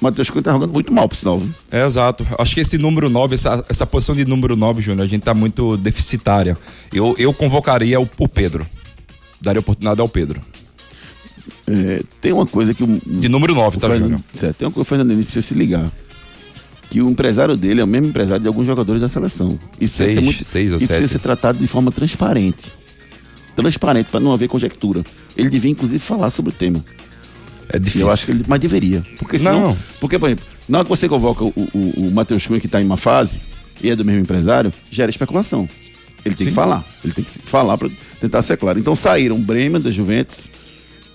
Matheus 0.04 0.30
Cunha 0.30 0.42
tá 0.42 0.52
jogando 0.52 0.72
muito 0.72 0.92
mal, 0.92 1.08
por 1.08 1.16
sinal. 1.16 1.38
viu? 1.38 1.52
É, 1.70 1.84
exato. 1.84 2.26
Acho 2.38 2.54
que 2.54 2.60
esse 2.60 2.78
número 2.78 3.08
9, 3.10 3.34
essa, 3.34 3.64
essa 3.68 3.86
posição 3.86 4.14
de 4.14 4.24
número 4.24 4.56
9, 4.56 4.80
Júnior, 4.80 5.04
a 5.04 5.08
gente 5.08 5.22
tá 5.22 5.34
muito 5.34 5.76
deficitária. 5.76 6.56
Eu, 6.92 7.14
eu 7.18 7.32
convocaria 7.32 8.00
o, 8.00 8.08
o 8.18 8.28
Pedro. 8.28 8.66
Daria 9.40 9.60
oportunidade 9.60 10.00
ao 10.00 10.08
Pedro. 10.08 10.40
É, 11.66 12.02
tem 12.20 12.32
uma 12.32 12.46
coisa 12.46 12.72
que 12.72 12.82
o, 12.82 12.86
De 13.06 13.28
número 13.28 13.54
9, 13.54 13.76
o 13.76 13.80
tá, 13.80 13.94
Júnior? 13.94 14.20
certo, 14.34 14.56
tem 14.56 14.66
uma 14.66 14.72
coisa 14.72 14.84
que 14.84 14.88
o 14.88 14.96
Fernando 14.96 15.08
Diniz 15.10 15.24
precisa 15.26 15.46
se 15.46 15.54
ligar. 15.54 15.90
que 16.88 17.02
o 17.02 17.08
empresário 17.10 17.56
dele 17.56 17.80
é 17.80 17.84
o 17.84 17.86
mesmo 17.86 18.08
empresário 18.08 18.40
de 18.42 18.48
alguns 18.48 18.66
jogadores 18.66 19.02
da 19.02 19.08
seleção. 19.08 19.58
Isso 19.80 19.96
Seis, 19.96 20.12
ser 20.14 20.44
seis 20.44 20.70
ou 20.70 20.78
isso 20.78 20.86
precisa 20.86 21.08
sete. 21.08 21.08
ser 21.08 21.18
tratado 21.18 21.58
de 21.58 21.66
forma 21.66 21.90
transparente. 21.92 22.70
Transparente, 23.56 24.06
para 24.10 24.20
não 24.20 24.32
haver 24.32 24.48
conjectura. 24.48 25.04
Ele 25.36 25.48
devia, 25.50 25.70
inclusive, 25.70 25.98
falar 25.98 26.30
sobre 26.30 26.50
o 26.50 26.54
tema. 26.54 26.84
É 27.68 27.78
difícil. 27.78 28.06
eu 28.06 28.12
acho 28.12 28.26
que 28.26 28.32
ele. 28.32 28.44
Mas 28.46 28.60
deveria. 28.60 29.02
Porque 29.18 29.38
senão. 29.38 29.60
Não. 29.68 29.76
Porque, 30.00 30.18
por 30.18 30.28
exemplo, 30.28 30.44
na 30.68 30.78
hora 30.78 30.84
que 30.84 30.90
você 30.90 31.08
convoca 31.08 31.44
o, 31.44 31.52
o, 31.56 32.06
o 32.06 32.10
Matheus 32.10 32.46
Cunha, 32.46 32.60
que 32.60 32.66
está 32.66 32.80
em 32.80 32.84
uma 32.84 32.96
fase, 32.96 33.40
e 33.82 33.90
é 33.90 33.96
do 33.96 34.04
mesmo 34.04 34.20
empresário, 34.20 34.72
gera 34.90 35.10
especulação. 35.10 35.68
Ele 36.24 36.34
tem 36.34 36.46
que 36.46 36.52
falar. 36.52 36.82
Ele 37.04 37.12
tem 37.12 37.24
que 37.24 37.38
falar 37.38 37.76
para 37.76 37.88
tentar 38.20 38.42
ser 38.42 38.56
claro. 38.56 38.78
Então 38.78 38.96
saíram 38.96 39.40
Bremen 39.40 39.80
da 39.80 39.90
Juventus. 39.90 40.44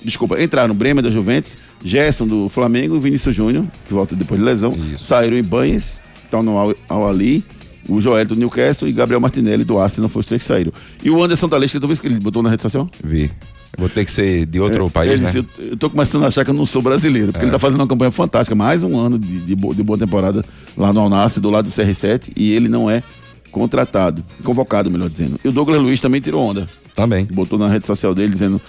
Desculpa, 0.03 0.41
entraram 0.41 0.73
Bremen 0.73 1.03
da 1.03 1.09
Juventus, 1.09 1.57
Gerson 1.83 2.25
do 2.25 2.47
Flamengo 2.47 2.95
e 2.95 2.99
Vinícius 2.99 3.35
Júnior, 3.35 3.65
que 3.85 3.93
volta 3.93 4.15
depois 4.15 4.39
de 4.39 4.45
lesão. 4.45 4.71
Saíram 4.97 5.35
Ibanhes, 5.35 5.99
que 6.15 6.25
estão 6.25 6.41
no 6.41 6.57
Al, 6.57 6.75
Al 6.87 7.09
Ali, 7.09 7.43
o 7.89 7.99
Joel 7.99 8.25
do 8.25 8.35
Newcastle 8.35 8.87
e 8.87 8.93
Gabriel 8.93 9.19
Martinelli 9.19 9.65
do 9.65 9.77
Arsenal 9.79 10.09
foram 10.09 10.21
os 10.21 10.25
três 10.27 10.41
que 10.41 10.47
saíram. 10.47 10.71
E 11.03 11.09
o 11.09 11.21
Anderson 11.21 11.49
Talisca, 11.49 11.79
tu 11.79 11.87
viu 11.87 11.97
que 11.97 12.07
ele 12.07 12.19
botou 12.19 12.41
na 12.41 12.49
rede 12.49 12.61
social? 12.61 12.87
Vi. 13.03 13.29
Vou 13.77 13.87
ter 13.89 14.03
que 14.05 14.11
ser 14.11 14.45
de 14.45 14.59
outro 14.59 14.89
país, 14.89 15.11
ele 15.13 15.21
né? 15.21 15.31
disse, 15.31 15.45
eu, 15.59 15.77
tô 15.77 15.89
começando 15.89 16.23
a 16.23 16.27
achar 16.27 16.43
que 16.43 16.49
eu 16.51 16.55
não 16.55 16.65
sou 16.65 16.81
brasileiro, 16.81 17.31
porque 17.31 17.45
ele 17.45 17.51
tá 17.51 17.59
fazendo 17.59 17.79
uma 17.79 17.87
campanha 17.87 18.11
fantástica, 18.11 18.55
mais 18.55 18.83
um 18.83 18.97
ano 18.97 19.17
de, 19.19 19.39
de, 19.39 19.55
bo- 19.55 19.73
de 19.73 19.83
boa 19.83 19.97
temporada 19.97 20.43
lá 20.75 20.91
no 20.91 20.99
Alnassi, 21.01 21.39
do 21.39 21.49
lado 21.49 21.65
do 21.65 21.71
CR7, 21.71 22.31
e 22.35 22.51
ele 22.51 22.67
não 22.67 22.89
é 22.89 23.03
contratado, 23.51 24.23
convocado, 24.43 24.89
melhor 24.91 25.09
dizendo. 25.09 25.39
E 25.43 25.47
o 25.47 25.51
Douglas 25.51 25.81
Luiz 25.81 25.99
também 25.99 26.21
tirou 26.21 26.41
onda. 26.43 26.67
Também. 26.95 27.25
Botou 27.31 27.57
na 27.57 27.67
rede 27.67 27.85
social 27.87 28.13
dele 28.13 28.31
dizendo. 28.31 28.61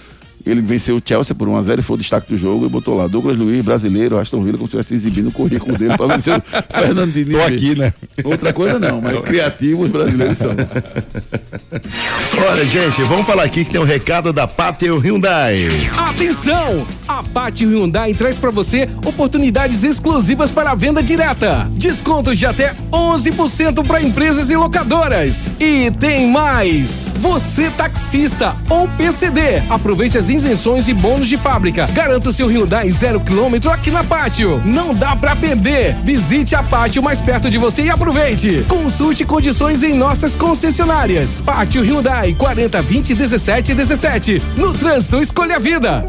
Ele 0.45 0.61
venceu 0.61 0.95
o 0.95 1.01
Chelsea 1.03 1.35
por 1.35 1.47
1x0 1.47 1.79
e 1.79 1.81
foi 1.81 1.95
o 1.95 1.99
destaque 1.99 2.29
do 2.29 2.37
jogo 2.37 2.65
e 2.65 2.69
botou 2.69 2.95
lá. 2.95 3.07
Douglas 3.07 3.37
Luiz, 3.37 3.63
brasileiro, 3.63 4.17
Aston 4.17 4.43
Villa, 4.43 4.57
como 4.57 4.69
se 4.69 4.77
estivesse 4.77 4.93
exibindo 4.93 5.29
o 5.29 5.31
currículo 5.31 5.77
dele 5.77 5.95
para 5.97 6.15
vencer 6.15 6.37
o 6.37 6.43
Fernando 6.73 7.11
Diniz. 7.11 7.37
Tô 7.37 7.43
aqui, 7.43 7.75
né? 7.75 7.93
Outra 8.23 8.53
coisa 8.53 8.79
não, 8.79 9.01
mas 9.01 9.19
criativos 9.21 9.89
brasileiros 9.89 10.37
são. 10.37 10.51
Olha, 12.49 12.65
gente, 12.65 13.03
vamos 13.03 13.25
falar 13.25 13.43
aqui 13.43 13.63
que 13.63 13.71
tem 13.71 13.79
um 13.79 13.85
recado 13.85 14.33
da 14.33 14.47
Pátio 14.47 14.97
Hyundai. 14.97 15.67
Atenção! 15.97 16.85
A 17.07 17.21
Pátio 17.23 17.69
Hyundai 17.69 18.13
traz 18.13 18.39
para 18.39 18.51
você 18.51 18.89
oportunidades 19.05 19.83
exclusivas 19.83 20.49
para 20.51 20.71
a 20.71 20.75
venda 20.75 21.03
direta. 21.03 21.69
Descontos 21.73 22.37
de 22.37 22.45
até 22.45 22.75
11% 22.91 23.85
para 23.85 24.01
empresas 24.01 24.49
e 24.49 24.55
locadoras. 24.55 25.53
E 25.59 25.91
tem 25.91 26.29
mais! 26.29 27.13
Você 27.19 27.69
taxista 27.71 28.55
ou 28.69 28.87
PCD, 28.89 29.63
aproveite 29.69 30.17
as 30.17 30.29
isenções 30.31 30.87
e 30.87 30.93
bônus 30.93 31.27
de 31.27 31.37
fábrica. 31.37 31.87
Garanta 31.87 32.29
o 32.29 32.33
seu 32.33 32.47
Hyundai 32.47 32.89
zero 32.89 33.19
quilômetro 33.19 33.71
aqui 33.71 33.91
na 33.91 34.03
Pátio. 34.03 34.61
Não 34.65 34.93
dá 34.93 35.15
para 35.15 35.35
perder. 35.35 35.97
Visite 36.03 36.55
a 36.55 36.63
Pátio 36.63 37.03
mais 37.03 37.21
perto 37.21 37.49
de 37.49 37.57
você 37.57 37.83
e 37.83 37.89
aproveite. 37.89 38.65
Consulte 38.67 39.25
condições 39.25 39.83
em 39.83 39.93
nossas 39.93 40.35
concessionárias. 40.35 41.41
Pátio 41.41 41.83
Hyundai 41.83 42.33
40 42.33 42.81
20 42.81 43.15
17 43.15 43.73
17. 43.73 44.41
No 44.57 44.73
trânsito, 44.73 45.21
escolha 45.21 45.55
a 45.55 45.59
vida. 45.59 46.05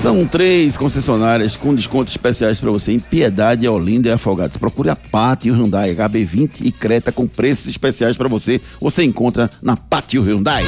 São 0.00 0.26
três 0.26 0.76
concessionárias 0.76 1.56
com 1.56 1.74
descontos 1.74 2.12
especiais 2.12 2.60
para 2.60 2.70
você 2.70 2.92
em 2.92 3.00
Piedade, 3.00 3.66
Olinda 3.66 4.08
e 4.08 4.12
Afogados. 4.12 4.56
Procure 4.56 4.90
a 4.90 4.94
Pátio 4.94 5.54
Hyundai 5.54 5.94
HB20 5.94 6.60
e 6.64 6.70
Creta 6.70 7.10
com 7.10 7.26
preços 7.26 7.66
especiais 7.66 8.16
para 8.16 8.28
você. 8.28 8.60
Você 8.78 9.02
encontra 9.02 9.50
na 9.62 9.76
Pátio 9.76 10.22
Hyundai. 10.22 10.64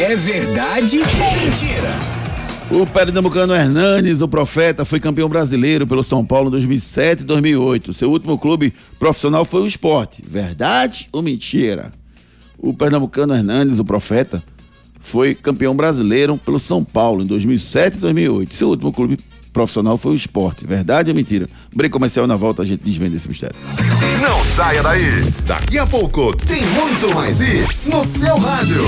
É 0.00 0.16
verdade 0.16 0.96
ou 0.96 1.04
mentira? 1.04 1.94
O 2.72 2.86
pernambucano 2.86 3.54
Hernanes, 3.54 4.22
o 4.22 4.28
profeta, 4.28 4.82
foi 4.82 4.98
campeão 4.98 5.28
brasileiro 5.28 5.86
pelo 5.86 6.02
São 6.02 6.24
Paulo 6.24 6.48
em 6.48 6.52
2007 6.52 7.20
e 7.20 7.24
2008. 7.24 7.92
Seu 7.92 8.10
último 8.10 8.38
clube 8.38 8.72
profissional 8.98 9.44
foi 9.44 9.60
o 9.60 9.66
esporte. 9.66 10.22
Verdade 10.26 11.06
ou 11.12 11.20
mentira? 11.20 11.92
O 12.56 12.72
pernambucano 12.72 13.34
Hernanes, 13.34 13.78
o 13.78 13.84
profeta, 13.84 14.42
foi 14.98 15.34
campeão 15.34 15.76
brasileiro 15.76 16.38
pelo 16.38 16.58
São 16.58 16.82
Paulo 16.82 17.22
em 17.22 17.26
2007 17.26 17.98
e 17.98 18.00
2008. 18.00 18.54
Seu 18.54 18.68
último 18.70 18.90
clube 18.90 19.18
profissional 19.50 19.96
foi 19.96 20.12
o 20.12 20.16
esporte. 20.16 20.66
Verdade 20.66 21.10
ou 21.10 21.16
mentira? 21.16 21.48
Break 21.74 21.92
comercial 21.92 22.26
na 22.26 22.36
volta 22.36 22.62
a 22.62 22.64
gente 22.64 22.82
desvenda 22.82 23.16
esse 23.16 23.28
mistério. 23.28 23.56
Não 24.22 24.44
saia 24.44 24.82
daí. 24.82 25.22
Daqui 25.46 25.78
a 25.78 25.86
pouco 25.86 26.36
tem 26.36 26.62
muito 26.66 27.14
mais 27.14 27.40
isso 27.40 27.90
no 27.90 28.02
seu 28.04 28.36
rádio. 28.36 28.82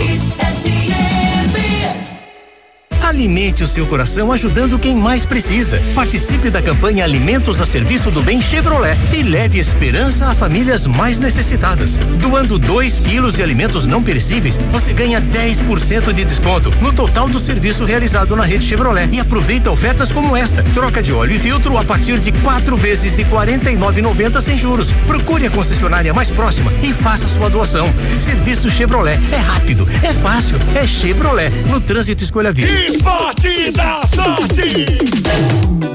Alimente 3.13 3.63
o 3.63 3.67
seu 3.67 3.87
coração 3.87 4.33
ajudando 4.33 4.79
quem 4.79 4.97
mais 4.97 5.27
precisa. 5.27 5.79
Participe 5.95 6.49
da 6.49 6.63
campanha 6.63 7.05
Alimentos 7.05 7.61
a 7.61 7.67
Serviço 7.67 8.11
do 8.11 8.23
Bem 8.23 8.41
Chevrolet 8.41 8.97
e 9.13 9.23
leve 9.23 9.59
esperança 9.59 10.29
a 10.29 10.35
famílias 10.35 10.87
mais 10.87 11.19
necessitadas. 11.19 11.99
Doando 12.19 12.59
2 12.59 13.01
quilos 13.01 13.35
de 13.35 13.43
alimentos 13.43 13.85
não 13.85 14.03
perecíveis, 14.03 14.59
você 14.73 14.95
ganha 14.95 15.21
10% 15.21 16.11
de 16.15 16.25
desconto 16.25 16.73
no 16.81 16.91
total 16.91 17.29
do 17.29 17.39
serviço 17.39 17.85
realizado 17.85 18.35
na 18.35 18.45
rede 18.45 18.65
Chevrolet. 18.65 19.11
E 19.13 19.21
aproveita 19.21 19.71
ofertas 19.71 20.11
como 20.11 20.35
esta: 20.35 20.63
troca 20.73 21.03
de 21.03 21.13
óleo 21.13 21.37
e 21.37 21.39
filtro 21.39 21.77
a 21.77 21.85
partir 21.85 22.19
de 22.19 22.33
quatro 22.33 22.79
vezes 22.79 23.15
de 23.15 23.25
R$ 23.25 23.31
49,90 23.31 24.41
sem 24.41 24.57
juros. 24.57 24.91
Procure 25.07 25.49
a 25.49 25.51
concessionária 25.51 26.15
mais 26.15 26.31
próxima 26.31 26.73
e 26.83 26.95
faça 26.95 27.29
sua 27.29 27.51
doação. 27.51 27.93
Serviço 28.19 28.71
Chevrolet 28.71 29.21
é 29.31 29.37
rápido, 29.37 29.87
é 30.03 30.15
fácil, 30.15 30.57
é 30.75 30.87
Chevrolet. 30.87 31.51
No 31.69 31.79
trânsito 31.79 32.25
escolha 32.25 32.51
vida. 32.51 32.73
Esporte 33.03 33.73
da 33.73 34.01
sorte. 34.15 34.87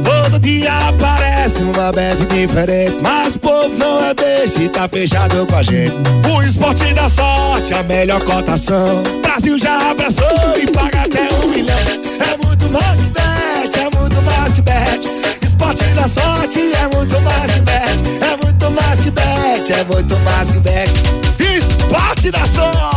Todo 0.03 0.39
dia 0.39 0.89
aparece 0.89 1.63
uma 1.63 1.89
bet 1.93 2.17
diferente, 2.25 2.97
mas 3.01 3.35
o 3.35 3.39
povo 3.39 3.77
não 3.77 4.03
é 4.03 4.13
beijo 4.13 4.61
e 4.61 4.67
tá 4.67 4.89
fechado 4.89 5.47
com 5.47 5.55
a 5.55 5.63
gente. 5.63 5.93
O 6.29 6.43
esporte 6.43 6.93
da 6.93 7.09
sorte, 7.09 7.73
a 7.73 7.81
melhor 7.83 8.21
cotação. 8.25 9.03
Brasil 9.21 9.57
já 9.57 9.91
abraçou 9.91 10.59
e 10.61 10.67
paga 10.69 11.03
até 11.03 11.29
um 11.45 11.47
milhão. 11.47 11.77
É 11.79 12.45
muito 12.45 12.69
mais 12.69 12.99
bet, 12.99 13.79
é 13.79 13.97
muito 13.97 14.21
mais 14.23 14.59
bet. 14.59 15.09
Esporte 15.45 15.85
da 15.85 16.07
sorte 16.09 16.59
é 16.59 16.93
muito 16.93 17.21
mais 17.21 17.51
bet, 17.59 18.03
é 18.21 18.45
muito 18.45 18.71
mais 18.71 18.99
bet, 18.99 19.71
é 19.71 19.83
muito 19.85 20.19
mais 20.25 20.51
bet. 20.57 20.91
Esporte 21.39 22.31
da 22.31 22.45
sorte. 22.47 22.96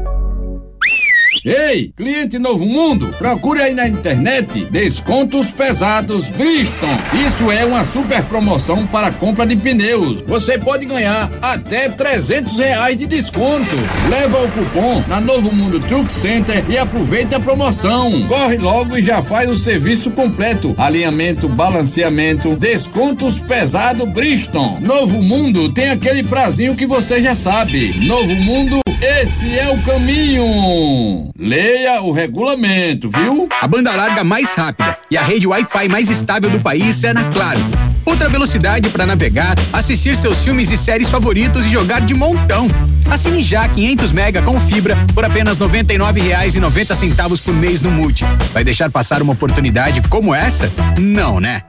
Ei, 1.43 1.91
cliente 1.97 2.37
Novo 2.37 2.67
Mundo, 2.67 3.09
procure 3.17 3.61
aí 3.63 3.73
na 3.73 3.87
internet 3.87 4.63
descontos 4.65 5.49
pesados 5.49 6.27
Bridgestone. 6.27 6.99
Isso 7.27 7.51
é 7.51 7.65
uma 7.65 7.83
super 7.83 8.23
promoção 8.25 8.85
para 8.85 9.11
compra 9.11 9.43
de 9.43 9.55
pneus. 9.55 10.21
Você 10.21 10.59
pode 10.59 10.85
ganhar 10.85 11.31
até 11.41 11.89
300 11.89 12.59
reais 12.59 12.95
de 12.95 13.07
desconto. 13.07 13.75
Leva 14.07 14.43
o 14.43 14.51
cupom 14.51 15.03
na 15.07 15.19
Novo 15.19 15.51
Mundo 15.51 15.79
Truck 15.79 16.13
Center 16.13 16.63
e 16.69 16.77
aproveite 16.77 17.33
a 17.33 17.39
promoção. 17.39 18.11
Corre 18.27 18.57
logo 18.57 18.95
e 18.95 19.03
já 19.03 19.23
faz 19.23 19.49
o 19.49 19.57
serviço 19.57 20.11
completo: 20.11 20.75
alinhamento, 20.77 21.49
balanceamento, 21.49 22.55
descontos 22.55 23.39
pesado 23.39 24.05
Bridgestone. 24.05 24.81
Novo 24.81 25.19
Mundo 25.23 25.73
tem 25.73 25.89
aquele 25.89 26.21
prazinho 26.21 26.75
que 26.75 26.85
você 26.85 27.23
já 27.23 27.33
sabe. 27.33 27.93
Novo 28.05 28.35
Mundo, 28.35 28.81
esse 29.01 29.57
é 29.57 29.67
o 29.71 29.81
caminho. 29.81 31.30
Leia 31.41 31.99
o 32.03 32.11
regulamento, 32.11 33.09
viu? 33.09 33.49
A 33.59 33.67
banda 33.67 33.95
larga 33.95 34.23
mais 34.23 34.53
rápida 34.53 34.95
e 35.09 35.17
a 35.17 35.23
rede 35.23 35.47
Wi-Fi 35.47 35.89
mais 35.89 36.07
estável 36.07 36.51
do 36.51 36.61
país 36.61 37.03
é 37.03 37.13
na 37.13 37.23
Claro. 37.31 37.59
Outra 38.05 38.29
velocidade 38.29 38.89
para 38.89 39.07
navegar, 39.07 39.55
assistir 39.73 40.15
seus 40.15 40.43
filmes 40.43 40.69
e 40.69 40.77
séries 40.77 41.09
favoritos 41.09 41.65
e 41.65 41.69
jogar 41.69 42.01
de 42.01 42.13
montão. 42.13 42.67
Assine 43.09 43.41
já 43.41 43.67
500 43.67 44.11
mega 44.11 44.41
com 44.43 44.59
fibra 44.59 44.95
por 45.15 45.25
apenas 45.25 45.59
R$ 45.59 45.65
99,90 45.67 47.41
por 47.41 47.55
mês 47.55 47.81
no 47.81 47.89
Multi. 47.89 48.23
Vai 48.53 48.63
deixar 48.63 48.91
passar 48.91 49.19
uma 49.23 49.33
oportunidade 49.33 49.99
como 50.09 50.35
essa? 50.35 50.71
Não, 50.99 51.39
né? 51.39 51.63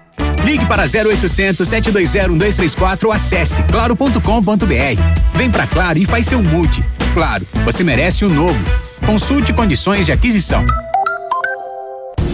Ligue 0.45 0.66
para 0.66 0.84
0800 0.84 1.66
720 1.68 2.28
1234 2.30 3.09
ou 3.09 3.14
acesse 3.14 3.62
claro.com.br. 3.64 5.03
Vem 5.34 5.51
pra 5.51 5.66
Claro 5.66 5.99
e 5.99 6.05
faz 6.05 6.26
seu 6.26 6.43
multi. 6.43 6.82
Claro, 7.14 7.47
você 7.64 7.84
merece 7.84 8.24
o 8.24 8.28
um 8.28 8.34
novo. 8.34 8.59
Consulte 9.07 9.53
condições 9.53 10.07
de 10.07 10.12
aquisição. 10.12 10.64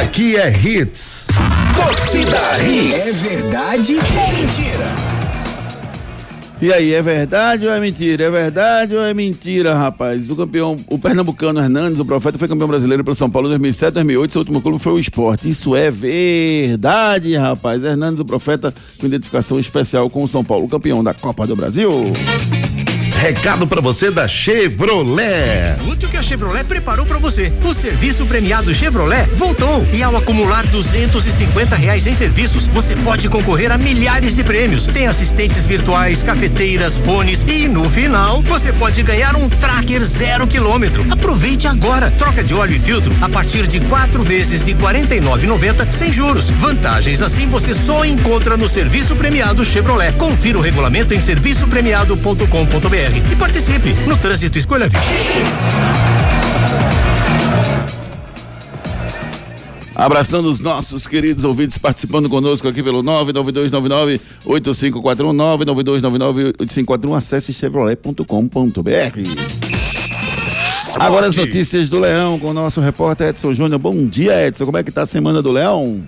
Aqui 0.00 0.36
é 0.36 0.50
Hits. 0.50 1.26
Torcida 1.74 2.62
Hits. 2.62 3.06
É 3.06 3.12
verdade 3.12 3.98
ou 3.98 4.32
mentira? 4.32 5.09
E 6.62 6.70
aí, 6.70 6.92
é 6.92 7.00
verdade 7.00 7.66
ou 7.66 7.72
é 7.72 7.80
mentira? 7.80 8.24
É 8.24 8.30
verdade 8.30 8.94
ou 8.94 9.02
é 9.02 9.14
mentira, 9.14 9.74
rapaz? 9.74 10.28
O 10.28 10.36
campeão, 10.36 10.76
o 10.88 10.98
pernambucano 10.98 11.58
Hernandes, 11.58 11.98
o 11.98 12.04
profeta, 12.04 12.38
foi 12.38 12.46
campeão 12.46 12.68
brasileiro 12.68 13.02
pelo 13.02 13.16
São 13.16 13.30
Paulo 13.30 13.48
em 13.48 13.52
2007, 13.52 13.94
2008. 13.94 14.30
Seu 14.30 14.40
último 14.40 14.60
clube 14.60 14.78
foi 14.78 14.92
o 14.92 14.98
esporte. 14.98 15.48
Isso 15.48 15.74
é 15.74 15.90
verdade, 15.90 17.34
rapaz. 17.34 17.82
Hernandes, 17.82 18.20
o 18.20 18.26
profeta, 18.26 18.74
com 18.98 19.06
identificação 19.06 19.58
especial 19.58 20.10
com 20.10 20.22
o 20.22 20.28
São 20.28 20.44
Paulo, 20.44 20.68
campeão 20.68 21.02
da 21.02 21.14
Copa 21.14 21.46
do 21.46 21.56
Brasil. 21.56 21.90
Recado 23.20 23.66
para 23.66 23.82
você 23.82 24.10
da 24.10 24.26
Chevrolet. 24.26 25.76
Escute 25.78 26.06
o 26.06 26.08
que 26.08 26.16
a 26.16 26.22
Chevrolet 26.22 26.64
preparou 26.64 27.04
para 27.04 27.18
você. 27.18 27.52
O 27.62 27.74
serviço 27.74 28.24
premiado 28.24 28.74
Chevrolet 28.74 29.26
voltou 29.36 29.86
e 29.92 30.02
ao 30.02 30.16
acumular 30.16 30.66
250 30.68 31.76
reais 31.76 32.06
em 32.06 32.14
serviços, 32.14 32.66
você 32.66 32.96
pode 32.96 33.28
concorrer 33.28 33.70
a 33.70 33.76
milhares 33.76 34.34
de 34.34 34.42
prêmios. 34.42 34.86
Tem 34.86 35.06
assistentes 35.06 35.66
virtuais, 35.66 36.24
cafeteiras, 36.24 36.96
fones 36.96 37.44
e 37.46 37.68
no 37.68 37.90
final 37.90 38.40
você 38.40 38.72
pode 38.72 39.02
ganhar 39.02 39.36
um 39.36 39.50
tracker 39.50 40.02
zero 40.02 40.46
quilômetro. 40.46 41.04
Aproveite 41.10 41.66
agora. 41.66 42.10
Troca 42.12 42.42
de 42.42 42.54
óleo 42.54 42.76
e 42.76 42.80
filtro 42.80 43.14
a 43.20 43.28
partir 43.28 43.66
de 43.66 43.80
quatro 43.80 44.22
vezes 44.22 44.64
de 44.64 44.74
49,90 44.74 45.92
sem 45.92 46.10
juros. 46.10 46.48
Vantagens 46.48 47.20
assim 47.20 47.46
você 47.46 47.74
só 47.74 48.02
encontra 48.02 48.56
no 48.56 48.66
serviço 48.66 49.14
premiado 49.14 49.62
Chevrolet. 49.62 50.12
Confira 50.12 50.56
o 50.56 50.62
regulamento 50.62 51.12
em 51.12 51.20
serviçopremiado.com.br 51.20 53.09
e 53.18 53.36
participe. 53.36 53.92
No 54.06 54.16
trânsito 54.16 54.58
escolha 54.58 54.88
vida. 54.88 55.04
Abraçando 59.94 60.48
os 60.48 60.60
nossos 60.60 61.06
queridos 61.06 61.44
ouvintes 61.44 61.76
participando 61.76 62.28
conosco 62.28 62.66
aqui 62.66 62.82
pelo 62.82 63.02
99299-8541, 63.02 64.20
99299-8541, 66.56 67.16
acesse 67.16 67.52
chevrolet.com.br. 67.52 68.24
Agora 70.98 71.26
as 71.26 71.36
notícias 71.36 71.90
do 71.90 71.98
Leão 71.98 72.38
com 72.38 72.48
o 72.48 72.54
nosso 72.54 72.80
repórter 72.80 73.28
Edson 73.28 73.52
Júnior. 73.52 73.78
Bom 73.78 74.06
dia, 74.06 74.46
Edson. 74.46 74.64
Como 74.64 74.78
é 74.78 74.82
que 74.82 74.90
tá 74.90 75.02
a 75.02 75.06
semana 75.06 75.42
do 75.42 75.52
Leão? 75.52 76.02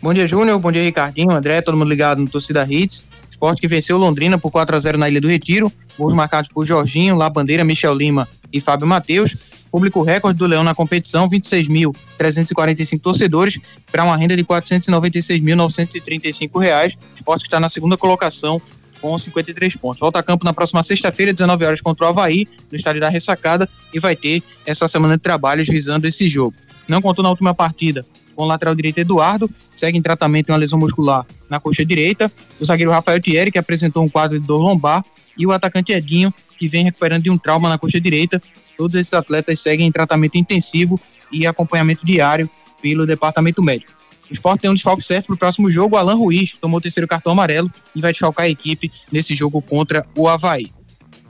Bom 0.00 0.14
dia, 0.14 0.26
Júnior. 0.26 0.58
Bom 0.58 0.70
dia, 0.70 0.82
Ricardinho, 0.82 1.32
André, 1.32 1.60
todo 1.60 1.76
mundo 1.76 1.88
ligado 1.88 2.20
no 2.20 2.28
Torcida 2.28 2.64
Hits. 2.68 3.04
Esporte 3.44 3.60
que 3.60 3.68
venceu 3.68 3.98
Londrina 3.98 4.38
por 4.38 4.50
4 4.50 4.74
a 4.74 4.80
0 4.80 4.96
na 4.96 5.06
Ilha 5.06 5.20
do 5.20 5.28
Retiro. 5.28 5.70
Gols 5.98 6.14
marcados 6.14 6.48
por 6.48 6.64
Jorginho, 6.64 7.14
La 7.14 7.28
Bandeira, 7.28 7.62
Michel 7.62 7.92
Lima 7.92 8.26
e 8.50 8.58
Fábio 8.58 8.86
Matheus. 8.86 9.36
Público 9.70 10.02
recorde 10.02 10.38
do 10.38 10.46
Leão 10.46 10.64
na 10.64 10.74
competição, 10.74 11.28
26.345 11.28 13.00
torcedores, 13.00 13.58
para 13.92 14.02
uma 14.02 14.16
renda 14.16 14.34
de 14.34 14.42
496.935 14.44 16.58
reais. 16.58 16.96
Esporte 17.14 17.42
que 17.42 17.48
está 17.48 17.60
na 17.60 17.68
segunda 17.68 17.98
colocação 17.98 18.62
com 18.98 19.18
53 19.18 19.76
pontos. 19.76 20.00
Volta 20.00 20.20
a 20.20 20.22
campo 20.22 20.42
na 20.42 20.54
próxima 20.54 20.82
sexta-feira, 20.82 21.30
19 21.30 21.66
horas, 21.66 21.82
contra 21.82 22.06
o 22.06 22.08
Havaí, 22.08 22.46
no 22.70 22.78
estádio 22.78 23.02
da 23.02 23.10
Ressacada, 23.10 23.68
e 23.92 24.00
vai 24.00 24.16
ter 24.16 24.42
essa 24.64 24.88
semana 24.88 25.18
de 25.18 25.22
trabalhos 25.22 25.68
visando 25.68 26.06
esse 26.06 26.30
jogo. 26.30 26.56
Não 26.88 27.02
contou 27.02 27.22
na 27.22 27.28
última 27.28 27.54
partida 27.54 28.06
com 28.34 28.42
o 28.42 28.46
lateral 28.46 28.74
direito 28.74 28.98
Eduardo, 28.98 29.48
segue 29.72 29.96
em 29.96 30.02
tratamento 30.02 30.48
em 30.48 30.52
uma 30.52 30.58
lesão 30.58 30.78
muscular 30.78 31.24
na 31.48 31.60
coxa 31.60 31.84
direita, 31.84 32.30
o 32.60 32.64
zagueiro 32.64 32.90
Rafael 32.90 33.20
Thierry, 33.20 33.50
que 33.50 33.58
apresentou 33.58 34.02
um 34.02 34.08
quadro 34.08 34.38
de 34.38 34.46
dor 34.46 34.58
lombar, 34.58 35.04
e 35.36 35.46
o 35.46 35.52
atacante 35.52 35.92
Edinho, 35.92 36.32
que 36.58 36.68
vem 36.68 36.84
recuperando 36.84 37.24
de 37.24 37.30
um 37.30 37.38
trauma 37.38 37.68
na 37.68 37.78
coxa 37.78 38.00
direita. 38.00 38.40
Todos 38.76 38.96
esses 38.96 39.12
atletas 39.12 39.60
seguem 39.60 39.86
em 39.86 39.92
tratamento 39.92 40.36
intensivo 40.36 40.98
e 41.30 41.46
acompanhamento 41.46 42.04
diário 42.04 42.48
pelo 42.80 43.06
departamento 43.06 43.62
médico. 43.62 43.92
O 44.30 44.32
esporte 44.32 44.62
tem 44.62 44.70
um 44.70 44.74
desfalque 44.74 45.02
certo 45.02 45.26
para 45.26 45.34
o 45.34 45.38
próximo 45.38 45.70
jogo. 45.70 45.96
Alan 45.96 46.14
Ruiz 46.14 46.56
tomou 46.60 46.78
o 46.78 46.80
terceiro 46.80 47.06
cartão 47.06 47.32
amarelo 47.32 47.70
e 47.94 48.00
vai 48.00 48.12
desfalcar 48.12 48.46
a 48.46 48.48
equipe 48.48 48.90
nesse 49.12 49.34
jogo 49.34 49.60
contra 49.60 50.06
o 50.16 50.28
Havaí. 50.28 50.72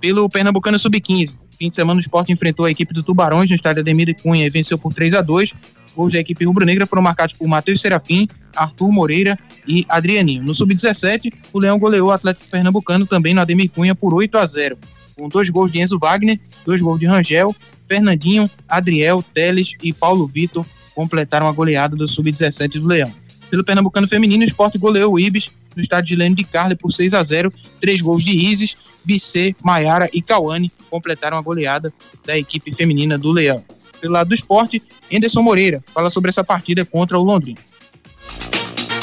Pelo 0.01 0.29
Pernambucano 0.29 0.79
Sub-15, 0.79 1.35
fim 1.59 1.71
de 1.71 1.77
semana 1.77 1.99
o 1.99 2.01
esporte 2.01 2.33
enfrentou 2.33 2.67
a 2.67 2.71
equipe 2.71 2.95
do 2.95 3.03
Tubarões 3.03 3.49
no 3.49 3.57
estádio 3.57 3.81
Ademir 3.81 4.07
de 4.07 4.15
Cunha 4.15 4.47
e 4.47 4.51
venceu 4.51 4.79
por 4.79 4.93
3 4.93 5.15
a 5.15 5.23
2 5.23 5.53
Gols 5.95 6.13
da 6.13 6.19
equipe 6.19 6.45
rubro-negra 6.45 6.87
foram 6.87 7.03
marcados 7.03 7.35
por 7.35 7.47
Matheus 7.47 7.81
Serafim, 7.81 8.29
Arthur 8.55 8.91
Moreira 8.91 9.39
e 9.67 9.85
Adrianinho. 9.89 10.43
No 10.43 10.55
Sub-17, 10.55 11.33
o 11.53 11.59
Leão 11.59 11.79
goleou 11.79 12.09
o 12.09 12.13
Atlético 12.13 12.51
Pernambucano 12.51 13.07
também 13.07 13.35
no 13.35 13.41
Ademir 13.41 13.71
Cunha 13.71 13.95
por 13.95 14.15
8 14.15 14.39
a 14.39 14.47
0 14.47 14.79
com 15.17 15.29
dois 15.29 15.49
gols 15.49 15.71
de 15.71 15.81
Enzo 15.81 15.99
Wagner, 15.99 16.39
dois 16.67 16.81
gols 16.81 16.99
de 16.99 17.07
Rangel, 17.07 17.55
Fernandinho, 17.89 18.49
Adriel, 18.69 19.23
Teles 19.23 19.73
e 19.83 19.93
Paulo 19.93 20.27
Vitor 20.27 20.67
completaram 20.95 21.49
a 21.49 21.53
goleada 21.53 21.97
do 21.97 22.07
Sub-17 22.07 22.81
do 22.81 22.87
Leão. 22.87 23.13
Pelo 23.51 23.65
Pernambucano 23.65 24.09
Feminino, 24.09 24.43
o 24.43 24.47
esporte 24.47 24.79
goleou 24.79 25.15
o 25.15 25.21
Ibis 25.21 25.47
no 25.77 25.83
estádio 25.83 26.09
de 26.09 26.17
Lênin 26.17 26.35
de 26.35 26.45
Carle 26.45 26.77
por 26.77 26.93
6 26.93 27.15
a 27.15 27.23
0 27.23 27.53
Três 27.81 28.01
gols 28.01 28.25
de 28.25 28.31
Isis, 28.31 28.77
Bicê, 29.05 29.55
Maiara 29.63 30.09
e 30.13 30.23
Cauane 30.23 30.73
completaram 30.89 31.37
a 31.37 31.43
goleada 31.43 31.93
da 32.25 32.37
equipe 32.39 32.73
feminina 32.75 33.19
do 33.19 33.31
Leão. 33.31 33.63
Pelo 34.05 34.13
lado 34.13 34.29
do 34.29 34.35
esporte, 34.35 34.83
Anderson 35.11 35.41
Moreira 35.41 35.83
fala 35.95 36.11
sobre 36.11 36.29
essa 36.29 36.45
partida 36.45 36.85
contra 36.85 37.19
o 37.19 37.23
Londrina. 37.23 37.59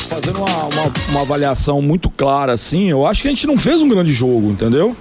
Fazendo 0.08 0.38
uma, 0.38 0.66
uma, 0.66 0.94
uma 1.10 1.22
avaliação 1.22 1.82
muito 1.82 2.08
clara, 2.08 2.54
assim, 2.54 2.92
eu 2.92 3.04
acho 3.08 3.24
que 3.24 3.28
a 3.28 3.32
gente 3.32 3.48
não 3.48 3.58
fez 3.58 3.82
um 3.82 3.90
grande 3.90 4.14
jogo, 4.14 4.52
entendeu? 4.52 4.96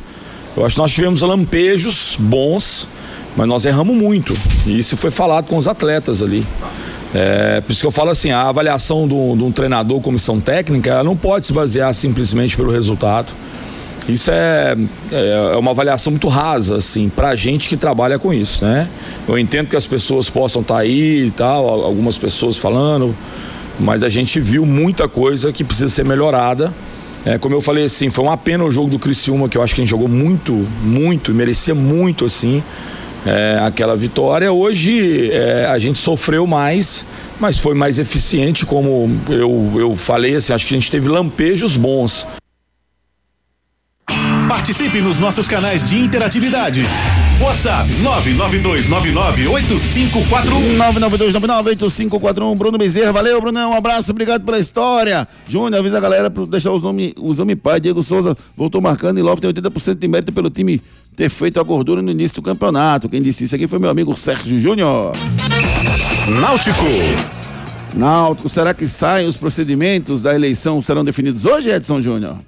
Eu 0.57 0.65
acho 0.65 0.77
que 0.77 0.81
nós 0.81 0.91
tivemos 0.91 1.21
lampejos 1.21 2.17
bons, 2.19 2.89
mas 3.37 3.47
nós 3.47 3.67
erramos 3.67 3.95
muito. 3.95 4.35
E 4.65 4.79
isso 4.79 4.97
foi 4.97 5.11
falado 5.11 5.47
com 5.47 5.59
os 5.59 5.69
atletas 5.69 6.23
ali. 6.23 6.47
É, 7.15 7.61
por 7.61 7.71
isso 7.71 7.83
que 7.83 7.87
eu 7.87 7.91
falo 7.91 8.09
assim, 8.09 8.31
a 8.31 8.49
avaliação 8.49 9.07
de 9.07 9.13
um 9.15 9.53
treinador, 9.53 10.01
comissão 10.01 10.41
técnica, 10.41 10.93
ela 10.93 11.05
não 11.05 11.15
pode 11.15 11.45
se 11.45 11.53
basear 11.53 11.93
simplesmente 11.93 12.57
pelo 12.57 12.73
resultado. 12.73 13.35
Isso 14.09 14.31
é, 14.31 14.77
é, 15.13 15.53
é 15.55 15.57
uma 15.57 15.71
avaliação 15.71 16.11
muito 16.11 16.29
rasa, 16.29 16.77
assim, 16.77 17.09
pra 17.09 17.35
gente 17.37 17.69
que 17.69 17.77
trabalha 17.77 18.19
com 18.19 18.33
isso, 18.33 18.65
né? 18.65 18.89
Eu 19.29 19.39
entendo 19.39 19.69
que 19.69 19.77
as 19.77 19.87
pessoas 19.87 20.29
possam 20.29 20.63
estar 20.63 20.75
tá 20.75 20.81
aí 20.81 21.27
e 21.27 21.31
tal, 21.31 21.69
algumas 21.69 22.19
pessoas 22.19 22.57
falando, 22.57 23.15
mas 23.79 24.03
a 24.03 24.09
gente 24.09 24.41
viu 24.41 24.67
muita 24.67 25.09
coisa 25.09 25.53
que 25.53 25.63
precisa 25.63 25.89
ser 25.89 26.05
melhorada. 26.05 26.73
É, 27.25 27.37
como 27.37 27.55
eu 27.55 27.61
falei 27.61 27.85
assim, 27.85 28.09
foi 28.09 28.25
uma 28.25 28.37
pena 28.37 28.65
o 28.65 28.71
jogo 28.71 28.91
do 28.91 28.99
Criciúma, 28.99 29.49
que 29.49 29.59
eu 29.59 29.63
acho 29.63 29.75
que 29.75 29.81
a 29.81 29.85
gente 29.85 29.91
jogou 29.91 30.09
muito, 30.09 30.67
muito, 30.83 31.35
merecia 31.35 31.75
muito 31.75 32.25
assim, 32.25 32.63
é, 33.27 33.59
aquela 33.63 33.95
vitória. 33.95 34.51
Hoje 34.51 35.31
é, 35.31 35.67
a 35.67 35.79
gente 35.79 35.99
sofreu 35.99 36.47
mais, 36.47 37.05
mas 37.39 37.59
foi 37.59 37.75
mais 37.75 37.99
eficiente, 37.99 38.65
como 38.65 39.11
eu, 39.29 39.73
eu 39.77 39.97
falei, 39.97 40.35
assim, 40.35 40.53
acho 40.53 40.67
que 40.67 40.75
a 40.75 40.79
gente 40.79 40.91
teve 40.91 41.09
lampejos 41.09 41.77
bons. 41.77 42.27
Participe 44.51 45.01
nos 45.01 45.19
nossos 45.21 45.47
canais 45.47 45.85
de 45.85 45.97
interatividade. 45.97 46.83
WhatsApp 47.41 47.89
992998541. 48.03 50.77
992998541. 52.19 52.57
Bruno 52.57 52.77
Bezerra, 52.77 53.13
valeu, 53.13 53.41
Brunão. 53.41 53.71
Um 53.71 53.75
abraço, 53.75 54.11
obrigado 54.11 54.45
pela 54.45 54.59
história. 54.59 55.29
Júnior, 55.47 55.79
avisa 55.79 55.99
a 55.99 56.01
galera 56.01 56.29
para 56.29 56.47
deixar 56.47 56.73
os 56.73 56.85
homens 56.85 57.13
os 57.17 57.39
homem 57.39 57.57
pai. 57.57 57.79
Diego 57.79 58.03
Souza 58.03 58.37
voltou 58.57 58.81
marcando 58.81 59.19
e 59.19 59.23
Love 59.23 59.41
tem 59.41 59.53
80% 59.53 59.95
de 59.95 60.09
mérito 60.09 60.33
pelo 60.33 60.51
time 60.51 60.83
ter 61.15 61.31
feito 61.31 61.61
a 61.61 61.63
gordura 61.63 62.03
no 62.03 62.11
início 62.11 62.35
do 62.35 62.43
campeonato. 62.43 63.09
Quem 63.09 63.23
disse 63.23 63.45
isso 63.45 63.55
aqui 63.55 63.69
foi 63.69 63.79
meu 63.79 63.89
amigo 63.89 64.17
Sérgio 64.17 64.59
Júnior. 64.59 65.13
Náutico. 66.41 66.87
Náutico, 67.95 68.49
será 68.49 68.75
que 68.75 68.89
saem 68.89 69.29
os 69.29 69.37
procedimentos 69.37 70.21
da 70.21 70.35
eleição 70.35 70.83
serão 70.83 71.05
definidos 71.05 71.45
hoje, 71.45 71.71
Edson 71.71 72.01
Júnior? 72.01 72.39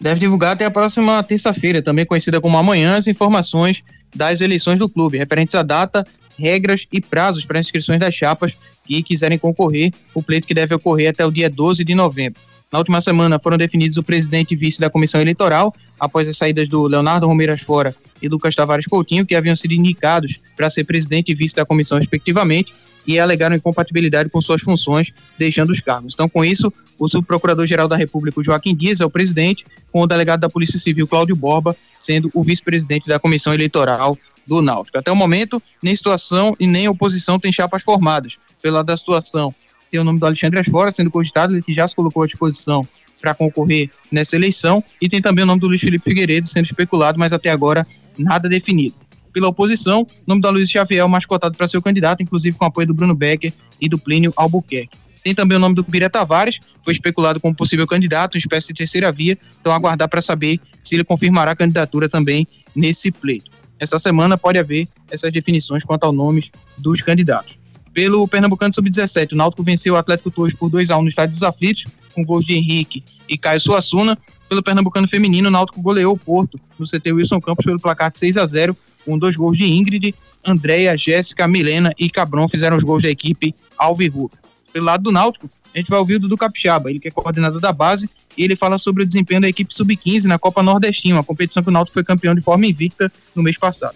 Deve 0.00 0.18
divulgar 0.18 0.52
até 0.52 0.64
a 0.64 0.70
próxima 0.70 1.22
terça-feira, 1.22 1.82
também 1.82 2.06
conhecida 2.06 2.40
como 2.40 2.56
amanhã, 2.56 2.96
as 2.96 3.06
informações 3.06 3.82
das 4.14 4.40
eleições 4.40 4.78
do 4.78 4.88
clube, 4.88 5.18
referentes 5.18 5.54
à 5.54 5.62
data, 5.62 6.06
regras 6.38 6.86
e 6.90 7.00
prazos 7.00 7.44
para 7.44 7.60
inscrições 7.60 8.00
das 8.00 8.14
chapas 8.14 8.56
que 8.86 9.02
quiserem 9.02 9.38
concorrer, 9.38 9.92
o 10.14 10.22
pleito 10.22 10.46
que 10.46 10.54
deve 10.54 10.74
ocorrer 10.74 11.10
até 11.10 11.24
o 11.24 11.30
dia 11.30 11.50
12 11.50 11.84
de 11.84 11.94
novembro. 11.94 12.40
Na 12.72 12.78
última 12.78 13.00
semana 13.00 13.38
foram 13.38 13.58
definidos 13.58 13.96
o 13.96 14.02
presidente 14.02 14.52
e 14.52 14.56
vice 14.56 14.80
da 14.80 14.88
comissão 14.88 15.20
eleitoral, 15.20 15.74
após 15.98 16.28
as 16.28 16.36
saídas 16.36 16.68
do 16.68 16.86
Leonardo 16.86 17.26
Romeiras 17.26 17.60
Fora 17.60 17.94
e 18.22 18.28
Lucas 18.28 18.54
Tavares 18.54 18.86
Coutinho, 18.86 19.26
que 19.26 19.34
haviam 19.34 19.56
sido 19.56 19.72
indicados 19.72 20.40
para 20.56 20.70
ser 20.70 20.84
presidente 20.84 21.32
e 21.32 21.34
vice 21.34 21.56
da 21.56 21.66
comissão, 21.66 21.98
respectivamente, 21.98 22.72
e 23.06 23.18
alegaram 23.18 23.56
incompatibilidade 23.56 24.28
com 24.30 24.40
suas 24.40 24.62
funções, 24.62 25.12
deixando 25.38 25.70
os 25.70 25.80
cargos. 25.80 26.14
Então, 26.14 26.28
com 26.28 26.44
isso, 26.44 26.72
o 26.98 27.08
subprocurador-geral 27.08 27.88
da 27.88 27.96
República, 27.96 28.42
Joaquim 28.42 28.74
Dias, 28.74 29.00
é 29.00 29.04
o 29.04 29.10
presidente, 29.10 29.64
com 29.92 30.02
o 30.02 30.06
delegado 30.06 30.40
da 30.40 30.48
Polícia 30.48 30.78
Civil, 30.78 31.06
Cláudio 31.06 31.34
Borba, 31.34 31.76
sendo 31.96 32.30
o 32.34 32.42
vice-presidente 32.42 33.08
da 33.08 33.18
Comissão 33.18 33.52
Eleitoral 33.52 34.16
do 34.46 34.62
Náutico. 34.62 34.98
Até 34.98 35.10
o 35.10 35.16
momento, 35.16 35.62
nem 35.82 35.94
situação 35.94 36.56
e 36.58 36.66
nem 36.66 36.88
oposição 36.88 37.38
têm 37.38 37.52
chapas 37.52 37.82
formadas. 37.82 38.36
Pelo 38.62 38.76
lado 38.76 38.86
da 38.86 38.96
situação, 38.96 39.54
tem 39.90 39.98
o 39.98 40.04
nome 40.04 40.20
do 40.20 40.26
Alexandre 40.26 40.60
Asfora 40.60 40.92
sendo 40.92 41.10
cogitado, 41.10 41.54
ele 41.54 41.62
que 41.62 41.74
já 41.74 41.86
se 41.86 41.96
colocou 41.96 42.22
à 42.22 42.26
disposição 42.26 42.86
para 43.20 43.34
concorrer 43.34 43.90
nessa 44.10 44.34
eleição, 44.34 44.82
e 45.00 45.08
tem 45.08 45.20
também 45.20 45.44
o 45.44 45.46
nome 45.46 45.60
do 45.60 45.68
Luiz 45.68 45.80
Felipe 45.82 46.08
Figueiredo 46.08 46.46
sendo 46.46 46.64
especulado, 46.64 47.18
mas 47.18 47.34
até 47.34 47.50
agora 47.50 47.86
nada 48.16 48.48
definido 48.48 48.94
pela 49.32 49.48
oposição. 49.48 50.02
O 50.02 50.06
nome 50.26 50.40
da 50.40 50.50
Luiz 50.50 50.70
Xavier 50.70 51.00
é 51.00 51.04
o 51.04 51.08
mais 51.08 51.26
cotado 51.26 51.56
para 51.56 51.66
ser 51.66 51.78
o 51.78 51.82
candidato, 51.82 52.22
inclusive 52.22 52.56
com 52.56 52.64
apoio 52.64 52.86
do 52.86 52.94
Bruno 52.94 53.14
Becker 53.14 53.52
e 53.80 53.88
do 53.88 53.98
Plínio 53.98 54.32
Albuquerque. 54.36 54.96
Tem 55.22 55.34
também 55.34 55.56
o 55.56 55.60
nome 55.60 55.74
do 55.74 55.84
Pira 55.84 56.08
Tavares, 56.08 56.60
foi 56.82 56.92
especulado 56.92 57.38
como 57.40 57.54
possível 57.54 57.86
candidato, 57.86 58.36
uma 58.36 58.38
espécie 58.38 58.68
de 58.68 58.74
terceira 58.74 59.12
via, 59.12 59.36
então 59.60 59.72
aguardar 59.72 60.08
para 60.08 60.20
saber 60.20 60.58
se 60.80 60.94
ele 60.94 61.04
confirmará 61.04 61.52
a 61.52 61.56
candidatura 61.56 62.08
também 62.08 62.46
nesse 62.74 63.10
pleito. 63.10 63.50
Essa 63.78 63.98
semana 63.98 64.38
pode 64.38 64.58
haver 64.58 64.88
essas 65.10 65.32
definições 65.32 65.84
quanto 65.84 66.04
ao 66.04 66.12
nome 66.12 66.50
dos 66.78 67.02
candidatos. 67.02 67.58
Pelo 67.92 68.26
Pernambucano 68.28 68.72
Sub-17, 68.72 69.32
o 69.32 69.36
Náutico 69.36 69.62
venceu 69.62 69.94
o 69.94 69.96
Atlético 69.96 70.30
Torres 70.30 70.54
por 70.54 70.70
2 70.70 70.90
a 70.90 70.96
1 70.96 71.02
no 71.02 71.08
Estádio 71.08 71.32
dos 71.32 71.42
Aflitos, 71.42 71.86
com 72.14 72.24
gols 72.24 72.44
de 72.44 72.54
Henrique 72.54 73.02
e 73.28 73.36
Caio 73.36 73.60
Suassuna. 73.60 74.16
Pelo 74.48 74.62
Pernambucano 74.62 75.08
Feminino, 75.08 75.48
o 75.48 75.50
Náutico 75.50 75.80
goleou 75.80 76.14
o 76.14 76.18
Porto 76.18 76.58
no 76.78 76.86
CT 76.86 77.12
Wilson 77.12 77.40
Campos 77.40 77.64
pelo 77.64 77.80
placar 77.80 78.10
de 78.10 78.18
6 78.18 78.36
a 78.36 78.46
0 78.46 78.76
com 79.04 79.18
dois 79.18 79.36
gols 79.36 79.56
de 79.56 79.64
Ingrid, 79.64 80.14
Andréia, 80.44 80.96
Jéssica, 80.96 81.46
Milena 81.46 81.92
e 81.98 82.08
Cabron 82.08 82.48
fizeram 82.48 82.76
os 82.76 82.82
gols 82.82 83.02
da 83.02 83.10
equipe 83.10 83.54
Alvirrubra. 83.76 84.38
Pelo 84.72 84.86
lado 84.86 85.02
do 85.02 85.12
Náutico, 85.12 85.50
a 85.74 85.78
gente 85.78 85.90
vai 85.90 85.98
ouvir 85.98 86.16
o 86.16 86.20
Dudu 86.20 86.36
Capixaba, 86.36 86.90
ele 86.90 86.98
que 86.98 87.08
é 87.08 87.10
coordenador 87.10 87.60
da 87.60 87.72
base, 87.72 88.10
e 88.36 88.44
ele 88.44 88.56
fala 88.56 88.78
sobre 88.78 89.02
o 89.02 89.06
desempenho 89.06 89.40
da 89.40 89.48
equipe 89.48 89.74
Sub-15 89.74 90.24
na 90.24 90.38
Copa 90.38 90.62
Nordestina, 90.62 91.16
uma 91.16 91.24
competição 91.24 91.62
que 91.62 91.68
o 91.68 91.72
Náutico 91.72 91.94
foi 91.94 92.04
campeão 92.04 92.34
de 92.34 92.40
forma 92.40 92.66
invicta 92.66 93.12
no 93.34 93.42
mês 93.42 93.58
passado. 93.58 93.94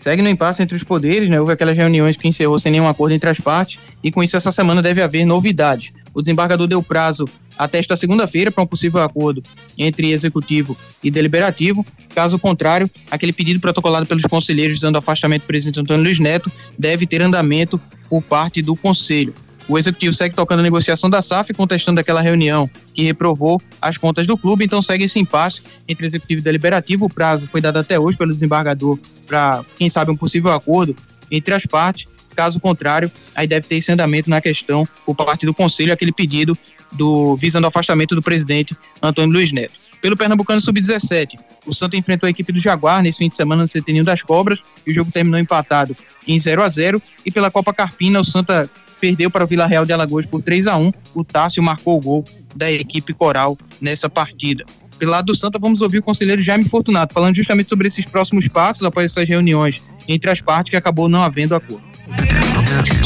Segue 0.00 0.22
no 0.22 0.28
impasse 0.28 0.62
entre 0.62 0.76
os 0.76 0.84
poderes, 0.84 1.28
né? 1.28 1.40
Houve 1.40 1.52
aquelas 1.52 1.76
reuniões 1.76 2.16
que 2.16 2.28
encerrou 2.28 2.58
sem 2.58 2.72
nenhum 2.72 2.88
acordo 2.88 3.14
entre 3.14 3.28
as 3.28 3.40
partes, 3.40 3.80
e 4.02 4.10
com 4.10 4.22
isso 4.22 4.36
essa 4.36 4.52
semana 4.52 4.80
deve 4.80 5.02
haver 5.02 5.24
novidades. 5.24 5.92
O 6.14 6.20
desembargador 6.20 6.66
deu 6.66 6.82
prazo 6.82 7.28
até 7.56 7.78
esta 7.78 7.96
segunda-feira 7.96 8.50
para 8.50 8.62
um 8.62 8.66
possível 8.66 9.02
acordo 9.02 9.42
entre 9.76 10.10
executivo 10.10 10.76
e 11.02 11.10
deliberativo. 11.10 11.84
Caso 12.14 12.38
contrário, 12.38 12.88
aquele 13.10 13.32
pedido 13.32 13.60
protocolado 13.60 14.06
pelos 14.06 14.24
conselheiros 14.24 14.78
dando 14.78 14.98
afastamento 14.98 15.42
do 15.42 15.46
presidente 15.46 15.80
Antônio 15.80 16.04
Luiz 16.04 16.18
Neto 16.18 16.50
deve 16.78 17.06
ter 17.06 17.20
andamento 17.20 17.80
por 18.08 18.22
parte 18.22 18.62
do 18.62 18.76
conselho. 18.76 19.34
O 19.68 19.78
executivo 19.78 20.14
segue 20.14 20.34
tocando 20.34 20.60
a 20.60 20.62
negociação 20.62 21.10
da 21.10 21.20
SAF, 21.20 21.52
contestando 21.52 22.00
aquela 22.00 22.22
reunião 22.22 22.70
que 22.94 23.02
reprovou 23.02 23.60
as 23.82 23.98
contas 23.98 24.26
do 24.26 24.36
clube, 24.36 24.64
então 24.64 24.80
segue 24.80 25.04
esse 25.04 25.18
impasse 25.18 25.60
entre 25.86 26.06
executivo 26.06 26.40
e 26.40 26.42
deliberativo. 26.42 27.04
O 27.04 27.10
prazo 27.10 27.46
foi 27.46 27.60
dado 27.60 27.78
até 27.78 28.00
hoje 28.00 28.16
pelo 28.16 28.32
desembargador 28.32 28.98
para, 29.26 29.62
quem 29.76 29.90
sabe, 29.90 30.10
um 30.10 30.16
possível 30.16 30.50
acordo 30.52 30.96
entre 31.30 31.54
as 31.54 31.66
partes. 31.66 32.06
Caso 32.34 32.58
contrário, 32.58 33.12
aí 33.34 33.46
deve 33.46 33.66
ter 33.66 33.76
esse 33.76 33.92
andamento 33.92 34.30
na 34.30 34.40
questão 34.40 34.88
por 35.04 35.14
parte 35.14 35.44
do 35.44 35.52
conselho, 35.52 35.92
aquele 35.92 36.12
pedido 36.12 36.56
do 36.92 37.36
visando 37.36 37.66
o 37.66 37.68
afastamento 37.68 38.14
do 38.14 38.22
presidente 38.22 38.74
Antônio 39.02 39.34
Luiz 39.34 39.52
Neto. 39.52 39.74
Pelo 40.00 40.16
Pernambucano 40.16 40.60
Sub-17, 40.60 41.38
o 41.66 41.74
Santa 41.74 41.96
enfrentou 41.96 42.26
a 42.26 42.30
equipe 42.30 42.52
do 42.52 42.60
Jaguar 42.60 43.02
nesse 43.02 43.18
fim 43.18 43.28
de 43.28 43.36
semana 43.36 43.62
no 43.62 43.68
CT 43.68 44.02
das 44.04 44.22
Cobras 44.22 44.60
e 44.86 44.90
o 44.92 44.94
jogo 44.94 45.10
terminou 45.10 45.38
empatado 45.38 45.94
em 46.26 46.38
0 46.38 46.62
a 46.62 46.68
0 46.68 47.02
E 47.26 47.30
pela 47.30 47.50
Copa 47.50 47.74
Carpina, 47.74 48.20
o 48.20 48.24
Santa 48.24 48.70
perdeu 49.00 49.30
para 49.30 49.44
o 49.44 49.46
Vila 49.46 49.66
Real 49.66 49.84
de 49.84 49.92
Alagoas 49.92 50.26
por 50.26 50.42
3 50.42 50.66
a 50.66 50.76
1 50.76 50.92
O 51.14 51.24
Tássio 51.24 51.62
marcou 51.62 51.96
o 51.96 52.00
gol 52.00 52.24
da 52.54 52.70
equipe 52.70 53.12
coral 53.14 53.56
nessa 53.80 54.08
partida. 54.08 54.64
Pelo 54.98 55.12
lado 55.12 55.26
do 55.26 55.34
Santa, 55.34 55.58
vamos 55.58 55.80
ouvir 55.80 55.98
o 55.98 56.02
conselheiro 56.02 56.42
Jaime 56.42 56.68
Fortunato, 56.68 57.14
falando 57.14 57.36
justamente 57.36 57.68
sobre 57.68 57.86
esses 57.86 58.04
próximos 58.04 58.48
passos 58.48 58.82
após 58.82 59.06
essas 59.06 59.28
reuniões 59.28 59.80
entre 60.08 60.30
as 60.30 60.40
partes 60.40 60.70
que 60.70 60.76
acabou 60.76 61.08
não 61.08 61.22
havendo 61.22 61.54
acordo. 61.54 61.86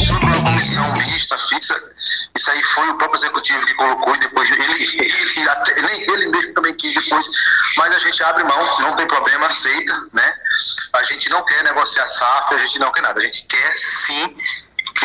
Sobre 0.03 0.25
uma 0.25 0.43
comissão 0.43 0.93
mista 0.93 1.37
fixa, 1.49 1.75
isso 2.35 2.49
aí 2.49 2.63
foi 2.73 2.89
o 2.89 2.97
próprio 2.97 3.19
executivo 3.19 3.65
que 3.65 3.75
colocou 3.75 4.15
e 4.15 4.19
depois 4.19 4.49
ele, 4.49 4.97
ele 4.97 5.49
até, 5.49 5.81
nem 5.83 6.01
ele 6.01 6.27
mesmo 6.27 6.53
também 6.53 6.73
quis 6.75 6.95
depois, 6.95 7.27
mas 7.77 7.95
a 7.95 7.99
gente 7.99 8.23
abre 8.23 8.43
mão, 8.43 8.79
não 8.79 8.95
tem 8.95 9.07
problema, 9.07 9.47
aceita, 9.47 9.93
né? 10.13 10.33
A 10.93 11.03
gente 11.03 11.29
não 11.29 11.45
quer 11.45 11.63
negociar 11.63 12.07
SAF, 12.07 12.55
a 12.55 12.61
gente 12.61 12.79
não 12.79 12.91
quer 12.91 13.01
nada, 13.01 13.19
a 13.19 13.23
gente 13.23 13.45
quer 13.45 13.75
sim 13.75 14.35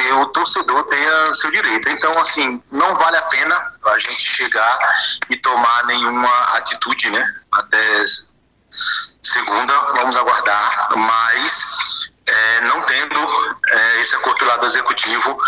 que 0.01 0.13
o 0.13 0.27
torcedor 0.27 0.85
tenha 0.85 1.35
seu 1.35 1.51
direito. 1.51 1.89
Então, 1.91 2.13
assim, 2.21 2.63
não 2.71 2.95
vale 2.97 3.17
a 3.17 3.23
pena 3.23 3.75
a 3.87 3.99
gente 3.99 4.29
chegar 4.29 4.79
e 5.29 5.37
tomar 5.37 5.85
nenhuma 5.87 6.31
atitude, 6.57 7.11
né? 7.11 7.35
Até 7.53 8.05
segunda, 9.23 9.73
vamos 9.97 10.17
aguardar, 10.17 10.89
mas 10.97 11.77
é, 12.27 12.61
não 12.63 12.83
tendo 12.83 13.57
é, 13.67 14.01
esse 14.01 14.15
acordo 14.15 14.39
pelo 14.39 14.51
lado 14.51 14.67
executivo, 14.67 15.39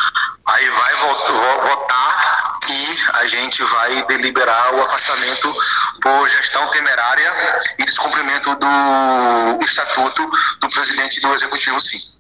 aí 0.47 0.69
vai 0.71 0.95
vo- 0.97 1.27
vo- 1.33 1.67
votar 1.69 2.59
e 2.69 2.99
a 3.15 3.27
gente 3.27 3.63
vai 3.65 4.05
deliberar 4.07 4.75
o 4.75 4.83
afastamento 4.83 5.55
por 6.03 6.31
gestão 6.31 6.71
temerária 6.71 7.63
e 7.79 7.85
descumprimento 7.85 8.55
do 8.57 9.65
estatuto 9.65 10.31
do 10.61 10.71
presidente 10.71 11.21
do 11.21 11.35
executivo, 11.35 11.81
sim. 11.81 12.20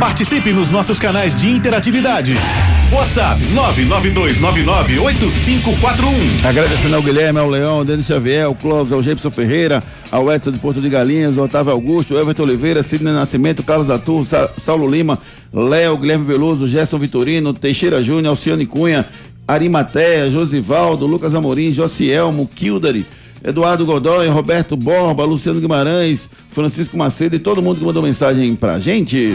Participe 0.00 0.52
nos 0.52 0.70
nossos 0.70 1.00
canais 1.00 1.34
de 1.34 1.48
interatividade. 1.48 2.36
WhatsApp 2.92 3.40
992998541. 3.52 6.46
Agradecendo 6.48 6.94
ao 6.94 7.02
Guilherme, 7.02 7.40
ao 7.40 7.50
Leão, 7.50 7.78
ao 7.78 7.84
Denis 7.84 8.06
Xavier, 8.06 8.44
ao 8.44 8.54
Clóvis, 8.54 8.92
ao 8.92 9.02
Gibson 9.02 9.30
Ferreira, 9.30 9.82
ao 10.10 10.32
Edson 10.32 10.52
de 10.52 10.58
Porto 10.60 10.80
de 10.80 10.88
Galinhas, 10.88 11.36
ao 11.36 11.46
Otávio 11.46 11.72
Augusto, 11.72 12.14
ao 12.14 12.20
Everton 12.20 12.44
Oliveira, 12.44 12.80
Sidney 12.82 13.12
Nascimento, 13.12 13.64
Carlos 13.64 13.90
Atur, 13.90 14.24
Sa 14.24 14.48
Saulo 14.56 14.88
Lima, 14.88 15.18
Léo, 15.52 15.96
Guilherme 15.96 16.24
Veloso, 16.24 16.68
Gerson 16.68 16.98
Vitorino, 16.98 17.52
Teixeira 17.52 18.00
Júnior, 18.00 18.28
Alciane 18.28 18.66
Cunha, 18.66 19.04
Arimateia, 19.48 20.30
Josivaldo, 20.30 21.06
Lucas 21.06 21.34
Amorim, 21.34 21.72
Josielmo, 21.72 22.48
Kildare, 22.54 23.04
Eduardo 23.42 23.84
Godoy, 23.84 24.28
Roberto 24.28 24.76
Borba, 24.76 25.24
Luciano 25.24 25.60
Guimarães, 25.60 26.30
Francisco 26.52 26.96
Macedo 26.96 27.36
e 27.36 27.38
todo 27.38 27.60
mundo 27.60 27.80
que 27.80 27.84
mandou 27.84 28.02
mensagem 28.02 28.54
pra 28.54 28.78
gente. 28.78 29.34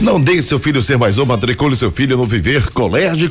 Não 0.00 0.18
deixe 0.18 0.42
seu 0.48 0.58
filho 0.58 0.80
ser 0.80 0.96
mais 0.96 1.18
um, 1.18 1.26
matricule 1.26 1.76
seu 1.76 1.92
filho 1.92 2.16
no 2.16 2.24
Viver 2.24 2.70
Colégio. 2.70 3.30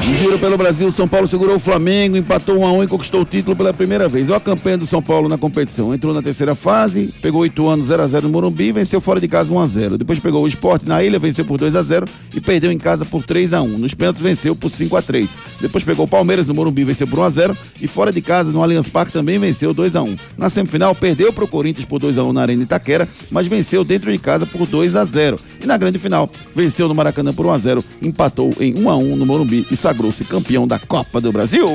Em 0.00 0.16
Giro 0.16 0.38
pelo 0.38 0.56
Brasil, 0.56 0.90
São 0.90 1.06
Paulo 1.06 1.26
segurou 1.26 1.56
o 1.56 1.60
Flamengo, 1.60 2.16
empatou 2.16 2.58
1 2.58 2.66
a 2.66 2.72
1 2.72 2.84
e 2.84 2.88
conquistou 2.88 3.20
o 3.20 3.24
título 3.24 3.54
pela 3.54 3.74
primeira 3.74 4.08
vez. 4.08 4.28
Olha 4.28 4.38
a 4.38 4.40
campanha 4.40 4.78
do 4.78 4.86
São 4.86 5.02
Paulo 5.02 5.28
na 5.28 5.36
competição. 5.36 5.94
Entrou 5.94 6.14
na 6.14 6.22
terceira 6.22 6.54
fase, 6.54 7.12
pegou 7.20 7.42
8 7.42 7.68
anos 7.68 7.86
0 7.86 8.02
a 8.02 8.06
0 8.06 8.26
no 8.26 8.32
Morumbi 8.32 8.68
e 8.68 8.72
venceu 8.72 9.00
fora 9.00 9.20
de 9.20 9.28
casa 9.28 9.52
1 9.52 9.58
a 9.60 9.66
0. 9.66 9.98
Depois 9.98 10.18
pegou 10.18 10.42
o 10.42 10.48
Sport 10.48 10.84
na 10.86 11.04
ilha, 11.04 11.18
venceu 11.18 11.44
por 11.44 11.58
2 11.58 11.76
a 11.76 11.82
0 11.82 12.06
e 12.34 12.40
perdeu 12.40 12.72
em 12.72 12.78
casa 12.78 13.04
por 13.04 13.22
3 13.22 13.52
a 13.52 13.62
1. 13.62 13.68
Nos 13.78 13.92
pênaltis 13.92 14.22
venceu 14.22 14.56
por 14.56 14.70
5 14.70 14.96
a 14.96 15.02
3. 15.02 15.38
Depois 15.60 15.84
pegou 15.84 16.06
o 16.06 16.08
Palmeiras 16.08 16.46
no 16.46 16.54
Morumbi, 16.54 16.84
venceu 16.84 17.06
por 17.06 17.18
1 17.18 17.22
a 17.22 17.30
0 17.30 17.56
e 17.80 17.86
fora 17.86 18.10
de 18.10 18.22
casa 18.22 18.50
no 18.50 18.62
Allianz 18.62 18.88
Parque 18.88 19.12
também 19.12 19.38
venceu 19.38 19.74
2 19.74 19.94
a 19.94 20.02
1. 20.02 20.16
Na 20.38 20.48
semifinal 20.48 20.94
perdeu 20.94 21.32
para 21.32 21.44
o 21.44 21.48
Corinthians 21.48 21.84
por 21.84 21.98
2 21.98 22.16
a 22.16 22.24
1 22.24 22.32
na 22.32 22.40
Arena 22.40 22.62
Itaquera, 22.62 23.06
mas 23.30 23.46
venceu 23.46 23.84
dentro 23.84 24.10
de 24.10 24.18
casa 24.18 24.46
por 24.46 24.66
2 24.66 24.96
a 24.96 25.04
0. 25.04 25.38
E 25.62 25.66
na 25.66 25.76
grande 25.76 25.98
final, 25.98 26.30
venceu 26.54 26.88
no 26.88 26.94
Maracanã 26.94 27.32
por 27.32 27.46
1 27.46 27.50
a 27.50 27.58
0, 27.58 27.84
empatou 28.00 28.52
em 28.58 28.74
1 28.78 28.90
a 28.90 28.96
1 28.96 29.16
no 29.16 29.26
Morumbi 29.26 29.66
e 29.70 29.76
sagrou-se 29.82 30.24
campeão 30.24 30.64
da 30.64 30.78
Copa 30.78 31.20
do 31.20 31.32
Brasil. 31.32 31.66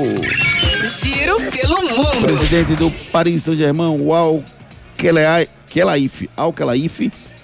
Giro 1.02 1.36
pelo 1.50 1.76
mundo. 1.82 2.22
Presidente 2.22 2.74
do 2.74 2.90
Paris 3.12 3.42
Saint-Germain, 3.42 4.00
o 4.00 4.14
Al 4.14 4.42
Kelaif, 4.96 6.30
Al 6.34 6.54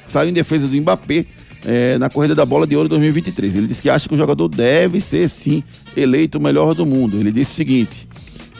saiu 0.06 0.30
em 0.30 0.32
defesa 0.32 0.66
do 0.66 0.74
Mbappé 0.74 1.26
eh, 1.66 1.98
na 1.98 2.08
corrida 2.08 2.34
da 2.34 2.46
bola 2.46 2.66
de 2.66 2.74
ouro 2.74 2.88
2023. 2.88 3.56
Ele 3.56 3.66
disse 3.66 3.82
que 3.82 3.90
acha 3.90 4.08
que 4.08 4.14
o 4.14 4.16
jogador 4.16 4.48
deve 4.48 5.02
ser, 5.02 5.28
sim, 5.28 5.62
eleito 5.94 6.38
o 6.38 6.40
melhor 6.40 6.74
do 6.74 6.86
mundo. 6.86 7.18
Ele 7.18 7.30
disse 7.30 7.52
o 7.52 7.54
seguinte. 7.56 8.08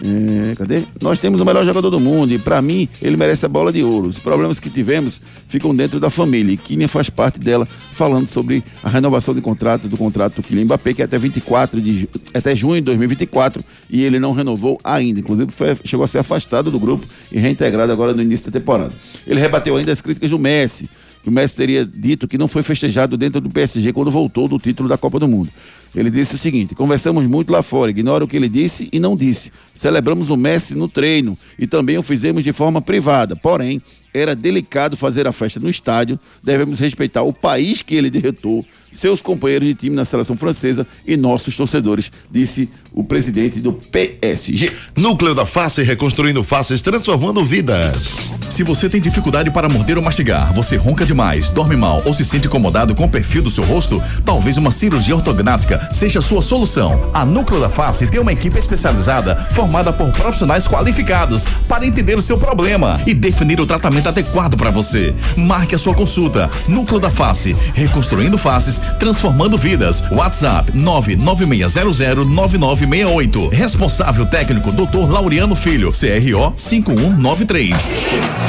Eh, 0.03 0.55
cadê? 0.57 0.83
Nós 1.01 1.19
temos 1.19 1.41
o 1.41 1.45
melhor 1.45 1.65
jogador 1.65 1.91
do 1.91 2.01
mundo 2.01 2.33
e, 2.33 2.39
para 2.39 2.61
mim, 2.61 2.89
ele 3.01 3.17
merece 3.17 3.47
a 3.47 3.49
bola 3.49 3.73
de 3.73 3.83
ouro. 3.83 4.09
Os 4.09 4.19
problemas 4.19 4.59
que 4.59 4.69
tivemos 4.69 5.21
ficam 5.47 5.75
dentro 5.75 6.01
da 6.01 6.11
família 6.11 6.53
e 6.53 6.57
Kylian 6.57 6.89
faz 6.89 7.09
parte 7.09 7.39
dela, 7.39 7.67
falando 7.93 8.27
sobre 8.27 8.65
a 8.83 8.89
renovação 8.89 9.35
de 9.35 9.41
contrato 9.41 9.87
do 9.89 9.97
contrato 9.97 10.37
do 10.37 10.43
Kylian 10.43 10.65
Mbappé, 10.65 10.95
que 10.95 11.03
é 11.03 11.05
até 11.05 11.17
24 11.19 11.81
de 11.81 12.09
até 12.33 12.57
junho 12.57 12.77
de 12.77 12.83
2024 12.83 13.63
e 13.89 14.03
ele 14.03 14.19
não 14.19 14.33
renovou 14.33 14.81
ainda. 14.83 15.21
Inclusive, 15.21 15.51
foi- 15.53 15.77
chegou 15.85 16.05
a 16.05 16.09
ser 16.09 16.19
afastado 16.19 16.71
do 16.71 16.79
grupo 16.81 17.07
e 17.31 17.39
reintegrado 17.39 17.93
agora 17.93 18.13
no 18.13 18.23
início 18.23 18.51
da 18.51 18.59
temporada. 18.59 18.93
Ele 19.27 19.39
rebateu 19.41 19.77
ainda 19.77 19.93
as 19.93 20.01
críticas 20.01 20.31
do 20.31 20.39
Messi, 20.39 20.89
que 21.23 21.29
o 21.31 21.33
Messi 21.33 21.57
teria 21.57 21.87
dito 21.87 22.29
que 22.29 22.37
não 22.37 22.49
foi 22.49 22.63
festejado 22.63 23.17
dentro 23.17 23.41
do 23.41 23.49
PSG 23.49 23.93
quando 23.93 24.11
voltou 24.11 24.47
do 24.49 24.59
título 24.59 24.89
da 24.89 24.99
Copa 24.99 25.19
do 25.19 25.27
Mundo. 25.29 25.49
Ele 25.95 26.11
disse 26.11 26.35
o 26.35 26.39
seguinte: 26.39 26.75
conversamos 26.75 27.27
muito 27.27 27.53
lá 27.53 27.63
fora, 27.63 27.91
ignora 27.91 28.25
o 28.25 28.29
que 28.29 28.37
ele 28.37 28.49
disse 28.49 28.89
e 28.93 28.99
não 28.99 29.17
disse. 29.17 29.53
Celebramos 29.73 30.31
o 30.31 30.37
Messi 30.37 30.75
no 30.75 30.89
treino 30.89 31.39
e 31.59 31.67
também 31.67 31.97
o 31.97 32.03
fizemos 32.03 32.43
de 32.43 32.53
forma 32.53 32.83
privada. 32.83 33.37
Porém, 33.37 33.81
era 34.15 34.37
delicado 34.37 34.97
fazer 34.97 35.27
a 35.27 35.33
festa 35.33 35.59
no 35.59 35.69
estádio. 35.69 36.19
Devemos 36.43 36.79
respeitar 36.79 37.23
o 37.23 37.33
país 37.33 37.83
que 37.83 37.97
ele 37.97 38.09
derrotou, 38.09 38.65
seus 38.95 39.21
companheiros 39.21 39.67
de 39.67 39.75
time 39.75 39.97
na 39.97 40.05
seleção 40.05 40.37
francesa 40.37 40.87
e 41.05 41.17
nossos 41.17 41.57
torcedores, 41.57 42.13
disse 42.31 42.71
o 42.93 43.03
presidente 43.03 43.59
do 43.59 43.73
PSG. 43.73 44.73
Núcleo 44.97 45.35
da 45.35 45.45
Face, 45.45 45.83
reconstruindo 45.83 46.45
faces, 46.45 46.81
transformando 46.81 47.43
vidas. 47.43 48.31
Se 48.49 48.63
você 48.63 48.89
tem 48.89 49.01
dificuldade 49.01 49.51
para 49.51 49.69
morder 49.69 49.99
ou 49.99 50.05
mastigar, 50.05 50.53
você 50.55 50.77
ronca 50.77 51.05
demais, 51.05 51.51
dorme 51.51 51.75
mal 51.75 52.01
ou 52.07 52.15
se 52.15 52.25
sente 52.25 52.47
incomodado 52.47 52.95
com 52.95 53.05
o 53.05 53.09
perfil 53.09 53.43
do 53.43 53.51
seu 53.51 53.65
rosto, 53.65 54.01
talvez 54.25 54.57
uma 54.57 54.71
cirurgia 54.71 55.17
ortognática 55.17 55.89
seja 55.93 56.21
a 56.21 56.23
sua 56.23 56.41
solução. 56.41 57.11
A 57.13 57.25
Núcleo 57.25 57.61
da 57.61 57.69
Face 57.69 58.07
tem 58.07 58.21
uma 58.21 58.33
equipe 58.33 58.57
especializada 58.57 59.35
formada 59.51 59.93
por 59.93 60.13
profissionais 60.13 60.69
qualificados 60.69 61.47
para 61.69 61.85
entender 61.85 62.17
o 62.17 62.23
seu 62.23 62.39
problema 62.39 63.01
e 63.05 63.13
definir 63.13 63.61
o 63.61 63.67
tratamento 63.67 64.04
adequado 64.09 64.57
para 64.57 64.71
você. 64.71 65.15
Marque 65.37 65.75
a 65.75 65.79
sua 65.79 65.93
consulta. 65.95 66.49
Núcleo 66.69 67.01
da 67.01 67.11
Face, 67.11 67.55
reconstruindo 67.75 68.39
faces, 68.39 68.81
transformando 68.99 69.59
vidas. 69.59 70.03
WhatsApp 70.11 70.73
996009968. 70.73 73.53
Responsável 73.53 74.25
técnico 74.27 74.73
Dr. 74.73 75.11
Laureano 75.11 75.55
Filho, 75.55 75.93
CRO 75.93 76.53
5193. 76.57 77.79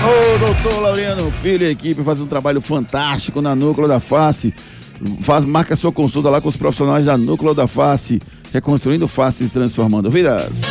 Ô, 0.03 0.37
doutor 0.37 0.81
Laureano 0.81 1.31
Filho 1.31 1.65
e 1.65 1.71
equipe 1.71 2.03
faz 2.03 2.19
um 2.19 2.27
trabalho 2.27 2.61
fantástico 2.61 3.41
na 3.41 3.55
Núcleo 3.55 3.87
da 3.87 3.99
Face. 3.99 4.53
Faz, 5.21 5.45
marca 5.45 5.75
sua 5.75 5.91
consulta 5.91 6.29
lá 6.29 6.39
com 6.39 6.49
os 6.49 6.55
profissionais 6.55 7.05
da 7.05 7.17
Núcleo 7.17 7.53
da 7.53 7.67
Face, 7.67 8.19
reconstruindo 8.53 9.07
faces, 9.07 9.51
transformando 9.51 10.09
vidas. 10.09 10.61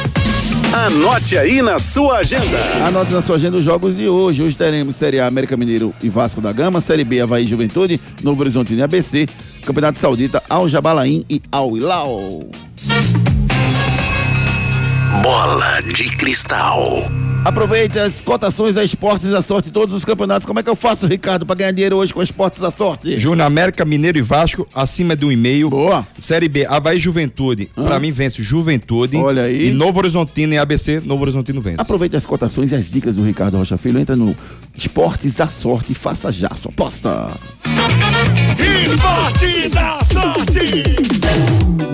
Anote 0.75 1.39
aí 1.39 1.63
na 1.63 1.79
sua 1.79 2.19
agenda. 2.19 2.59
Anote 2.85 3.13
na 3.13 3.23
sua 3.23 3.37
agenda 3.37 3.57
os 3.57 3.63
jogos 3.65 3.97
de 3.97 4.09
hoje. 4.09 4.43
Hoje 4.43 4.57
teremos 4.57 4.97
Série 4.97 5.21
A 5.21 5.27
América 5.29 5.57
Mineiro 5.57 5.95
e 6.03 6.09
Vasco 6.09 6.41
da 6.41 6.53
Gama, 6.53 6.81
Série 6.81 7.05
B 7.05 7.21
Havaí 7.21 7.47
Juventude, 7.47 8.01
Novo 8.25 8.43
Horizonte 8.43 8.75
e 8.75 8.83
ABC, 8.83 9.29
Campeonato 9.65 10.01
Saudita 10.01 10.43
Al 10.51 10.69
Jabalain 10.69 11.25
e 11.31 11.41
Al 11.53 11.77
Hilal. 11.77 12.49
Bola 15.23 15.81
de 15.83 16.09
cristal. 16.17 17.09
Aproveite 17.45 17.99
as 17.99 18.23
cotações 18.23 18.75
da 18.75 18.83
Esportes 18.83 19.31
da 19.31 19.43
Sorte, 19.43 19.71
todos 19.71 19.95
os 19.95 20.03
campeonatos. 20.05 20.47
Como 20.47 20.59
é 20.59 20.63
que 20.63 20.71
eu 20.71 20.75
faço, 20.75 21.07
Ricardo, 21.07 21.45
para 21.45 21.57
ganhar 21.57 21.73
dinheiro 21.73 21.97
hoje 21.97 22.13
com 22.13 22.23
Esportes 22.23 22.61
da 22.61 22.71
Sorte? 22.71 23.19
Júnior 23.19 23.47
América, 23.47 23.85
Mineiro 23.85 24.17
e 24.17 24.23
Vasco, 24.23 24.67
acima 24.75 25.15
de 25.15 25.27
um 25.27 25.31
e 25.31 25.37
meio. 25.37 25.69
Boa. 25.69 26.07
Série 26.19 26.49
B, 26.49 26.65
Havaí 26.65 26.97
e 26.97 27.01
Juventude. 27.01 27.71
Pra 27.75 28.01
mim 28.01 28.11
vence 28.11 28.43
Juventude. 28.43 29.19
Olha 29.19 29.43
aí. 29.43 29.69
E 29.69 29.71
Novo 29.73 29.99
Horizontino 29.99 30.55
e 30.55 30.59
ABC, 30.59 31.03
Novo 31.05 31.23
Horizontino 31.23 31.61
vence. 31.61 31.83
Aproveite 31.83 32.17
as 32.17 32.25
cotações 32.25 32.73
e 32.73 32.75
as 32.75 32.91
dicas 32.91 33.17
do 33.17 33.23
Ricardo 33.23 33.59
Rocha 33.59 33.77
Filho. 33.77 33.99
Entra 34.01 34.17
no 34.17 34.35
Esportes 34.75 35.37
da 35.37 35.49
Sorte 35.49 35.93
e 35.93 35.95
faça 35.95 36.33
já 36.33 36.49
sua 36.55 36.71
aposta. 36.71 37.31
Esporte 38.87 39.69
da 39.69 39.99
sorte. 40.05 41.94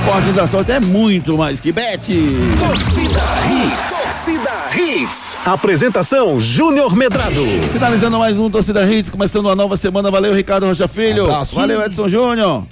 Esporte 0.00 0.32
da 0.32 0.46
sorte 0.46 0.72
é 0.72 0.80
muito 0.80 1.36
mais 1.36 1.60
que 1.60 1.70
bet. 1.70 2.06
Torcida 2.58 3.20
Hits. 3.50 3.90
Torcida 4.02 4.50
Hits. 4.74 5.36
Apresentação 5.44 6.40
Júnior 6.40 6.96
Medrado. 6.96 7.44
Finalizando 7.70 8.18
mais 8.18 8.38
um 8.38 8.48
Torcida 8.48 8.82
Hits, 8.90 9.10
começando 9.10 9.44
uma 9.44 9.54
nova 9.54 9.76
semana. 9.76 10.10
Valeu, 10.10 10.32
Ricardo 10.32 10.66
Rocha 10.66 10.88
Filho. 10.88 11.24
Abraço. 11.26 11.54
Valeu, 11.54 11.84
Edson 11.84 12.08
Júnior. 12.08 12.64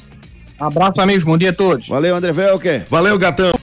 Abraço, 0.58 1.02
amigos. 1.02 1.22
Bom 1.22 1.36
dia 1.36 1.50
a 1.50 1.52
todos. 1.52 1.86
Valeu, 1.86 2.16
André 2.16 2.32
Velker. 2.32 2.86
Valeu, 2.88 3.18
gatão. 3.18 3.52